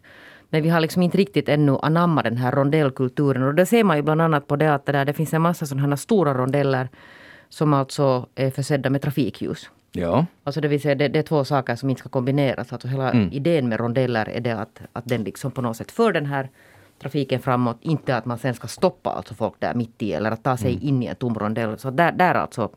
Men 0.50 0.64
vi 0.64 0.70
har 0.70 0.80
liksom 0.80 1.02
inte 1.02 1.18
riktigt 1.18 1.50
ännu 1.50 1.78
anammat 1.82 2.24
den 2.24 2.38
här 2.38 2.52
rondellkulturen. 2.52 3.44
Och 3.44 3.56
det 3.56 3.66
ser 3.66 3.84
man 3.84 3.98
ju 3.98 4.04
bland 4.04 4.22
annat 4.22 4.48
på 4.48 4.56
det 4.56 4.74
att 4.74 4.86
det, 4.86 4.92
där, 4.92 5.06
det 5.06 5.14
finns 5.14 5.34
en 5.34 5.42
massa 5.42 5.66
sådana 5.66 5.88
här 5.88 5.96
stora 5.96 6.34
rondeller 6.34 6.90
som 7.50 7.74
alltså 7.74 8.28
är 8.36 8.50
försedda 8.50 8.90
med 8.90 9.02
trafikljus. 9.02 9.70
Ja. 9.92 10.26
Alltså 10.44 10.62
det 10.62 10.68
vill 10.68 10.82
säga 10.82 10.96
det, 10.96 11.08
det 11.08 11.20
är 11.20 11.24
två 11.24 11.44
saker 11.46 11.76
som 11.76 11.90
inte 11.90 12.00
ska 12.00 12.10
kombineras. 12.10 12.74
Alltså 12.74 12.88
hela 12.88 13.12
Mm. 13.12 13.30
idén 13.32 13.70
med 13.70 13.80
rondeller 13.80 14.30
är 14.30 14.40
det 14.40 14.52
att, 14.52 14.82
att 14.94 15.06
den 15.06 15.24
liksom 15.24 15.52
på 15.52 15.62
något 15.62 15.78
sätt 15.78 15.92
för 15.92 16.12
den 16.14 16.26
här 16.26 16.50
trafiken 17.02 17.40
framåt. 17.40 17.78
Inte 17.82 18.16
att 18.16 18.26
man 18.26 18.38
sen 18.38 18.54
ska 18.54 18.68
stoppa 18.68 19.10
alltså 19.10 19.34
folk 19.34 19.54
där 19.60 19.74
mitt 19.74 20.02
i 20.02 20.14
eller 20.14 20.32
att 20.32 20.44
ta 20.44 20.58
sig 20.58 20.72
Mm. 20.74 20.88
in 20.88 21.04
i 21.04 21.06
en 21.06 21.16
tom 21.16 21.36
rondell. 21.36 21.78
Så 21.80 21.90
där, 21.90 22.12
där 22.12 22.36
alltså 22.36 22.70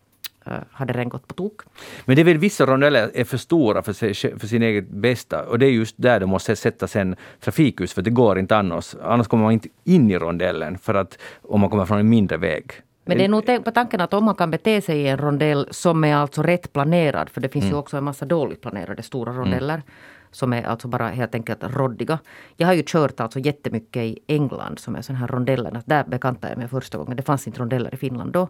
hade 0.71 0.93
den 0.93 1.09
gått 1.09 1.29
på 1.29 1.35
tok. 1.35 1.61
Men 2.05 2.17
det 2.17 2.23
är 2.23 2.25
väl 2.25 2.39
vissa 2.39 2.67
rondeller 2.67 3.11
är 3.15 3.25
för 3.25 3.37
stora 3.37 3.83
för, 3.83 3.93
sig, 3.93 4.15
för 4.15 4.47
sin 4.47 4.63
eget 4.63 4.89
bästa 4.89 5.43
och 5.43 5.59
det 5.59 5.67
är 5.67 5.71
just 5.71 5.95
där 5.99 6.21
det 6.21 6.27
måste 6.27 6.57
sättas 6.57 6.97
en 6.97 7.17
trafikljus 7.41 7.93
för 7.93 8.03
det 8.03 8.11
går 8.11 8.39
inte 8.39 8.57
annars. 8.57 8.95
Annars 9.03 9.27
kommer 9.27 9.45
man 9.45 9.53
inte 9.53 9.69
in 9.85 10.11
i 10.11 10.19
rondellen 10.19 10.79
för 10.79 10.95
att 10.95 11.19
om 11.43 11.61
man 11.61 11.71
kommer 11.71 11.85
från 11.85 11.99
en 11.99 12.09
mindre 12.09 12.37
väg. 12.37 12.73
Men 13.05 13.19
det 13.19 13.25
är 13.25 13.29
nog 13.29 13.65
på 13.65 13.71
tanken 13.71 14.01
att 14.01 14.15
om 14.15 14.25
man 14.25 14.35
kan 14.35 14.51
bete 14.51 14.81
sig 14.81 14.99
i 14.99 15.09
en 15.09 15.19
rondell 15.19 15.69
som 15.71 16.05
är 16.05 16.15
alltså 16.15 16.43
rätt 16.43 16.73
planerad, 16.73 17.31
för 17.31 17.41
det 17.41 17.49
finns 17.49 17.65
ju 17.65 17.75
också 17.75 17.97
en 17.97 18.05
massa 18.05 18.25
dåligt 18.25 18.61
planerade 18.61 19.03
stora 19.03 19.33
rondeller 19.33 19.83
som 20.31 20.53
är 20.53 20.63
alltså 20.63 20.89
bara 20.89 21.09
helt 21.09 21.35
enkelt 21.35 21.59
roddiga. 21.63 22.19
Jag 22.57 22.67
har 22.67 22.75
ju 22.75 22.83
kört 22.87 23.21
alltså 23.21 23.39
jättemycket 23.39 24.03
i 24.03 24.19
England 24.27 24.79
som 24.79 24.97
är 24.97 25.03
sån 25.03 25.17
här 25.17 25.27
rondeller. 25.27 25.83
Där 25.85 26.05
bekantade 26.05 26.53
jag 26.53 26.59
mig 26.59 26.69
första 26.69 26.99
gången. 26.99 27.17
Det 27.17 27.23
fanns 27.23 27.47
inte 27.47 27.61
rondeller 27.61 27.95
i 27.95 27.97
Finland 27.97 28.33
då. 28.33 28.49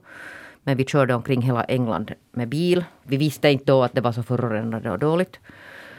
Men 0.66 0.76
vi 0.76 0.84
körde 0.84 1.14
omkring 1.14 1.42
hela 1.42 1.64
England 1.64 2.12
med 2.32 2.48
bil. 2.48 2.84
Vi 3.02 3.16
visste 3.16 3.50
inte 3.50 3.64
då 3.64 3.82
att 3.82 3.92
det 3.92 4.00
var 4.00 4.12
så 4.12 4.22
förorenande 4.22 4.90
och 4.90 4.98
dåligt. 4.98 5.38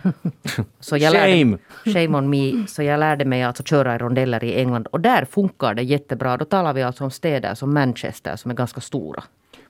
Så 0.80 0.98
jag 0.98 1.14
Shame! 1.14 1.58
Lärde, 1.86 2.00
shame 2.00 2.18
on 2.18 2.30
me. 2.30 2.68
Så 2.68 2.84
jag 2.84 3.00
lärde 3.00 3.26
mig 3.26 3.44
alltså 3.44 3.64
köra 3.64 3.96
i 3.96 3.98
rondeller 3.98 4.44
i 4.44 4.60
England. 4.60 4.88
Och 4.88 5.00
där 5.00 5.26
funkar 5.26 5.74
det 5.74 5.84
jättebra. 5.84 6.38
Då 6.38 6.46
talar 6.46 6.74
vi 6.74 6.84
alltså 6.84 7.04
om 7.04 7.12
städer 7.12 7.56
som 7.56 7.74
Manchester 7.74 8.36
som 8.36 8.52
är 8.52 8.56
ganska 8.56 8.82
stora. 8.82 9.24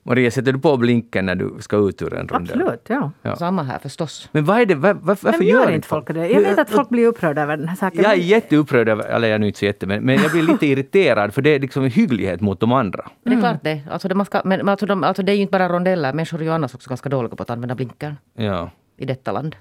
Maria, 0.07 0.31
sätter 0.31 0.51
du 0.53 0.59
på 0.59 0.77
blinken 0.77 1.25
när 1.25 1.35
du 1.35 1.55
ska 1.59 1.77
ut 1.89 2.01
ur 2.01 2.13
en 2.13 2.27
rondell? 2.27 2.61
Absolut, 2.61 2.81
ja. 2.87 3.11
Ja. 3.21 3.35
Samma 3.35 3.63
här 3.63 3.79
förstås. 3.79 4.29
Men 4.31 4.45
vad 4.45 4.59
är 4.61 4.65
det, 4.65 4.75
var, 4.75 4.93
var, 4.93 5.01
varför 5.21 5.31
Men 5.31 5.47
gör 5.47 5.61
gör 5.63 5.71
inte 5.71 5.87
folk 5.87 6.07
det? 6.07 6.27
Jag 6.27 6.41
vet 6.41 6.59
att 6.59 6.69
folk 6.69 6.89
blir 6.89 7.07
upprörda 7.07 7.41
över 7.41 7.57
den 7.57 7.67
här 7.67 7.75
saken. 7.75 8.03
Jag 8.03 8.11
är 8.13 8.17
jätteupprörd, 8.17 8.89
över- 8.89 9.03
eller 9.05 9.27
jag 9.27 9.35
är 9.35 9.39
nu 9.39 9.47
inte 9.47 9.59
så 9.59 9.65
jätte, 9.65 9.85
men, 9.85 10.03
men 10.03 10.21
jag 10.21 10.31
blir 10.31 10.41
lite 10.43 10.65
irriterad 10.67 11.33
för 11.33 11.41
det 11.41 11.49
är 11.49 11.59
liksom 11.59 11.83
en 11.83 11.91
hygglighet 11.91 12.41
mot 12.41 12.59
de 12.59 12.71
andra. 12.71 13.09
Men 13.23 13.33
det 13.33 13.39
är 13.39 13.41
klart 13.41 13.63
det. 13.63 13.81
Alltså 13.91 14.07
det, 14.07 14.15
man 14.15 14.25
ska, 14.25 14.41
men 14.45 14.69
alltså 14.69 14.85
de, 14.85 15.03
alltså 15.03 15.23
det 15.23 15.31
är 15.31 15.35
ju 15.35 15.41
inte 15.41 15.51
bara 15.51 15.69
rondeller. 15.69 16.13
Människor 16.13 16.39
är 16.39 16.43
ju 16.43 16.51
annars 16.51 16.75
också 16.75 16.89
ganska 16.89 17.09
dåliga 17.09 17.35
på 17.35 17.43
att 17.43 17.49
använda 17.49 17.75
blinkern 17.75 18.15
Ja. 18.35 18.69
i 18.97 19.05
detta 19.05 19.31
land. 19.31 19.55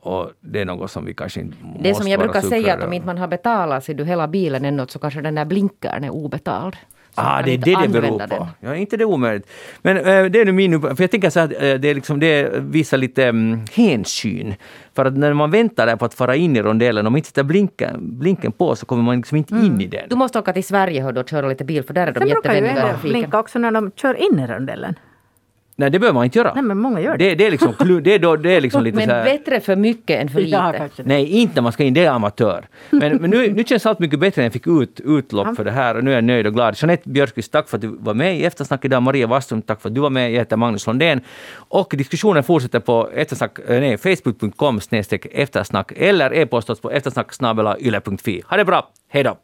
Och 0.00 0.30
det 0.40 0.60
är 0.60 0.64
något 0.64 0.90
som 0.90 1.04
vi 1.04 1.14
kanske 1.14 1.40
inte 1.40 1.56
Det 1.80 1.88
är 1.88 1.92
måste 1.92 2.02
som 2.02 2.10
jag 2.10 2.20
brukar 2.20 2.40
säga 2.40 2.74
att 2.74 2.84
om 2.84 2.92
inte 2.92 3.06
man 3.06 3.18
har 3.18 3.28
betalat 3.28 3.84
sig 3.84 3.94
du 3.94 4.04
hela 4.04 4.28
bilen 4.28 4.64
ännu 4.64 4.86
så 4.88 4.98
kanske 4.98 5.20
den 5.20 5.34
där 5.34 5.44
blinkern 5.44 6.04
är 6.04 6.10
obetald. 6.10 6.76
Ah, 7.20 7.42
det 7.42 7.52
är 7.54 7.58
det 7.58 7.76
det 7.82 7.88
beror 7.88 8.18
på. 8.18 8.26
den. 8.26 8.46
Ja, 8.60 8.74
inte 8.76 8.96
det 8.96 9.04
omöjligt. 9.04 9.50
Men 9.82 9.96
eh, 9.96 10.02
det 10.04 10.40
är 10.40 10.44
nu 10.44 10.52
min 10.52 10.74
upp- 10.74 10.96
För 10.96 11.02
jag 11.04 11.10
tänker 11.10 11.30
så 11.30 11.40
att 11.40 11.52
eh, 11.52 11.58
det, 11.58 11.88
är 11.88 11.94
liksom, 11.94 12.20
det 12.20 12.50
visar 12.60 12.96
lite 12.96 13.28
um, 13.28 13.64
hänsyn. 13.72 14.54
För 14.94 15.04
att 15.04 15.16
när 15.16 15.32
man 15.32 15.50
väntar 15.50 15.86
där 15.86 15.96
på 15.96 16.04
att 16.04 16.14
fara 16.14 16.36
in 16.36 16.56
i 16.56 16.62
rondellen, 16.62 17.06
om 17.06 17.12
man 17.12 17.18
inte 17.18 17.28
sätter 17.28 17.42
blinken, 17.42 18.18
blinken 18.18 18.52
på 18.52 18.76
så 18.76 18.86
kommer 18.86 19.02
man 19.02 19.16
liksom 19.16 19.36
inte 19.36 19.54
in 19.54 19.80
i 19.80 19.86
den. 19.86 20.08
Du 20.08 20.16
måste 20.16 20.38
åka 20.38 20.52
till 20.52 20.64
Sverige 20.64 21.04
och 21.04 21.28
köra 21.28 21.48
lite 21.48 21.64
bil 21.64 21.82
för 21.82 21.94
där 21.94 22.06
är 22.06 22.12
de 22.12 22.18
Sen 22.20 22.28
brukar 22.28 22.50
ju 22.54 22.56
jättevänliga 22.56 22.74
i 22.74 22.78
ändå 22.80 22.92
trafiken. 22.92 23.10
blinka 23.20 23.38
också 23.40 23.58
när 23.58 23.70
de 23.70 23.90
kör 23.96 24.14
in 24.32 24.38
i 24.38 24.46
rondellen. 24.46 24.94
Nej, 25.80 25.90
det 25.90 25.98
behöver 25.98 26.14
man 26.14 26.24
inte 26.24 26.38
göra. 26.38 26.54
Nej, 26.54 26.62
men 26.62 26.78
många 26.78 27.00
gör 27.00 27.16
det. 27.16 27.28
det, 27.28 27.34
det 27.34 27.46
är 27.46 27.50
liksom, 27.50 27.74
det 28.02 28.14
är, 28.14 28.18
då, 28.18 28.36
det 28.36 28.52
är 28.52 28.60
liksom 28.60 28.84
lite 28.84 28.96
Men 28.96 29.06
så 29.06 29.14
här, 29.14 29.24
bättre 29.24 29.60
för 29.60 29.76
mycket 29.76 30.22
än 30.22 30.28
för 30.28 30.40
lite. 30.40 30.90
Nej, 31.04 31.26
inte 31.26 31.54
när 31.54 31.62
man 31.62 31.72
ska 31.72 31.84
in, 31.84 31.94
det 31.94 32.04
är 32.04 32.10
amatör. 32.10 32.66
Men, 32.90 33.16
men 33.16 33.30
nu, 33.30 33.52
nu 33.52 33.64
känns 33.64 33.86
allt 33.86 33.98
mycket 33.98 34.20
bättre 34.20 34.40
när 34.40 34.46
jag 34.46 34.52
fick 34.52 34.66
ut, 34.66 35.00
utlopp 35.04 35.56
för 35.56 35.64
det 35.64 35.70
här 35.70 35.96
och 35.96 36.04
nu 36.04 36.10
är 36.10 36.14
jag 36.14 36.24
nöjd 36.24 36.46
och 36.46 36.54
glad. 36.54 36.74
Jeanette 36.78 37.08
Björkqvist, 37.08 37.52
tack 37.52 37.68
för 37.68 37.76
att 37.76 37.80
du 37.80 37.96
var 38.00 38.14
med 38.14 38.38
i 38.38 38.44
Eftersnack 38.44 38.84
idag. 38.84 39.02
Maria 39.02 39.26
Wasström, 39.26 39.62
tack 39.62 39.80
för 39.80 39.88
att 39.88 39.94
du 39.94 40.00
var 40.00 40.10
med. 40.10 40.32
Jag 40.32 40.38
heter 40.38 40.56
Magnus 40.56 40.86
Lundén. 40.86 41.20
Och 41.54 41.94
diskussionen 41.96 42.44
fortsätter 42.44 42.80
på 42.80 43.10
eftersnack, 43.14 43.58
eh, 43.58 43.80
nej, 43.80 43.96
facebook.com 43.96 44.80
eftersnack 45.32 45.92
eller 45.96 46.34
e-posta 46.34 46.72
oss 46.72 46.80
på 46.80 46.90
eftersnack. 46.90 47.40
Ha 48.48 48.56
det 48.56 48.64
bra, 48.64 48.90
hej 49.08 49.22
då! 49.22 49.38